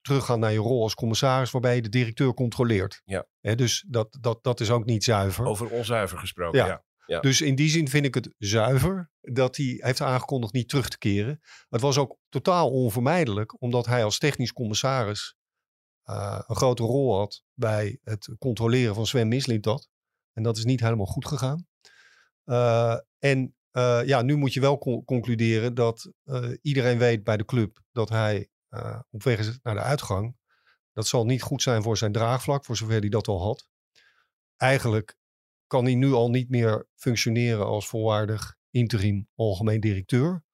teruggaan 0.00 0.40
naar 0.40 0.52
je 0.52 0.58
rol 0.58 0.82
als 0.82 0.94
commissaris, 0.94 1.50
waarbij 1.50 1.74
je 1.74 1.82
de 1.82 1.88
directeur 1.88 2.34
controleert. 2.34 3.02
Ja. 3.04 3.26
He, 3.40 3.54
dus 3.54 3.84
dat, 3.88 4.18
dat, 4.20 4.42
dat 4.42 4.60
is 4.60 4.70
ook 4.70 4.84
niet 4.84 5.04
zuiver. 5.04 5.44
Over 5.44 5.70
onzuiver 5.70 6.18
gesproken, 6.18 6.58
ja. 6.58 6.66
ja. 6.66 6.84
Ja. 7.06 7.20
Dus 7.20 7.40
in 7.40 7.54
die 7.54 7.68
zin 7.68 7.88
vind 7.88 8.04
ik 8.04 8.14
het 8.14 8.34
zuiver 8.38 9.10
dat 9.20 9.56
hij 9.56 9.76
heeft 9.78 10.00
aangekondigd 10.00 10.52
niet 10.52 10.68
terug 10.68 10.88
te 10.88 10.98
keren. 10.98 11.40
Het 11.68 11.80
was 11.80 11.98
ook 11.98 12.16
totaal 12.28 12.70
onvermijdelijk, 12.70 13.62
omdat 13.62 13.86
hij 13.86 14.04
als 14.04 14.18
technisch 14.18 14.52
commissaris 14.52 15.36
uh, 16.04 16.40
een 16.46 16.56
grote 16.56 16.82
rol 16.82 17.16
had 17.16 17.42
bij 17.54 17.98
het 18.02 18.34
controleren 18.38 18.94
van 18.94 19.06
Sven 19.06 19.28
Mislintat. 19.28 19.88
En 20.32 20.42
dat 20.42 20.56
is 20.56 20.64
niet 20.64 20.80
helemaal 20.80 21.06
goed 21.06 21.26
gegaan. 21.26 21.66
Uh, 22.44 22.96
en 23.18 23.54
uh, 23.72 24.00
ja, 24.04 24.22
nu 24.22 24.36
moet 24.36 24.52
je 24.52 24.60
wel 24.60 24.78
con 24.78 25.04
concluderen 25.04 25.74
dat 25.74 26.12
iedereen 26.62 26.98
weet 26.98 27.24
bij 27.24 27.36
de 27.36 27.44
club 27.44 27.82
dat 27.92 28.08
hij 28.08 28.48
op 29.10 29.22
weg 29.22 29.38
is 29.38 29.58
naar 29.62 29.74
de 29.74 29.80
uitgang. 29.80 30.36
Dat 30.92 31.06
zal 31.06 31.24
niet 31.24 31.42
goed 31.42 31.62
zijn 31.62 31.82
voor 31.82 31.96
zijn 31.96 32.12
draagvlak, 32.12 32.64
voor 32.64 32.76
zover 32.76 33.00
hij 33.00 33.08
dat 33.08 33.28
al 33.28 33.42
had. 33.42 33.68
Eigenlijk 34.56 35.16
kan 35.66 35.84
hij 35.84 35.94
nu 35.94 36.12
al 36.12 36.30
niet 36.30 36.50
meer 36.50 36.88
functioneren 36.94 37.66
als 37.66 37.88
volwaardig 37.88 38.56
interim 38.70 39.28
algemeen 39.34 39.80
directeur. 39.80 40.44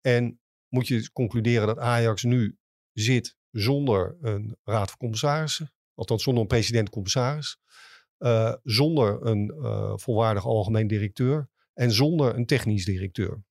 En 0.00 0.40
moet 0.68 0.86
je 0.86 1.12
concluderen 1.12 1.66
dat 1.66 1.78
Ajax 1.78 2.22
nu 2.22 2.58
zit 2.92 3.36
zonder 3.50 4.16
een 4.20 4.56
raad 4.62 4.88
van 4.88 4.98
commissarissen, 4.98 5.72
althans 5.94 6.22
zonder 6.22 6.42
een 6.42 6.48
president-commissaris, 6.48 7.58
uh, 8.18 8.54
zonder 8.62 9.26
een 9.26 9.54
uh, 9.56 9.92
volwaardig 9.96 10.44
algemeen 10.44 10.86
directeur 10.86 11.48
en 11.74 11.92
zonder 11.92 12.34
een 12.34 12.46
technisch 12.46 12.84
directeur. 12.84 13.42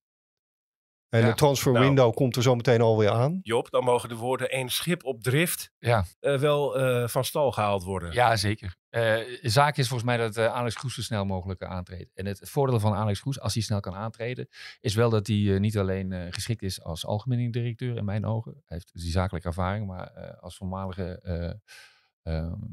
En 1.08 1.20
ja, 1.20 1.26
de 1.26 1.34
transfer 1.34 1.72
nou, 1.72 1.84
window 1.84 2.14
komt 2.14 2.36
er 2.36 2.42
zo 2.42 2.54
meteen 2.54 2.80
alweer 2.80 3.10
aan. 3.10 3.40
Job, 3.42 3.70
dan 3.70 3.84
mogen 3.84 4.08
de 4.08 4.14
woorden 4.14 4.50
één 4.50 4.68
schip 4.68 5.04
op 5.04 5.22
drift 5.22 5.72
ja. 5.78 6.04
uh, 6.20 6.38
wel 6.38 6.80
uh, 6.80 7.08
van 7.08 7.24
stal 7.24 7.52
gehaald 7.52 7.82
worden. 7.82 8.12
Ja, 8.12 8.36
zeker. 8.36 8.76
Uh, 8.90 9.16
zaak 9.42 9.76
is 9.76 9.88
volgens 9.88 10.08
mij 10.08 10.16
dat 10.16 10.38
Alex 10.38 10.74
Groes 10.74 10.94
zo 10.94 11.02
snel 11.02 11.24
mogelijk 11.24 11.62
aantreedt. 11.62 12.10
En 12.14 12.26
het 12.26 12.50
voordeel 12.50 12.80
van 12.80 12.94
Alex 12.94 13.20
Groes, 13.20 13.40
als 13.40 13.54
hij 13.54 13.62
snel 13.62 13.80
kan 13.80 13.94
aantreden, 13.94 14.48
is 14.80 14.94
wel 14.94 15.10
dat 15.10 15.26
hij 15.26 15.58
niet 15.58 15.78
alleen 15.78 16.32
geschikt 16.32 16.62
is 16.62 16.82
als 16.82 17.06
algemene 17.06 17.50
directeur 17.50 17.96
in 17.96 18.04
mijn 18.04 18.26
ogen. 18.26 18.52
Hij 18.52 18.76
heeft 18.76 18.90
die 18.92 19.10
zakelijke 19.10 19.48
ervaring, 19.48 19.86
maar 19.86 20.36
als 20.40 20.56
voormalige 20.56 21.20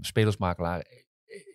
spelersmakelaar 0.01 0.85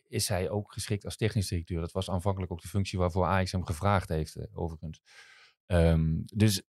is 0.08 0.28
hij 0.28 0.50
ook 0.50 0.72
geschikt 0.72 1.04
als 1.04 1.16
technisch 1.16 1.48
directeur. 1.48 1.80
Dat 1.80 1.92
was 1.92 2.10
aanvankelijk 2.10 2.52
ook 2.52 2.62
de 2.62 2.68
functie 2.68 2.98
waarvoor 2.98 3.24
Ajax 3.24 3.52
hem 3.52 3.66
gevraagd 3.66 4.08
heeft, 4.08 4.36
overigens. 4.52 5.00
Um, 5.66 6.22
dus 6.24 6.62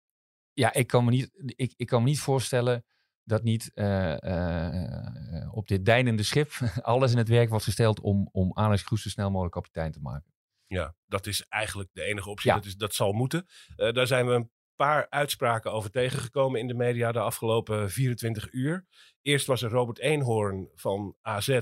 ja, 0.54 0.74
ik 0.74 0.88
kan 0.88 1.06
me 1.06 1.12
niet, 1.12 1.32
ik, 1.56 1.74
ik 1.76 1.88
kan 1.88 2.04
me 2.04 2.10
niet 2.10 2.20
voorstellen 2.20 2.86
dat 3.24 3.44
niet 3.44 3.72
uh, 3.76 4.18
uh, 4.18 5.48
op 5.52 5.68
dit 5.68 5.86
deinende 5.86 6.24
schip 6.24 6.52
alles 6.82 7.12
in 7.12 7.18
het 7.18 7.28
werk 7.28 7.50
wordt 7.50 7.64
gesteld 7.64 8.00
om, 8.00 8.30
om 8.32 8.52
Alex 8.54 8.84
Kroes 8.84 9.02
zo 9.02 9.10
snel 9.10 9.30
mogelijk 9.30 9.54
kapitein 9.54 9.92
te 9.92 10.00
maken. 10.00 10.34
Ja, 10.68 10.96
dat 11.06 11.28
is 11.28 11.46
eigenlijk 11.48 11.90
de 11.94 12.04
enige 12.04 12.30
optie. 12.30 12.50
Ja. 12.50 12.56
Dat, 12.56 12.66
is, 12.66 12.76
dat 12.76 12.94
zal 12.94 13.12
moeten. 13.12 13.46
Uh, 13.78 13.92
daar 13.92 14.08
zijn 14.08 14.28
we 14.28 14.34
een 14.34 14.52
paar 14.76 15.10
uitspraken 15.10 15.72
over 15.72 15.92
tegengekomen 15.92 16.60
in 16.60 16.68
de 16.68 16.74
media 16.74 17.12
de 17.12 17.20
afgelopen 17.20 17.90
24 17.90 18.52
uur. 18.52 18.86
Eerst 19.22 19.48
was 19.48 19.62
er 19.62 19.70
Robert 19.70 20.00
Eenhoorn 20.00 20.70
van 20.76 21.16
AZ. 21.22 21.60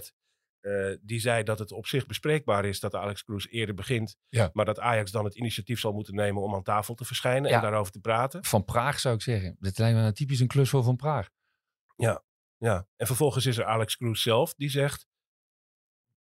Eh, 0.59 0.95
die 1.01 1.19
zei 1.19 1.43
dat 1.43 1.59
het 1.59 1.71
op 1.71 1.85
zich 1.87 2.05
bespreekbaar 2.05 2.65
is 2.65 2.79
dat 2.79 2.95
Alex 2.95 3.23
Kroes 3.23 3.47
eerder 3.47 3.75
begint. 3.75 4.17
Ja. 4.29 4.49
Maar 4.53 4.65
dat 4.65 4.79
Ajax 4.79 5.11
dan 5.11 5.25
het 5.25 5.35
initiatief 5.35 5.79
zal 5.79 5.93
moeten 5.93 6.15
nemen 6.15 6.41
om 6.41 6.55
aan 6.55 6.63
tafel 6.63 6.95
te 6.95 7.05
verschijnen 7.05 7.49
Ja. 7.49 7.55
en 7.55 7.61
daarover 7.61 7.91
te 7.91 7.99
praten. 7.99 8.43
Van 8.45 8.63
Praag 8.65 8.99
zou 8.99 9.15
ik 9.15 9.21
zeggen. 9.21 9.55
Dit 9.59 9.77
lijkt 9.77 9.97
me 9.99 10.11
typisch 10.11 10.39
een 10.39 10.47
klus 10.47 10.69
voor 10.69 10.83
Van 10.83 10.95
Praag. 10.95 11.29
Ja. 11.95 12.23
En 12.95 13.07
vervolgens 13.07 13.45
is 13.45 13.57
er 13.57 13.65
Alex 13.65 13.97
Kroes 13.97 14.21
zelf 14.21 14.53
die 14.53 14.69
zegt. 14.69 15.07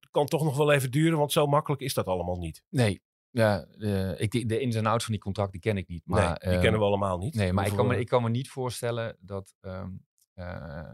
Het 0.00 0.10
kan 0.10 0.26
toch 0.26 0.42
nog 0.44 0.56
wel 0.56 0.72
even 0.72 0.90
duren, 0.90 1.18
want 1.18 1.32
zo 1.32 1.46
makkelijk 1.46 1.82
is 1.82 1.94
dat 1.94 2.06
allemaal 2.06 2.38
niet. 2.38 2.62
Nee, 2.68 3.02
ja, 3.30 3.66
de, 3.70 4.14
ik, 4.18 4.30
de- 4.30 4.46
de 4.46 4.60
ins 4.60 4.74
en 4.74 4.86
outs 4.86 5.04
van 5.04 5.12
die 5.12 5.22
contract 5.22 5.52
die 5.52 5.60
ken 5.60 5.76
ik 5.76 5.88
niet. 5.88 6.02
Maar, 6.06 6.24
nee, 6.28 6.34
die 6.38 6.48
ehm, 6.50 6.60
kennen 6.60 6.80
we 6.80 6.86
allemaal 6.86 7.18
niet. 7.18 7.34
Nee, 7.34 7.52
maar 7.52 7.66
ik 7.66 7.72
kan, 7.76 7.86
me, 7.86 7.94
eh, 7.94 8.00
ik 8.00 8.06
kan 8.08 8.22
me 8.22 8.28
niet 8.28 8.48
voorstellen 8.50 9.16
dat, 9.20 9.54
ehm, 9.60 9.90
eh, 10.32 10.90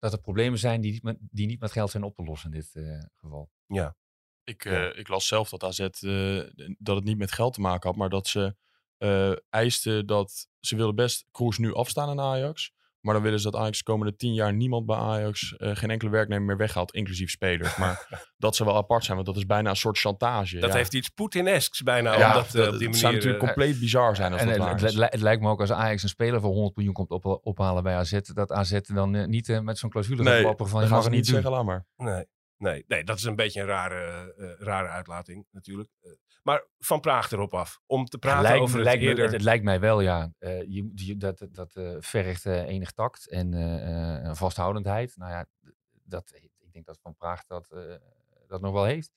dat 0.00 0.12
er 0.12 0.20
problemen 0.20 0.58
zijn 0.58 0.80
die 0.80 0.92
niet, 0.92 1.02
met, 1.02 1.18
die 1.20 1.46
niet 1.46 1.60
met 1.60 1.72
geld 1.72 1.90
zijn 1.90 2.02
op 2.02 2.14
te 2.14 2.22
lossen 2.22 2.52
in 2.52 2.58
dit 2.60 2.74
eh, 2.74 3.04
geval. 3.16 3.50
Ik, 4.44 4.64
Ja. 4.64 4.90
eh, 4.90 4.98
ik 4.98 5.08
las 5.08 5.26
zelf 5.26 5.48
dat 5.48 5.64
AZ 5.64 5.78
eh, 5.80 5.88
dat 6.78 6.96
het 6.96 7.04
niet 7.04 7.18
met 7.18 7.32
geld 7.32 7.54
te 7.54 7.60
maken 7.60 7.88
had, 7.88 7.98
maar 7.98 8.08
dat 8.08 8.26
ze 8.26 8.56
eh, 8.96 9.32
eisten 9.48 10.06
dat 10.06 10.48
ze 10.60 10.76
willen 10.76 10.94
best 10.94 11.26
Kroes 11.30 11.58
nu 11.58 11.74
afstaan 11.74 12.08
aan 12.08 12.20
Ajax. 12.20 12.72
Maar 13.00 13.14
dan 13.14 13.22
willen 13.22 13.40
ze 13.40 13.50
dat 13.50 13.60
Ajax 13.60 13.78
de 13.78 13.84
komende 13.84 14.16
tien 14.16 14.34
jaar 14.34 14.52
niemand 14.54 14.86
bij 14.86 14.96
Ajax, 14.96 15.56
eh, 15.56 15.70
geen 15.76 15.90
enkele 15.90 16.10
werknemer 16.10 16.46
meer 16.46 16.56
weghaalt, 16.56 16.92
inclusief 16.94 17.30
spelers. 17.30 17.76
Maar 17.76 18.06
dat 18.36 18.56
ze 18.56 18.64
wel 18.64 18.76
apart 18.76 19.04
zijn, 19.04 19.14
want 19.16 19.28
dat 19.28 19.36
is 19.36 19.46
bijna 19.46 19.70
een 19.70 19.76
soort 19.76 19.98
chantage. 19.98 20.58
dat 20.58 20.70
ja. 20.70 20.76
heeft 20.76 20.94
iets 20.94 21.08
Poetinesks 21.08 21.82
bijna. 21.82 22.18
ja, 22.18 22.28
om 22.28 22.34
dat, 22.34 22.54
eh, 22.54 22.72
op 22.72 22.78
die 22.78 22.88
het 22.88 22.96
zou 22.96 23.12
manier. 23.12 23.12
natuurlijk 23.12 23.42
eh, 23.42 23.48
compleet 23.48 23.78
bizar 23.80 24.16
zijn 24.16 24.32
als 24.32 24.40
En 24.40 24.46
dat 24.46 24.56
het, 24.56 24.64
waar 24.64 24.74
het, 24.74 24.82
is. 24.90 24.94
li- 24.96 25.06
het 25.08 25.20
lijkt 25.20 25.42
me 25.42 25.48
ook 25.48 25.60
als 25.60 25.72
Ajax 25.72 26.02
een 26.02 26.08
speler 26.08 26.40
voor 26.40 26.50
100 26.52 26.76
miljoen 26.76 26.94
komt 26.94 27.10
op, 27.10 27.40
ophalen 27.42 27.82
bij 27.82 27.94
AZ, 27.94 28.18
dat 28.20 28.52
AZ 28.52 28.80
dan 28.80 29.28
niet 29.30 29.60
met 29.62 29.78
zo'n 29.78 29.90
clausule 29.90 30.22
Nee, 30.22 30.42
van 30.42 30.56
dat 30.56 30.68
je 30.70 30.74
mag 30.74 30.90
het 30.90 31.02
niet 31.02 31.10
niet 31.10 31.24
doen. 31.24 31.34
zeggen, 31.34 31.50
laat 31.50 31.64
maar. 31.64 31.86
Nee, 31.96 32.24
nee, 32.60 32.84
nee, 32.86 33.04
dat 33.04 33.16
is 33.16 33.24
een 33.24 33.36
beetje 33.36 33.60
een 33.60 33.66
rare, 33.66 34.34
eh, 34.34 34.52
rare 34.66 34.88
uitlating 34.88 35.46
natuurlijk. 35.50 35.90
Eh, 36.00 36.10
maar 36.42 36.66
van 36.78 37.00
Praag 37.00 37.30
erop 37.30 37.54
af. 37.54 37.80
Om 37.86 38.04
te 38.04 38.18
praten 38.18 38.42
lijkt, 38.42 38.60
over 38.62 38.74
het 38.76 38.84
lijkt 38.84 39.02
me- 39.02 39.22
het, 39.22 39.32
het 39.32 39.42
lijkt 39.42 39.64
mij 39.64 39.80
wel, 39.80 40.00
ja. 40.00 40.32
Eh, 40.38 40.60
je, 40.62 40.90
je- 40.94 41.16
dat 41.16 41.46
dat, 41.50 41.74
eh, 41.76 41.96
vergt 41.98 42.46
eh, 42.46 42.62
enig 42.66 42.92
tact 42.92 43.28
en 43.28 43.54
eh, 43.54 44.26
eh, 44.28 44.34
vasthoudendheid. 44.34 45.16
Nou 45.16 45.30
ja, 45.30 45.46
dat, 46.02 46.32
ik 46.58 46.72
denk 46.72 46.86
dat 46.86 46.98
Van 47.02 47.14
Praag 47.16 47.44
dat, 47.44 47.70
eh, 47.70 47.94
dat 48.46 48.60
nog 48.60 48.72
wel 48.72 48.84
heeft. 48.84 49.12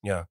Ja, 0.00 0.28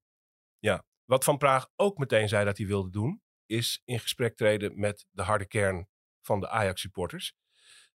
ja. 0.58 0.84
Wat 1.04 1.24
Van 1.24 1.38
Praag 1.38 1.68
ook 1.76 1.98
meteen 1.98 2.28
zei 2.28 2.44
dat 2.44 2.58
hij 2.58 2.66
wilde 2.66 2.90
doen, 2.90 3.22
is 3.46 3.82
in 3.84 3.98
gesprek 4.00 4.36
treden 4.36 4.80
met 4.80 5.06
de 5.10 5.22
harde 5.22 5.46
kern 5.46 5.88
van 6.20 6.40
de 6.40 6.48
Ajax-supporters. 6.48 7.34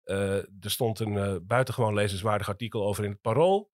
Eh, 0.04 0.36
er 0.38 0.72
stond 0.72 1.00
een 1.00 1.18
eh, 1.18 1.36
buitengewoon 1.42 1.94
lezenswaardig 1.94 2.50
artikel 2.50 2.86
over 2.86 3.04
in 3.04 3.12
het 3.12 3.22
Parool. 3.22 3.72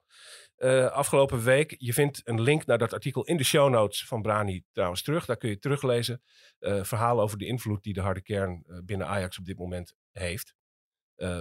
Eh, 0.64 0.92
afgelopen 0.92 1.44
week. 1.44 1.76
Je 1.78 1.94
vindt 1.94 2.22
een 2.24 2.42
link 2.42 2.66
naar 2.66 2.78
dat 2.78 2.94
artikel 2.94 3.24
in 3.24 3.38
de 3.38 3.44
show 3.44 3.70
notes 3.70 4.06
van 4.06 4.22
Brani 4.22 4.64
trouwens 4.72 5.04
terug. 5.04 5.26
Daar 5.26 5.38
kun 5.38 5.50
je 5.50 5.60
teruglezen. 5.60 6.22
Eh 6.60 6.84
verhalen 6.84 7.24
over 7.24 7.38
de 7.38 7.46
invloed 7.46 7.84
die 7.84 7.94
de 7.94 8.02
harde 8.02 8.22
kern 8.22 8.64
eh, 8.68 8.78
binnen 8.84 9.08
Ajax 9.08 9.38
op 9.38 9.46
dit 9.46 9.58
moment 9.58 9.94
heeft. 10.12 10.56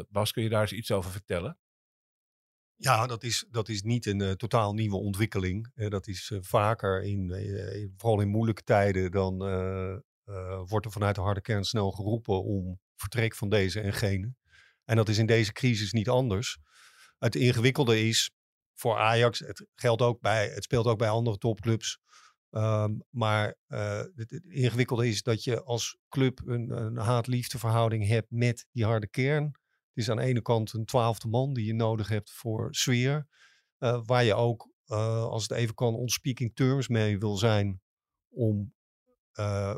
Bas, 0.09 0.33
kun 0.33 0.43
je 0.43 0.49
daar 0.49 0.61
eens 0.61 0.73
iets 0.73 0.91
over 0.91 1.11
vertellen? 1.11 1.59
Ja, 2.77 3.07
dat 3.07 3.23
is, 3.23 3.47
dat 3.51 3.69
is 3.69 3.83
niet 3.83 4.07
een 4.07 4.37
totaal 4.37 4.75
nieuwe 4.75 4.97
ontwikkeling. 4.97 5.89
Dat 5.89 6.07
is 6.07 6.33
vaker, 6.41 7.03
in, 7.03 7.93
vooral 7.97 8.21
in 8.21 8.29
moeilijke 8.29 8.63
tijden, 8.63 9.11
dan 9.11 9.39
wordt 10.67 10.87
er 10.87 10.93
vanuit 10.93 11.15
de 11.15 11.21
harde 11.21 11.41
kern 11.41 11.65
snel 11.65 11.91
geroepen 11.91 12.43
om 12.43 12.81
vertrek 12.97 13.35
van 13.35 13.49
deze 13.49 13.81
en 13.81 13.93
gene. 13.93 14.35
En 14.85 14.97
dat 14.97 15.09
is 15.09 15.19
in 15.19 15.27
deze 15.27 15.53
crisis 15.53 15.93
niet 15.93 16.09
anders. 16.09 16.59
Het 17.19 17.35
ingewikkelde 17.35 18.09
is 18.09 18.31
voor 18.83 18.97
Ajax, 18.97 19.39
het, 19.39 19.67
geldt 19.75 20.03
ook 20.03 20.21
bij, 20.21 20.49
het 20.49 20.65
speelt 20.65 20.87
ook 20.87 20.99
bij 20.99 21.09
andere 21.09 21.39
topclubs. 21.39 22.01
Ehm, 22.51 22.95
maar 23.11 23.57
eh, 23.67 24.03
het, 24.15 24.43
ingewikkelde 24.49 25.09
is 25.09 25.23
dat 25.23 25.45
je 25.45 25.63
als 25.63 25.99
club 26.09 26.41
een, 26.45 26.71
een 26.71 26.97
haat-liefde 26.97 27.59
verhouding 27.59 28.07
hebt 28.07 28.31
met 28.31 28.67
die 28.73 28.85
harde 28.85 29.09
kern. 29.09 29.45
Het 29.45 30.03
is 30.03 30.11
aan 30.11 30.17
de 30.17 30.23
ene 30.23 30.43
kant 30.43 30.73
een 30.73 30.85
twaalfde 30.85 31.29
man 31.29 31.53
die 31.53 31.67
je 31.67 31.75
nodig 31.75 32.09
hebt 32.09 32.31
voor 32.31 32.75
sfeer. 32.75 33.27
eh, 33.79 34.01
waar 34.05 34.25
je 34.25 34.35
ook, 34.35 34.71
eh, 34.85 35.25
als 35.25 35.43
het 35.43 35.53
even 35.53 35.75
kan, 35.75 35.95
on 35.95 36.09
speaking 36.09 36.55
terms 36.55 36.89
mee 36.89 37.19
wil 37.19 37.37
zijn. 37.37 37.81
Om 38.29 38.75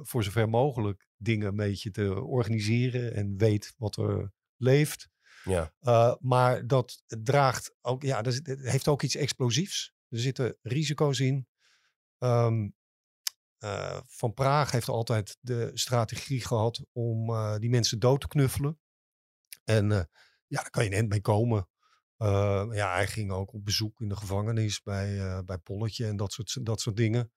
voor 0.02 0.24
zover 0.24 0.48
mogelijk 0.48 1.06
dingen 1.16 1.46
een 1.48 1.56
beetje 1.56 1.90
te 1.90 2.22
organiseren. 2.22 3.14
En 3.14 3.36
weet 3.36 3.74
wat 3.76 3.96
er 3.96 4.32
leeft. 4.56 5.08
Ja. 5.44 5.72
Uh, 5.82 6.14
maar 6.20 6.66
dat 6.66 7.02
draagt 7.06 7.74
ook, 7.80 8.02
ja, 8.02 8.22
dat 8.22 8.40
heeft 8.44 8.88
ook 8.88 9.02
iets 9.02 9.16
explosiefs. 9.16 9.94
Er 10.08 10.18
zitten 10.18 10.56
risico's 10.62 11.20
in. 11.20 11.48
Um, 12.18 12.74
uh, 13.58 14.00
Van 14.06 14.34
Praag 14.34 14.70
heeft 14.70 14.88
altijd 14.88 15.38
de 15.40 15.70
strategie 15.74 16.40
gehad 16.40 16.84
om 16.92 17.30
uh, 17.30 17.56
die 17.58 17.70
mensen 17.70 17.98
dood 17.98 18.20
te 18.20 18.28
knuffelen. 18.28 18.80
En 19.64 19.88
ja, 20.46 20.60
daar 20.60 20.70
kan 20.70 20.84
je 20.84 20.90
net 20.90 21.08
mee 21.08 21.20
komen. 21.20 21.68
Uh, 22.18 22.66
ja, 22.70 22.94
hij 22.94 23.06
ging 23.06 23.30
ook 23.32 23.52
op 23.52 23.64
bezoek 23.64 24.00
in 24.00 24.08
de 24.08 24.16
gevangenis 24.16 24.82
bij, 24.82 25.42
bij 25.44 25.58
Polletje 25.58 26.06
en 26.06 26.16
dat 26.16 26.32
soort, 26.32 26.64
dat 26.66 26.80
soort 26.80 26.96
dingen. 26.96 27.32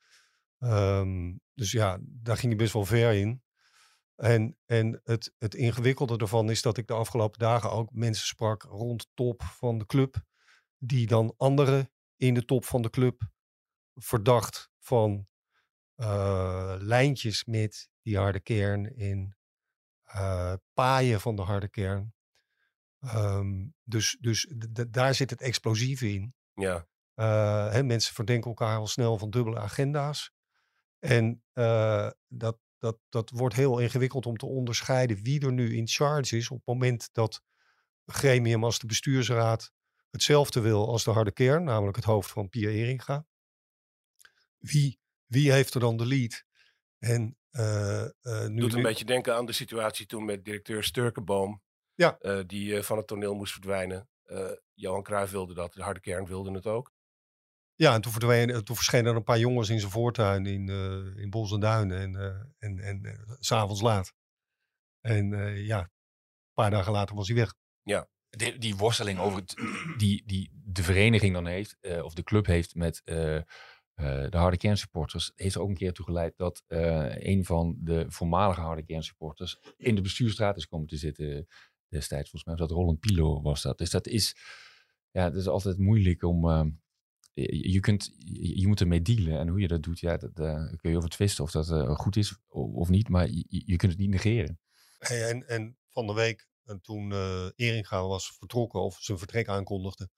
Um, 0.60 1.42
dus 1.54 1.72
ja, 1.72 2.00
daar 2.02 2.38
ging 2.38 2.48
hij 2.48 2.62
best 2.62 2.74
wel 2.74 2.86
ver 2.86 3.14
in. 3.14 3.44
En, 4.18 4.58
en 4.66 5.02
het, 5.04 5.34
het 5.38 5.56
ingewikkelde 5.56 6.18
ervan 6.18 6.50
is 6.50 6.62
dat 6.62 6.78
ik 6.78 6.88
de 6.88 6.94
afgelopen 6.94 7.40
dagen 7.40 7.72
ook 7.72 7.92
mensen 7.92 8.28
sprak 8.28 8.64
rond 8.64 9.08
top 9.14 9.44
van 9.44 9.78
de 9.78 9.86
club. 9.86 10.16
Die 10.78 11.08
dan 11.08 11.34
anderen 11.38 11.92
in 12.16 12.34
de 12.34 12.46
top 12.46 12.66
van 12.66 12.82
de 12.82 12.90
club 12.90 13.22
verdacht 13.94 14.70
van 14.80 15.28
uh, 15.96 16.76
lijntjes 16.80 17.46
met 17.46 17.90
die 18.02 18.18
harde 18.18 18.40
kern 18.40 18.96
in 18.96 19.36
uh, 20.16 20.54
paaien 20.74 21.22
van 21.22 21.36
de 21.36 21.42
harde 21.42 21.70
kern. 21.70 22.14
Um, 23.16 23.76
dus 23.84 24.18
dus 24.20 24.54
daar 24.90 25.16
zit 25.16 25.30
het 25.30 25.42
explosieve 25.42 26.14
in. 26.14 26.36
Ja. 26.54 26.88
Uh, 27.16 27.72
hè, 27.72 27.84
mensen 27.84 28.14
verdenken 28.14 28.50
elkaar 28.50 28.78
al 28.78 28.88
snel 28.88 29.18
van 29.18 29.30
dubbele 29.30 29.60
agenda's. 29.60 30.32
En 31.00 31.44
dat, 32.28 32.58
dat, 32.78 32.98
dat 33.10 33.30
wordt 33.30 33.56
heel 33.56 33.80
ingewikkeld 33.80 34.26
om 34.26 34.38
te 34.38 34.46
onderscheiden 34.46 35.24
wie 35.24 35.46
er 35.46 35.54
nu 35.54 35.76
in 35.76 35.88
charge 35.88 36.38
is 36.38 36.50
op 36.50 36.58
het 36.58 36.66
moment 36.66 37.10
dat 37.12 37.42
een 38.06 38.14
gremium 38.14 38.64
als 38.64 38.80
de 38.80 38.88
bestuursraad 38.88 39.72
hetzelfde 40.10 40.60
wil 40.60 40.88
als 40.88 41.04
de 41.04 41.12
harde 41.12 41.32
kern, 41.32 41.64
namelijk 41.64 41.96
het 41.96 42.06
hoofd 42.06 42.32
van 42.32 42.50
Pia 42.50 42.70
Eringa. 42.70 43.26
Wie, 44.58 45.00
wie 45.26 45.52
heeft 45.52 45.74
er 45.74 45.80
dan 45.80 45.98
de 45.98 46.06
lead? 46.06 46.44
En, 47.00 47.38
uh, 47.52 48.06
uh, 48.22 48.46
nu, 48.48 48.60
Doet 48.60 48.72
een 48.72 48.78
nu... 48.78 48.84
beetje 48.84 49.06
denken 49.06 49.36
aan 49.36 49.46
de 49.46 49.52
situatie 49.52 50.06
toen 50.06 50.26
met 50.26 50.46
directeur 50.46 50.84
Sturkenboom. 50.84 51.62
Ja. 51.94 52.18
Uh, 52.22 52.40
die 52.46 52.84
van 52.84 52.98
het 52.98 53.08
toneel 53.08 53.36
moest 53.36 53.52
verdwijnen. 53.52 54.10
Johan 54.74 55.04
Cruijff 55.04 55.32
wilde 55.32 55.54
dat, 55.54 55.74
de 55.74 55.84
harde 55.84 56.00
kern 56.00 56.26
wilde 56.26 56.52
het 56.52 56.66
ook. 56.66 56.94
Ja, 57.80 57.94
en 57.94 58.02
toen, 58.02 58.12
verdween, 58.12 58.64
toen 58.64 58.76
verschenen 58.76 59.12
er 59.12 59.18
een 59.18 59.24
paar 59.24 59.40
jongens 59.40 59.70
in 59.70 59.80
zijn 59.80 59.92
voortuin 59.92 60.46
in, 60.46 60.68
uh, 60.70 61.22
in 61.22 61.30
Bos 61.30 61.52
en 61.52 61.60
Duinen 61.60 62.00
en, 62.00 62.14
uh, 62.14 62.70
en, 62.70 62.80
en 62.80 63.26
s'avonds 63.40 63.82
laat. 63.82 64.14
En 65.02 65.30
ja, 65.66 65.80
een 65.80 66.54
paar 66.54 66.72
dagen 66.72 66.92
later 66.92 67.16
was 67.16 67.28
hij 67.28 67.38
weg. 67.38 67.54
Ja. 67.84 68.08
Die, 68.30 68.58
die 68.58 68.76
worsteling 68.76 69.20
over 69.20 69.40
het, 69.40 69.54
die, 69.98 70.24
die 70.26 70.52
de 70.64 70.84
vereniging 70.84 71.34
dan 71.34 71.46
heeft, 71.46 71.78
of 72.02 72.14
de 72.14 72.24
club 72.24 72.46
heeft 72.46 72.76
met 72.76 73.02
de 73.06 73.46
harde 74.30 74.58
kernsupporters, 74.58 75.32
heeft 75.36 75.58
ook 75.58 75.70
een 75.70 75.76
keer 75.76 75.94
toe 75.94 76.06
geleid 76.06 76.38
dat 76.38 76.64
een 76.68 77.46
van 77.46 77.76
de 77.80 78.06
voormalige 78.08 78.62
harde 78.62 78.84
kernsupporters 78.84 79.60
in 79.78 79.96
de 79.96 80.02
bestuurstraat 80.02 80.58
is 80.58 80.68
komen 80.68 80.88
te 80.88 80.98
zitten 80.98 81.48
destijds. 81.88 82.30
Volgens 82.30 82.44
mij 82.44 82.56
was 82.56 82.68
dat 82.68 82.78
Roland 82.78 83.00
Pilo 83.00 83.42
was 83.42 83.62
dat. 83.62 83.78
Dus 83.78 83.90
dat 83.90 84.08
is, 84.08 84.36
ja, 85.12 85.30
dat 85.30 85.40
is 85.40 85.48
altijd 85.48 85.78
moeilijk 85.78 86.24
om 86.24 86.46
uh, 86.46 86.66
je, 87.46 87.80
kunt, 87.80 88.12
je 88.56 88.68
moet 88.68 88.82
ermee 88.82 89.02
dealen. 89.02 89.40
En 89.40 89.48
hoe 89.48 89.60
je 89.60 89.68
dat 89.68 89.84
doet, 89.84 90.00
ja, 90.00 90.18
dat, 90.18 90.40
uh, 90.40 90.72
kun 90.76 90.92
je 90.92 90.98
over 90.98 91.10
twisten 91.10 91.44
of 91.44 91.52
dat 91.52 91.70
uh, 91.70 91.96
goed 91.96 92.16
is 92.16 92.38
of 92.50 92.90
niet. 92.90 93.10
Maar 93.10 93.30
je, 93.30 93.46
je 93.48 93.76
kunt 93.76 93.92
het 93.92 94.02
niet 94.02 94.10
negeren. 94.10 94.60
Hey, 94.98 95.30
en, 95.30 95.48
en 95.48 95.78
van 95.90 96.08
de 96.08 96.14
week, 96.14 96.48
en 96.66 96.82
toen 96.82 97.12
uh, 97.12 97.46
Eringa 97.56 98.08
was 98.08 98.36
vertrokken 98.38 98.82
of 98.82 98.98
zijn 99.00 99.18
vertrek 99.18 99.48
aankondigde. 99.48 100.10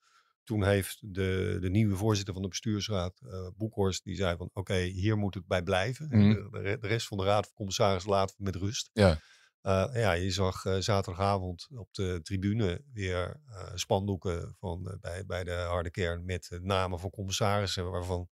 Toen 0.44 0.64
heeft 0.64 1.14
de, 1.14 1.58
de 1.62 1.70
nieuwe 1.70 1.96
voorzitter 1.96 2.34
van 2.34 2.44
de 2.44 2.50
bestuursraad, 2.50 3.22
uh, 3.24 3.48
Boekhorst, 3.58 4.04
die 4.04 4.16
zei 4.16 4.38
van 4.38 4.46
oké, 4.46 4.60
okay, 4.60 4.88
hier 4.88 5.18
moet 5.18 5.34
het 5.34 5.48
bij 5.48 5.64
blijven. 5.64 6.08
Mhm. 6.08 6.34
De, 6.34 6.78
de, 6.80 6.88
rest 6.88 7.08
van 7.08 7.18
de 7.18 7.24
raad 7.24 7.46
van 7.46 7.56
commissarissen 7.56 8.12
laten 8.12 8.36
we 8.38 8.44
met 8.44 8.56
rust. 8.56 8.90
Ja. 8.94 9.20
Uh, 9.64 9.86
ja, 9.94 10.12
je 10.12 10.32
zag 10.32 10.66
uh, 10.66 10.76
zaterdagavond 10.80 11.68
op 11.76 11.94
de 11.94 12.20
tribune 12.24 12.82
weer 12.94 13.42
uh, 13.50 13.72
spandoeken 13.76 14.56
van, 14.60 14.98
bij, 15.02 15.26
bij 15.26 15.44
de 15.44 15.52
harde 15.54 15.92
kern 15.92 16.26
met 16.26 16.60
namen 16.62 17.00
van 17.00 17.10
commissarissen 17.10 17.92
waarvan 17.92 18.30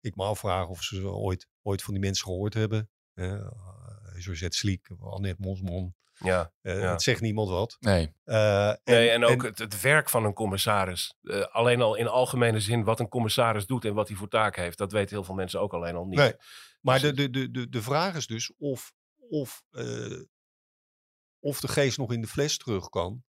ik 0.00 0.16
me 0.16 0.24
afvraag 0.24 0.68
of 0.68 0.82
ze 0.82 1.08
ooit, 1.08 1.46
ooit 1.62 1.82
van 1.82 1.94
die 1.94 2.02
mensen 2.02 2.24
gehoord 2.26 2.54
hebben. 2.54 2.90
Josette 4.18 4.56
Sliek, 4.56 4.88
Annette 5.00 5.42
Mosman. 5.42 5.94
Ja. 6.18 6.52
Eh, 6.62 6.80
Ja. 6.80 6.90
Het 6.90 7.02
zegt 7.02 7.20
niemand 7.20 7.48
wat. 7.48 7.76
Nee. 7.80 8.12
Eh, 8.24 8.72
Nee, 8.84 9.10
en 9.10 9.24
ook 9.24 9.42
het, 9.42 9.58
het 9.58 9.80
werk 9.80 10.08
van 10.10 10.24
een 10.24 10.32
commissaris. 10.32 11.14
Eh, 11.22 11.40
alleen 11.40 11.80
al 11.82 11.94
in 11.94 12.06
algemene 12.06 12.60
zin 12.60 12.84
wat 12.84 13.00
een 13.00 13.08
commissaris 13.08 13.66
doet 13.66 13.84
en 13.84 13.94
wat 13.94 14.08
hij 14.08 14.16
voor 14.16 14.28
taak 14.28 14.56
heeft. 14.56 14.78
Dat 14.78 14.92
weten 14.92 15.16
heel 15.16 15.24
veel 15.24 15.34
mensen 15.34 15.60
ook 15.60 15.72
alleen 15.72 15.94
al 15.96 16.06
niet. 16.06 16.18
Nee, 16.18 16.32
maar 16.80 17.00
de, 17.00 17.12
Dus- 17.12 17.24
de, 17.24 17.30
de, 17.30 17.50
de, 17.50 17.68
de 17.68 17.82
vraag 17.82 18.14
is 18.14 18.26
dus 18.26 18.52
of, 18.58 18.92
of, 19.28 19.62
eh, 19.70 19.84
of 21.46 21.60
de 21.60 21.68
geest 21.68 21.98
nog 21.98 22.12
in 22.12 22.20
de 22.20 22.26
fles 22.26 22.58
terug 22.58 22.88
kan. 22.88 23.24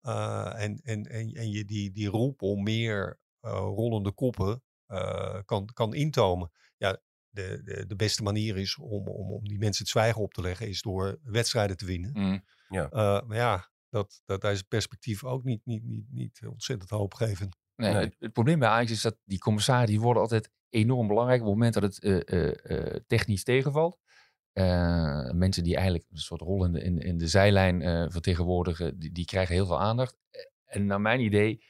Eh, 0.00 0.62
en, 0.62 0.80
en, 0.82 1.04
en, 1.04 1.32
en 1.32 1.50
je 1.50 1.64
die, 1.64 1.90
die 1.90 2.08
roep 2.08 2.42
om 2.42 2.62
meer 2.62 3.18
eh, 3.40 3.50
rollende 3.50 4.12
koppen 4.12 4.62
eh, 4.86 5.38
kan, 5.44 5.66
kan 5.72 5.94
intomen. 5.94 6.50
Ja, 6.76 7.00
de, 7.28 7.60
de, 7.64 7.86
de 7.86 7.96
beste 7.96 8.22
manier 8.22 8.56
is 8.56 8.78
om, 8.78 9.08
om, 9.08 9.32
om 9.32 9.48
die 9.48 9.58
mensen 9.58 9.82
het 9.82 9.92
zwijgen 9.92 10.22
op 10.22 10.32
te 10.32 10.40
leggen, 10.40 10.68
is 10.68 10.82
door 10.82 11.18
wedstrijden 11.22 11.76
te 11.76 11.86
winnen. 11.86 12.10
Mm. 12.12 12.44
Eh, 12.68 12.88
maar 13.26 13.36
ja, 13.36 13.70
dat, 13.88 14.22
dat, 14.24 14.40
daar 14.40 14.52
is 14.52 14.58
het 14.58 14.68
perspectief 14.68 15.24
ook 15.24 15.44
niet, 15.44 15.60
niet, 15.64 15.84
niet, 15.84 16.06
niet 16.10 16.40
ontzettend 16.46 16.90
hoopgevend. 16.90 17.56
Nee, 17.76 17.92
Nee. 17.92 18.04
Het, 18.04 18.16
het 18.18 18.32
probleem 18.32 18.58
bij 18.58 18.68
Ajax 18.68 18.90
is 18.90 19.02
dat 19.02 19.16
die 19.24 19.38
commissarissen 19.38 19.90
die 19.90 20.04
worden 20.04 20.22
altijd 20.22 20.50
enorm 20.74 21.06
belangrijk 21.06 21.40
op 21.40 21.46
het 21.46 21.54
moment 21.54 21.74
dat 21.74 21.82
het 21.82 22.00
eh, 22.00 22.20
eh, 22.28 22.54
eh, 22.62 23.00
technisch 23.06 23.44
tegenvalt. 23.44 23.98
Eh, 24.54 25.30
mensen 25.30 25.62
die 25.64 25.74
eigenlijk 25.74 26.06
een 26.10 26.16
soort 26.18 26.40
rol 26.40 26.64
in 26.64 26.72
de, 26.72 26.82
in, 26.82 26.98
in 26.98 27.18
de 27.18 27.26
zijlijn 27.26 27.82
eh, 27.82 28.04
vertegenwoordigen, 28.08 28.98
die, 28.98 29.12
die 29.12 29.24
krijgen 29.24 29.54
heel 29.54 29.66
veel 29.66 29.80
aandacht. 29.80 30.18
Eh, 30.30 30.40
En 30.64 30.86
naar 30.86 31.00
mijn 31.00 31.20
idee 31.20 31.64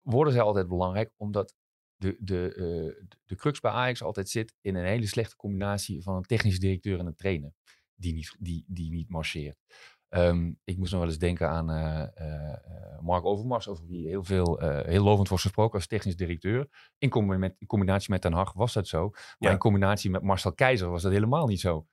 worden 0.00 0.32
zij 0.32 0.42
altijd 0.42 0.68
belangrijk, 0.68 1.12
omdat 1.16 1.54
de, 1.96 2.16
de, 2.20 2.52
de- 3.26 3.36
crux 3.36 3.60
bij 3.60 3.70
Ajax 3.70 4.02
altijd 4.02 4.28
zit 4.28 4.54
in 4.60 4.74
een 4.74 4.84
hele 4.84 5.06
slechte 5.06 5.36
combinatie 5.36 6.02
van 6.02 6.16
een 6.16 6.22
technische 6.22 6.60
directeur 6.60 6.98
en 6.98 7.06
een 7.06 7.14
trainer. 7.14 7.52
Die 7.94 8.14
niet, 8.14 8.36
die, 8.38 8.64
die 8.68 8.90
niet 8.90 9.08
marcheert. 9.08 9.58
Ehm, 10.08 10.52
ik 10.64 10.76
moest 10.76 10.90
nog 10.90 11.00
wel 11.00 11.08
eens 11.08 11.18
denken 11.18 11.48
aan 11.48 11.66
Mark 13.00 13.24
Overmars, 13.24 13.68
over 13.68 13.86
wie 13.86 14.08
heel 14.08 14.24
veel, 14.24 14.58
heel 14.60 15.02
lovend 15.04 15.28
wordt 15.28 15.42
gesproken 15.44 15.74
als 15.74 15.86
technisch 15.86 16.16
directeur. 16.16 16.68
In, 16.98 17.08
combi- 17.08 17.36
met- 17.36 17.56
in 17.58 17.66
combinatie 17.66 18.10
met 18.10 18.22
Den 18.22 18.32
Haag 18.32 18.52
was 18.52 18.72
dat 18.72 18.88
zo. 18.88 19.08
Maar 19.10 19.34
Ja. 19.38 19.50
in 19.50 19.58
combinatie 19.58 20.10
met 20.10 20.22
Marcel 20.22 20.52
Keizer 20.54 20.88
was 20.90 21.02
dat 21.02 21.12
helemaal 21.12 21.46
niet 21.46 21.60
zo. 21.60 21.86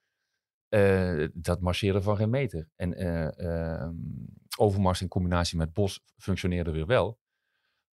Eh, 0.71 1.27
dat 1.33 1.61
marcheerde 1.61 2.01
van 2.01 2.15
geen 2.15 2.29
meter. 2.29 2.67
En 2.75 2.93
eh, 2.93 3.37
ehm, 3.39 3.95
Overmars 4.57 5.01
in 5.01 5.07
combinatie 5.07 5.57
met 5.57 5.73
Bos 5.73 6.03
functioneerde 6.17 6.71
weer 6.71 6.85
wel. 6.85 7.19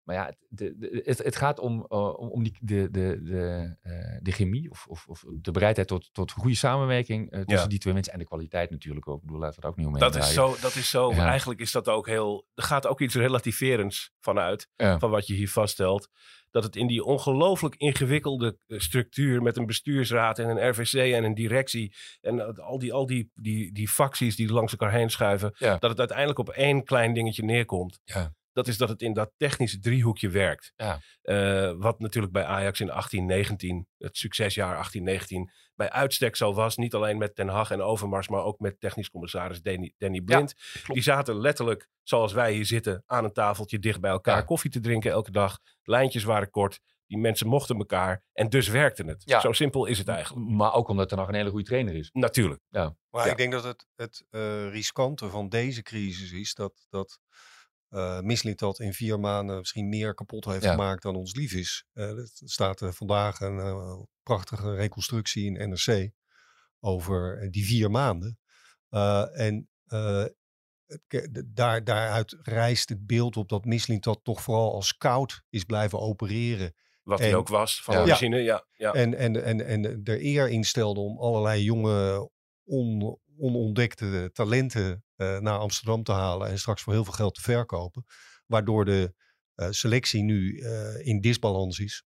Maar 0.07 0.15
ja, 0.15 0.25
het, 0.25 0.37
de, 0.49 0.77
de- 0.77 1.01
het, 1.05 1.17
het 1.17 1.35
gaat 1.35 1.59
om, 1.59 1.85
eh, 1.89 2.19
om, 2.19 2.29
om 2.29 2.43
die, 2.43 2.57
de, 2.61 2.87
de, 2.91 3.21
de, 3.23 3.75
eh, 3.81 4.17
de 4.21 4.31
chemie 4.31 4.69
of, 4.71 4.85
of, 4.87 5.05
of 5.07 5.23
de 5.41 5.51
bereidheid 5.51 5.87
tot, 5.87 6.09
tot 6.13 6.31
goede 6.31 6.55
samenwerking 6.55 7.31
eh, 7.31 7.39
tussen 7.39 7.61
Ja. 7.63 7.67
die 7.67 7.79
twee 7.79 7.93
mensen. 7.93 8.13
En 8.13 8.19
de 8.19 8.25
kwaliteit 8.25 8.69
natuurlijk 8.69 9.07
ook. 9.07 9.15
Ik 9.19 9.25
bedoel, 9.25 9.39
laten 9.39 9.55
we 9.61 9.61
het 9.61 9.71
ook 9.71 9.77
niet 9.77 9.87
omheen 9.87 10.01
Dat 10.11 10.15
is 10.15 10.33
zo, 10.33 10.55
dat 10.61 10.75
is 10.75 10.89
zo. 10.89 11.11
Ja. 11.13 11.25
Eigenlijk 11.27 11.59
is 11.59 11.71
dat 11.71 11.87
ook 11.87 12.07
heel. 12.07 12.47
Er 12.55 12.63
gaat 12.63 12.87
ook 12.87 13.01
iets 13.01 13.15
relativerends 13.15 14.11
vanuit. 14.19 14.69
Ja. 14.75 14.99
Van 14.99 15.09
wat 15.09 15.27
je 15.27 15.33
hier 15.33 15.49
vaststelt. 15.49 16.09
Dat 16.51 16.63
het 16.63 16.75
in 16.75 16.87
die 16.87 17.03
ongelooflijk 17.03 17.75
ingewikkelde 17.75 18.57
structuur. 18.67 19.41
met 19.41 19.57
een 19.57 19.65
bestuursraad 19.65 20.39
en 20.39 20.49
een 20.49 20.69
RVC 20.69 20.93
en 21.13 21.23
een 21.23 21.33
directie. 21.33 21.93
en 22.21 22.55
al 22.55 22.79
die, 22.79 22.93
al 22.93 23.05
die, 23.05 23.31
die, 23.35 23.71
die 23.73 23.87
facties 23.87 24.35
die 24.35 24.51
langs 24.53 24.71
elkaar 24.71 24.91
heen 24.91 25.09
schuiven. 25.09 25.53
Dat 25.59 25.81
het 25.89 25.99
uiteindelijk 25.99 26.39
op 26.39 26.49
één 26.49 26.83
klein 26.83 27.13
dingetje 27.13 27.43
neerkomt. 27.43 27.99
Ja. 28.03 28.33
Dat 28.57 28.67
is 28.67 28.77
dat 28.77 28.89
het 28.89 29.01
in 29.01 29.13
dat 29.13 29.31
technische 29.37 29.79
driehoekje 29.79 30.29
werkt. 30.29 30.73
Ja. 30.75 30.99
Eh, 31.21 31.71
wat 31.77 31.99
natuurlijk 31.99 32.33
bij 32.33 32.45
Ajax 32.45 32.79
in 32.79 32.89
1819, 32.89 33.87
het 33.97 34.17
succesjaar 34.17 34.75
1819, 34.75 35.51
bij 35.75 35.89
uitstek 35.89 36.35
zo 36.35 36.53
was. 36.53 36.77
Niet 36.77 36.93
alleen 36.93 37.17
met 37.17 37.35
Ten 37.35 37.47
Hag 37.47 37.71
en 37.71 37.81
Overmars, 37.81 38.27
maar 38.27 38.43
ook 38.43 38.59
met 38.59 38.79
technisch 38.79 39.09
commissaris 39.09 39.61
Danny, 39.61 39.93
Danny 39.97 40.21
Blind. 40.21 40.53
Die 40.87 41.01
zaten 41.01 41.35
letterlijk, 41.39 41.87
zoals 42.03 42.33
wij 42.33 42.53
hier 42.53 42.65
zitten, 42.65 43.03
aan 43.05 43.23
een 43.23 43.33
tafeltje 43.33 43.79
dicht 43.79 43.99
bij 44.01 44.11
elkaar 44.11 44.37
Ja. 44.37 44.41
koffie 44.43 44.71
te 44.71 44.79
drinken 44.79 45.11
elke 45.11 45.31
dag. 45.31 45.59
Lijntjes 45.83 46.23
waren 46.23 46.49
kort, 46.49 46.79
die 47.07 47.17
mensen 47.17 47.47
mochten 47.47 47.77
elkaar 47.77 48.23
en 48.33 48.49
dus 48.49 48.67
werkte 48.67 49.03
het. 49.03 49.21
Ja. 49.25 49.39
Zo 49.39 49.51
simpel 49.51 49.85
is 49.85 49.97
het 49.97 50.07
eigenlijk. 50.07 50.49
Maar 50.49 50.73
ook 50.73 50.87
omdat 50.87 51.11
er 51.11 51.17
nog 51.17 51.27
een 51.27 51.35
hele 51.35 51.49
goede 51.49 51.65
trainer 51.65 51.95
is. 51.95 52.09
Natuurlijk. 52.13 52.61
Maar 52.69 52.91
Ja. 53.09 53.25
ik 53.25 53.37
denk 53.37 53.51
dat 53.51 53.63
het, 53.63 53.85
het 53.95 54.25
eh, 54.29 54.69
riskante 54.69 55.29
van 55.29 55.49
deze 55.49 55.81
crisis 55.81 56.31
is 56.31 56.53
dat, 56.53 56.85
dat 56.89 57.19
eh 57.97 58.19
Mislintat 58.19 58.79
in 58.79 58.93
vier 58.93 59.19
maanden 59.19 59.57
misschien 59.57 59.89
meer 59.89 60.13
kapot 60.13 60.45
heeft 60.45 60.63
Ja. 60.63 60.71
gemaakt 60.71 61.01
dan 61.01 61.15
ons 61.15 61.35
lief 61.35 61.53
is. 61.53 61.85
Eh, 61.93 62.09
er 62.09 62.29
staat 62.33 62.81
eh, 62.81 62.91
vandaag 62.91 63.39
een 63.39 63.59
eh, 63.59 63.99
prachtige 64.23 64.75
reconstructie 64.75 65.45
in 65.45 65.69
NRC 65.69 66.09
over 66.79 67.39
eh, 67.41 67.49
die 67.49 67.65
vier 67.65 67.91
maanden. 67.91 68.39
Eh, 68.89 69.39
en 69.39 69.69
eh, 69.85 70.25
daar, 71.47 71.83
daaruit 71.83 72.37
rijst 72.41 72.89
het 72.89 73.05
beeld 73.07 73.37
op 73.37 73.49
dat 73.49 73.65
Mislintat 73.65 74.19
toch 74.23 74.41
vooral 74.41 74.73
als 74.73 74.87
scout 74.87 75.43
is 75.49 75.63
blijven 75.63 75.99
opereren. 75.99 76.73
Wat 77.03 77.19
hij 77.19 77.35
ook 77.35 77.47
was 77.47 77.83
van 77.83 77.95
Ja. 77.95 78.01
origine. 78.01 78.37
Ja. 78.37 78.65
Ja. 78.71 78.93
En, 78.93 79.13
en, 79.13 79.43
en, 79.43 79.65
en 79.65 79.83
er 80.03 80.21
eer 80.25 80.49
instelde 80.49 80.99
om 80.99 81.17
allerlei 81.19 81.63
jonge, 81.63 82.29
on, 82.63 83.19
onontdekte 83.37 84.29
talenten 84.33 84.91
eh, 84.91 84.97
naar 85.17 85.57
Amsterdam 85.57 86.03
te 86.03 86.11
halen. 86.11 86.47
En 86.47 86.59
straks 86.59 86.81
voor 86.81 86.93
heel 86.93 87.03
veel 87.03 87.13
geld 87.13 87.35
te 87.35 87.41
verkopen. 87.41 88.05
Waardoor 88.45 88.85
de 88.85 89.13
eh, 89.55 89.67
selectie 89.71 90.23
nu 90.23 90.59
eh, 90.59 91.05
in 91.05 91.21
disbalans 91.21 91.79
is. 91.79 92.05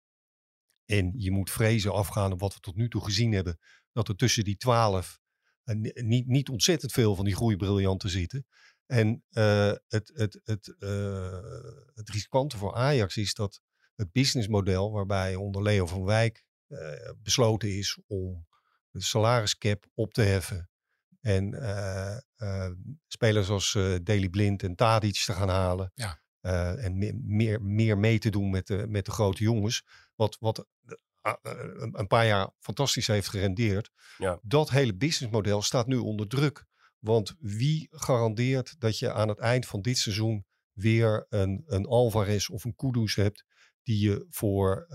En 0.84 1.12
je 1.16 1.30
moet 1.30 1.50
vrezen 1.50 1.92
afgaan 1.92 2.32
op 2.32 2.40
wat 2.40 2.54
we 2.54 2.60
tot 2.60 2.76
nu 2.76 2.88
toe 2.88 3.04
gezien 3.04 3.32
hebben. 3.32 3.58
Dat 3.92 4.08
er 4.08 4.16
tussen 4.16 4.44
die 4.44 4.56
twaalf 4.56 5.18
eh, 5.64 5.76
ni- 5.76 5.92
niet, 5.94 6.26
niet 6.26 6.48
ontzettend 6.48 6.92
veel 6.92 7.16
van 7.16 7.24
die 7.24 7.34
groeibriljanten 7.34 8.10
zitten. 8.10 8.46
En 8.86 9.24
eh, 9.30 9.72
het, 9.88 10.10
het, 10.14 10.40
het, 10.44 10.76
eh, 10.78 11.38
het 11.94 12.08
riskante 12.08 12.56
voor 12.56 12.74
Ajax 12.74 13.16
is 13.16 13.34
dat 13.34 13.60
het 13.94 14.12
businessmodel 14.12 14.92
waarbij 14.92 15.34
onder 15.34 15.62
Leo 15.62 15.86
van 15.86 16.04
Wijk 16.04 16.44
eh, 16.66 17.10
besloten 17.16 17.76
is 17.76 17.98
om 18.06 18.46
de 18.90 19.02
salariscap 19.02 19.86
op 19.94 20.12
te 20.12 20.22
heffen. 20.22 20.69
En 21.20 21.54
eh, 21.54 22.16
eh, 22.36 22.70
spelers 23.06 23.48
als 23.48 23.72
Daley 24.02 24.28
Blind 24.28 24.62
en 24.62 24.74
Tadic 24.74 25.22
te 25.24 25.32
gaan 25.32 25.48
halen. 25.48 25.92
Ja. 25.94 26.20
En 26.76 26.98
meer, 26.98 27.14
meer, 27.22 27.62
meer 27.62 27.98
mee 27.98 28.18
te 28.18 28.30
doen 28.30 28.50
met 28.50 28.66
de, 28.66 28.86
met 28.88 29.04
de 29.04 29.10
grote 29.10 29.42
jongens. 29.42 29.84
Wat, 30.14 30.36
wat 30.40 30.66
eh, 31.20 31.32
een 31.42 31.98
een 31.98 32.06
paar 32.06 32.26
jaar 32.26 32.50
fantastisch 32.58 33.06
heeft 33.06 33.28
gerendeerd. 33.28 33.90
Ja. 34.18 34.38
Dat 34.42 34.70
hele 34.70 34.96
businessmodel 34.96 35.62
staat 35.62 35.86
nu 35.86 35.96
onder 35.96 36.28
druk. 36.28 36.66
Want 36.98 37.34
wie 37.38 37.88
garandeert 37.90 38.80
dat 38.80 38.98
je 38.98 39.12
aan 39.12 39.28
het 39.28 39.38
eind 39.38 39.66
van 39.66 39.82
dit 39.82 39.98
seizoen 39.98 40.44
weer 40.72 41.26
een, 41.28 41.62
een 41.66 41.86
Alvarez 41.86 42.48
of 42.48 42.64
een 42.64 42.74
Kudus 42.74 43.14
hebt 43.14 43.44
die 43.82 44.08
je 44.08 44.26
voor, 44.30 44.86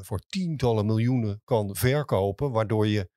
voor 0.00 0.18
tientallen 0.18 0.86
miljoenen 0.86 1.40
kan 1.44 1.76
verkopen, 1.76 2.50
waardoor 2.50 2.86
je 2.86 3.10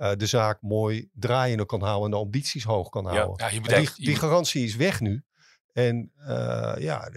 eh, 0.00 0.16
de 0.16 0.26
zaak 0.26 0.62
mooi 0.62 1.08
draaiende 1.12 1.66
kan 1.66 1.82
houden 1.82 2.04
en 2.04 2.10
de 2.10 2.16
ambities 2.16 2.64
hoog 2.64 2.88
kan 2.88 3.06
houden. 3.06 3.50
Ja, 3.52 3.60
die, 3.96 4.16
garantie 4.16 4.64
is 4.64 4.76
weg 4.76 5.00
nu. 5.00 5.24
En 5.72 6.12
eh, 6.16 6.74
ja, 6.78 7.10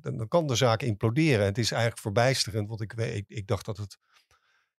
dan 0.00 0.28
kan 0.28 0.46
de 0.46 0.54
zaak 0.54 0.82
imploderen. 0.82 1.40
En 1.40 1.46
het 1.46 1.58
is 1.58 1.70
eigenlijk 1.70 2.00
verbijsterend, 2.00 2.68
want 2.68 2.80
ik, 2.80 2.92
weet, 2.92 3.16
ik, 3.16 3.24
ik 3.28 3.46
dacht 3.46 3.64
dat 3.64 3.76
het, 3.76 3.98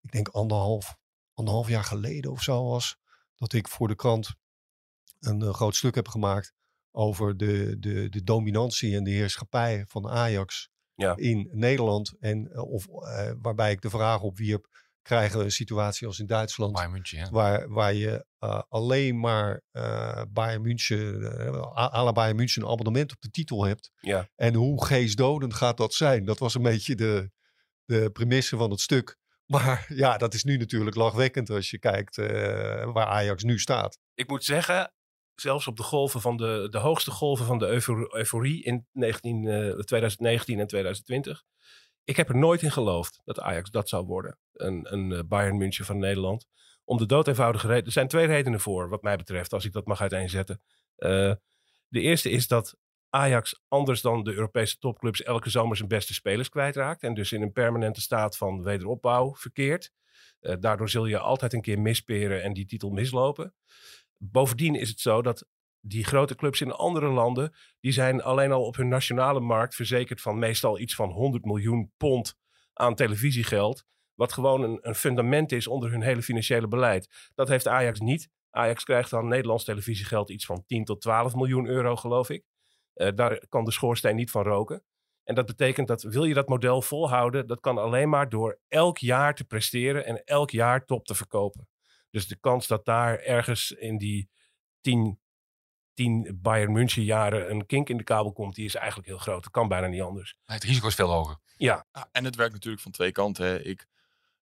ik 0.02 0.12
denk 0.12 0.28
anderhalf, 0.28 0.98
anderhalf 1.34 1.68
jaar 1.68 1.84
geleden 1.84 2.32
of 2.32 2.42
zo 2.42 2.64
was, 2.64 2.98
dat 3.36 3.54
ik 3.54 3.68
voor 3.68 3.88
de 3.88 3.96
krant 3.96 4.36
een 5.20 5.42
eh, 5.42 5.54
groot 5.54 5.76
stuk 5.76 5.96
heb 5.96 6.08
gemaakt 6.08 6.54
over 6.92 7.38
de, 7.38 7.80
de, 7.80 8.10
de 8.10 8.24
dominantie 8.24 8.96
en 8.96 9.04
de 9.04 9.12
heerschappij 9.12 9.86
van 9.88 10.08
Ajax 10.08 10.70
Ja. 10.96 11.16
in 11.16 11.50
Nederland. 11.52 12.14
En 12.20 12.60
of, 12.60 12.86
waarbij 13.42 13.72
ik 13.72 13.82
de 13.82 13.90
vraag 13.90 14.22
opwierp, 14.22 14.68
krijgen 15.08 15.38
we 15.38 15.44
een 15.44 15.52
situatie 15.52 16.08
als 16.08 16.20
in 16.20 16.26
Duitsland, 16.26 16.74
Bayern 16.74 16.92
München, 16.92 17.18
ja. 17.18 17.30
waar, 17.30 17.70
waar 17.70 17.94
je 17.94 18.26
eh, 18.40 18.62
alleen 18.70 19.20
maar 19.20 19.62
eh 19.72 20.22
Bayern 20.30 20.62
München, 20.62 21.24
à 21.78 22.04
la 22.04 22.12
Bayern 22.12 22.36
München 22.36 22.62
een 22.62 22.70
abonnement 22.70 23.12
op 23.12 23.22
de 23.22 23.30
titel 23.30 23.66
hebt. 23.66 23.92
Ja. 24.00 24.30
En 24.36 24.54
hoe 24.54 24.86
geestdodend 24.86 25.54
gaat 25.54 25.78
dat 25.78 25.94
zijn? 25.94 26.26
Dat 26.26 26.40
was 26.40 26.56
een 26.56 26.62
beetje 26.62 26.96
de, 26.96 27.32
de 27.86 28.10
premisse 28.12 28.58
van 28.58 28.72
het 28.72 28.80
stuk. 28.80 29.16
Maar 29.48 29.86
ja, 29.90 30.18
dat 30.18 30.34
is 30.34 30.44
nu 30.44 30.58
natuurlijk 30.58 30.96
lachwekkend 30.96 31.50
als 31.50 31.70
je 31.70 31.80
kijkt 31.80 32.16
waar 32.94 33.06
Ajax 33.06 33.44
nu 33.44 33.60
staat. 33.60 34.00
ik 34.14 34.28
moet 34.30 34.44
zeggen, 34.44 34.92
zelfs 35.42 35.68
op 35.68 35.78
de 35.78 35.84
golven 35.84 36.22
van 36.22 36.38
de, 36.38 36.68
de 36.70 36.78
hoogste 36.78 37.12
golven 37.12 37.46
van 37.46 37.58
de 37.58 37.66
eufo- 37.68 38.08
euforie 38.10 38.64
in 38.64 38.88
19, 38.92 39.48
eh, 39.48 39.70
2019 39.70 40.60
en 40.60 40.68
2020. 40.68 41.44
Ik 42.08 42.16
heb 42.16 42.30
er 42.30 42.38
nooit 42.38 42.62
in 42.62 42.72
geloofd 42.72 43.22
dat 43.24 43.40
Ajax 43.40 43.70
dat 43.70 43.90
zou 43.90 44.06
worden. 44.06 44.38
Een, 44.54 44.94
een 44.94 45.12
eh, 45.12 45.24
Bayern 45.26 45.58
München 45.58 45.86
van 45.86 45.98
Nederland. 45.98 46.48
Om 46.84 46.98
de 46.98 47.06
dood 47.06 47.28
eenvoudige 47.28 47.68
reden. 47.68 47.86
Er 47.86 47.92
zijn 47.92 48.08
twee 48.08 48.26
redenen 48.26 48.60
voor, 48.60 48.90
wat 48.90 49.02
mij 49.02 49.18
betreft, 49.18 49.54
als 49.54 49.66
ik 49.66 49.72
dat 49.72 49.86
mag 49.86 50.02
uiteenzetten. 50.02 50.62
Eh, 50.96 51.34
de 51.88 52.02
eerste 52.02 52.30
is 52.30 52.48
dat 52.48 52.76
Ajax, 53.10 53.64
anders 53.68 54.02
dan 54.02 54.24
de 54.24 54.34
Europese 54.34 54.78
topclubs, 54.78 55.24
elke 55.24 55.50
zomer 55.50 55.78
zijn 55.78 55.90
beste 55.90 56.14
spelers 56.14 56.50
kwijtraakt. 56.50 57.04
En 57.04 57.14
dus 57.14 57.32
in 57.32 57.42
een 57.42 57.52
permanente 57.52 58.02
staat 58.02 58.38
van 58.38 58.64
wederopbouw 58.64 59.36
verkeert. 59.36 59.92
Eh, 60.40 60.56
daardoor 60.60 60.90
zul 60.90 61.06
je 61.06 61.20
altijd 61.20 61.54
een 61.54 61.62
keer 61.62 61.80
misperen 61.80 62.44
en 62.44 62.54
die 62.54 62.66
titel 62.66 62.90
mislopen. 62.90 63.54
Bovendien 64.18 64.76
is 64.76 64.90
het 64.90 65.00
zo 65.00 65.22
dat 65.22 65.46
die 65.82 66.04
grote 66.04 66.36
clubs 66.36 66.62
in 66.62 66.72
andere 66.72 67.08
landen, 67.08 67.54
die 67.80 67.92
zijn 67.92 68.24
alleen 68.24 68.52
al 68.52 68.66
op 68.66 68.76
hun 68.76 68.88
nationale 68.88 69.40
markt 69.40 69.76
verzekerd 69.76 70.22
van 70.22 70.40
meestal 70.40 70.80
iets 70.80 70.96
van 70.96 71.10
100 71.10 71.46
miljoen 71.46 71.92
pond 71.98 72.38
aan 72.74 72.96
televisiegeld. 72.96 73.86
Wat 74.14 74.34
gewoon 74.34 74.64
een, 74.64 74.80
een 74.82 74.96
fundament 74.96 75.52
is 75.52 75.68
onder 75.68 75.92
hun 75.92 76.02
hele 76.02 76.22
financiële 76.22 76.68
beleid. 76.68 77.32
Dat 77.36 77.48
heeft 77.48 77.68
Ajax 77.68 78.00
niet. 78.00 78.30
Ajax 78.50 78.84
krijgt 78.84 79.10
dan 79.10 79.28
Nederlands 79.28 79.64
televisiegeld 79.64 80.30
iets 80.30 80.46
van 80.46 80.64
10 80.66 80.86
tot 80.86 81.02
12 81.02 81.36
miljoen 81.36 81.68
euro, 81.68 81.96
geloof 81.96 82.30
ik. 82.30 82.44
Uh, 82.96 83.10
daar 83.16 83.48
kan 83.50 83.66
de 83.66 83.72
schoorsteen 83.72 84.16
niet 84.16 84.32
van 84.32 84.44
roken. 84.44 84.84
En 85.24 85.36
dat 85.36 85.46
betekent 85.46 85.88
dat 85.88 86.04
wil 86.04 86.24
je 86.24 86.34
dat 86.34 86.48
model 86.48 86.82
volhouden, 86.82 87.48
dat 87.48 87.60
kan 87.60 87.78
alleen 87.78 88.10
maar 88.10 88.30
door 88.30 88.60
elk 88.68 88.98
jaar 88.98 89.36
te 89.36 89.44
presteren 89.44 90.06
en 90.06 90.24
elk 90.24 90.52
jaar 90.52 90.86
top 90.86 91.06
te 91.06 91.16
verkopen. 91.16 91.68
Dus 92.10 92.28
de 92.28 92.36
kans 92.40 92.68
dat 92.68 92.86
daar 92.86 93.20
ergens 93.20 93.72
in 93.72 93.98
die 93.98 94.30
10, 94.82 95.20
10 95.98 96.40
Bayern 96.42 96.72
München 96.72 97.04
jaren 97.04 97.52
een 97.52 97.66
kink 97.66 97.90
in 97.90 97.98
de 97.98 98.04
kabel 98.04 98.32
komt, 98.32 98.56
die 98.56 98.66
is 98.66 98.76
eigenlijk 98.76 99.08
heel 99.08 99.18
groot. 99.18 99.44
Dat 99.44 99.52
kan 99.52 99.68
bijna 99.68 99.88
niet 99.88 100.02
anders. 100.02 100.38
Het 100.46 100.64
risico 100.64 100.88
is 100.88 100.96
veel 100.96 101.10
hoger. 101.10 101.38
Ja. 101.56 101.86
ja 101.92 102.10
en 102.12 102.24
het 102.24 102.36
werkt 102.36 102.54
natuurlijk 102.54 102.84
van 102.84 102.92
twee 102.92 103.12
kanten. 103.12 103.46
Hè. 103.46 103.62
Ik 103.62 103.88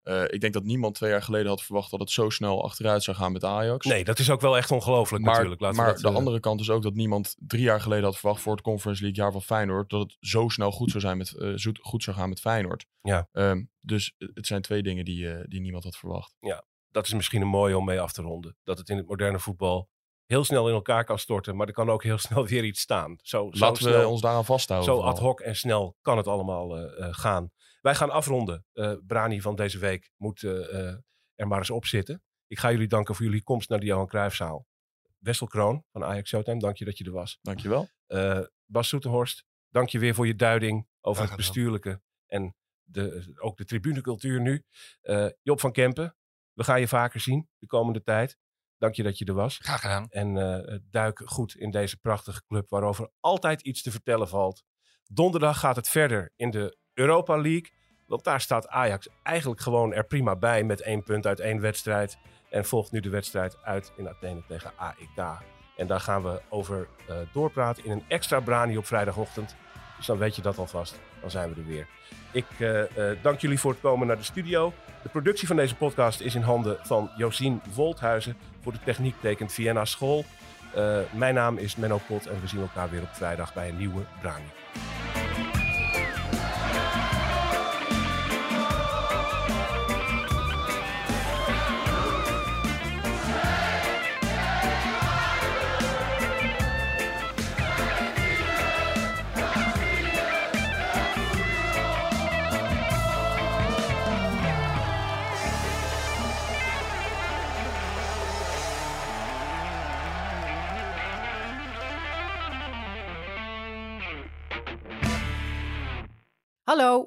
uh, 0.05 0.23
ik 0.27 0.41
denk 0.41 0.53
dat 0.53 0.65
niemand 0.65 0.95
twee 0.95 1.11
jaar 1.11 1.23
geleden 1.23 1.49
had 1.49 1.63
verwacht 1.63 1.91
dat 1.91 2.01
het 2.01 2.11
zo 2.11 2.31
snel 2.31 2.65
achteruit 2.65 3.03
zou 3.03 3.17
gaan 3.17 3.33
met 3.33 3.45
Ajax. 3.45 3.87
Nee, 3.87 4.05
dat 4.05 4.19
is 4.19 4.31
ook 4.31 4.41
wel 4.41 4.57
echt 4.57 4.71
ongelooflijk 4.71 5.25
maar, 5.25 5.33
natuurlijk. 5.33 5.61
Laten 5.61 5.77
maar 5.77 5.87
dat, 5.87 6.01
de 6.01 6.09
uh... 6.09 6.15
andere 6.15 6.41
kant 6.41 6.61
is 6.61 6.71
ook 6.71 6.83
dat 6.83 6.95
niemand 6.95 7.35
drie 7.39 7.63
jaar 7.63 7.81
geleden 7.81 8.05
had 8.05 8.19
verwacht 8.19 8.41
voor 8.41 8.53
het 8.53 8.63
Conference 8.63 9.03
League 9.03 9.23
jaar 9.23 9.33
van 9.33 9.43
Feyenoord 9.43 9.91
dat 9.91 10.01
het 10.01 10.17
zo 10.21 10.49
snel 10.49 10.71
goed 10.71 10.91
zou, 10.91 11.03
zijn 11.03 11.17
met, 11.17 11.35
uh, 11.39 11.75
goed 11.81 12.03
zou 12.03 12.17
gaan 12.17 12.29
met 12.29 12.41
Feyenoord. 12.41 12.87
Ja. 13.03 13.29
Um, 13.33 13.71
dus 13.81 14.15
het 14.17 14.47
zijn 14.47 14.63
twee 14.63 14.83
dingen 14.83 15.05
die, 15.05 15.49
die 15.49 15.61
niemand 15.61 15.85
had 15.85 15.97
verwacht. 15.97 16.35
Ja, 16.41 16.65
dat 16.91 17.07
is 17.07 17.13
misschien 17.13 17.41
een 17.41 17.49
mooie 17.49 17.79
om 17.79 17.85
mee 17.85 18.01
af 18.01 18.13
te 18.13 18.23
ronden. 18.23 18.57
Dat 18.65 18.79
het 18.79 18.89
in 18.89 18.97
het 18.97 19.07
moderne 19.07 19.39
voetbal 19.39 19.89
heel 20.27 20.45
snel 20.45 20.69
in 20.69 20.75
elkaar 20.75 21.05
kan 21.05 21.19
storten, 21.19 21.57
maar 21.57 21.67
er 21.67 21.73
kan 21.73 21.91
ook 21.91 22.03
heel 22.03 22.19
snel 22.29 22.47
weer 22.47 22.65
iets 22.65 22.81
staan. 22.81 23.19
Zo, 23.23 23.45
Laten 23.51 23.83
zo 23.83 23.89
we 23.89 23.95
snel, 23.95 24.11
ons 24.11 24.21
daaraan 24.21 24.45
vasthouden. 24.45 24.91
Zo 24.91 24.97
vooral. 24.97 25.15
ad 25.15 25.21
hoc 25.21 25.41
en 25.41 25.57
snel 25.57 25.97
kan 26.03 26.17
het 26.17 26.27
allemaal 26.27 26.89
gaan. 27.13 27.53
Wij 27.85 27.95
gaan 27.95 28.11
afronden. 28.11 28.67
Uh, 28.75 28.95
Brani 29.07 29.41
van 29.41 29.57
deze 29.57 29.79
week 29.79 30.11
moet 30.17 30.43
uh, 30.43 30.53
uh, 30.53 30.97
er 31.35 31.49
maar 31.49 31.59
eens 31.59 31.71
op 31.71 31.87
zitten. 31.87 32.23
Ik 32.47 32.59
ga 32.59 32.71
jullie 32.71 32.89
danken 32.89 33.15
voor 33.15 33.25
jullie 33.25 33.43
komst 33.43 33.69
naar 33.69 33.81
de 33.81 33.87
Johan 33.87 34.07
Cruijffzaal. 34.07 34.67
Wessel 35.19 35.47
Kroon 35.47 35.85
van 35.93 36.05
Ajax 36.05 36.29
Showtime, 36.29 36.61
dank 36.61 36.77
je 36.77 36.85
dat 36.85 36.99
je 36.99 37.05
er 37.05 37.13
was. 37.13 37.39
Dank 37.43 37.61
je 37.61 37.69
wel. 37.69 37.89
Bas 38.65 38.89
Soeterhorst, 38.89 39.45
dank 39.69 39.89
je 39.89 39.99
weer 39.99 40.15
voor 40.15 40.27
je 40.27 40.35
duiding 40.35 40.89
over 41.01 41.23
het 41.23 41.37
bestuurlijke 41.37 42.01
en 42.27 42.57
de, 42.83 43.35
ook 43.41 43.57
de 43.57 43.65
tribunecultuur 43.65 44.41
nu. 44.41 44.65
Job 45.43 45.61
van 45.61 45.73
Kempen, 45.73 46.17
we 46.53 46.65
gaan 46.65 46.81
je 46.81 46.89
vaker 46.89 47.21
zien 47.21 47.49
de 47.59 47.67
komende 47.67 48.03
tijd. 48.03 48.39
Dank 48.85 48.97
je 48.97 49.03
dat 49.03 49.19
je 49.19 49.25
er 49.25 49.35
was. 49.35 49.59
Graag 49.63 49.81
gedaan. 49.81 50.07
En 50.11 50.35
duik 50.91 51.23
goed 51.25 51.57
in 51.57 51.71
deze 51.71 51.97
prachtige 51.97 52.43
club 52.47 52.69
waarover 52.69 53.11
altijd 53.21 53.61
iets 53.61 53.83
te 53.83 53.91
vertellen 53.91 54.29
valt. 54.29 54.63
Donderdag 55.11 55.59
gaat 55.59 55.77
het 55.77 55.89
verder 55.89 56.33
in 56.37 56.51
de 56.51 56.77
Europa 56.95 57.37
League. 57.37 57.73
Want 58.07 58.25
daar 58.25 58.41
staat 58.41 58.69
Ajax 58.69 59.09
eigenlijk 59.23 59.61
gewoon 59.61 59.93
er 59.93 60.07
prima 60.07 60.37
bij 60.37 60.65
met 60.65 60.81
één 60.81 61.03
punt 61.03 61.27
uit 61.27 61.41
één 61.41 61.61
wedstrijd. 61.61 62.19
En 62.51 62.65
volgt 62.65 62.93
nu 62.93 63.01
de 63.01 63.09
wedstrijd 63.09 63.57
uit 63.63 63.93
in 63.97 64.09
Athene 64.09 64.45
tegen 64.49 64.73
AEK. 64.77 65.39
En 65.77 65.87
daar 65.87 66.01
gaan 66.01 66.23
we 66.23 66.43
over 66.49 66.89
uh, 67.11 67.17
doorpraten 67.33 67.85
in 67.85 67.91
een 67.91 68.05
extra 68.09 68.41
brani 68.41 68.77
op 68.77 68.87
vrijdagochtend. 68.87 69.57
Dus 69.97 70.07
dan 70.07 70.19
weet 70.19 70.37
je 70.37 70.43
dat 70.43 70.59
alvast. 70.59 71.01
Dan 71.21 71.31
zijn 71.31 71.55
we 71.55 71.61
er 71.61 71.67
weer. 71.67 71.87
Ik 72.31 72.47
uh, 72.59 72.79
uh, 72.79 72.87
dank 73.23 73.41
jullie 73.41 73.61
voor 73.61 73.71
het 73.71 73.81
komen 73.81 74.07
naar 74.07 74.17
de 74.17 74.23
studio. 74.23 74.73
De 75.03 75.09
productie 75.09 75.47
van 75.47 75.57
deze 75.57 75.75
podcast 75.75 76.21
is 76.21 76.35
in 76.35 76.43
handen 76.43 76.79
van 76.83 77.11
Josien 77.17 77.61
Volthuizen. 77.71 78.37
Voor 78.63 78.73
de 78.73 78.79
techniek 78.85 79.15
tekent 79.21 79.53
Vienna 79.53 79.85
School. 79.85 80.25
mijn 81.13 81.35
naam 81.35 81.59
is 81.59 81.77
Menno 81.77 82.01
Pot 82.07 82.27
en 82.27 82.41
we 82.41 82.47
zien 82.47 82.61
elkaar 82.61 82.91
weer 82.91 83.03
op 83.03 83.15
vrijdag 83.15 83.55
bij 83.55 83.69
een 83.69 83.77
nieuwe 83.77 84.03
brani. 84.21 85.04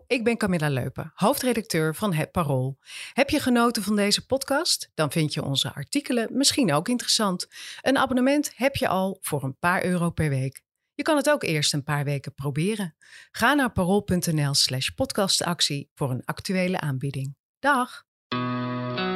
Ik 0.08 0.24
ben 0.24 0.38
Camilla 0.38 0.70
Leupen, 0.70 1.12
hoofdredacteur 1.16 1.95
van 1.95 2.14
Het 2.14 2.32
Parool. 2.32 2.78
Heb 3.14 3.30
je 3.30 3.39
genoten 3.39 3.84
van 3.84 3.95
deze 3.95 4.26
podcast? 4.26 4.91
Dan 4.93 5.12
vind 5.12 5.34
je 5.34 5.43
onze 5.43 5.74
artikelen 5.74 6.28
misschien 6.32 6.74
ook 6.74 6.88
interessant. 6.88 7.47
Een 7.82 7.97
abonnement 7.97 8.51
heb 8.55 8.76
je 8.76 8.88
al 8.88 9.18
voor 9.22 9.43
een 9.43 9.58
paar 9.60 9.84
euro 9.84 10.10
per 10.10 10.30
week. 10.30 10.62
Je 10.93 11.03
kan 11.03 11.18
het 11.18 11.30
ook 11.30 11.43
eerst 11.43 11.74
een 11.74 11.84
paar 11.84 12.03
weken 12.03 12.34
proberen. 12.34 12.95
Ga 13.32 13.53
naar 13.53 13.72
parool.nl/slash 13.72 14.89
podcastactie 14.89 15.89
voor 15.95 16.12
een 16.12 16.26
actuele 16.26 16.80
aanbieding. 16.80 17.36
Dag! 17.60 18.05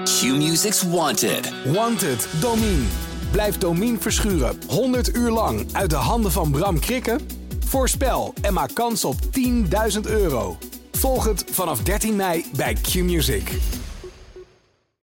Q-Music's 0.04 0.82
Wanted. 0.82 1.64
Wanted, 1.66 2.28
Domine. 2.42 2.88
Blijf 3.32 3.58
Domine 3.58 3.98
verschuren 3.98 4.58
100 4.68 5.16
uur 5.16 5.30
lang 5.30 5.74
uit 5.74 5.90
de 5.90 5.96
handen 5.96 6.32
van 6.32 6.52
Bram 6.52 6.80
Krikken? 6.80 7.20
Voorspel 7.66 8.34
en 8.42 8.54
maak 8.54 8.74
kans 8.74 9.06
op 9.06 9.16
10.000 9.16 10.02
euro. 10.02 10.58
Volg 11.02 11.26
het 11.26 11.46
vanaf 11.52 11.84
13 11.84 12.16
mei 12.16 12.46
bij 12.56 12.74
Q-Music. 12.74 13.52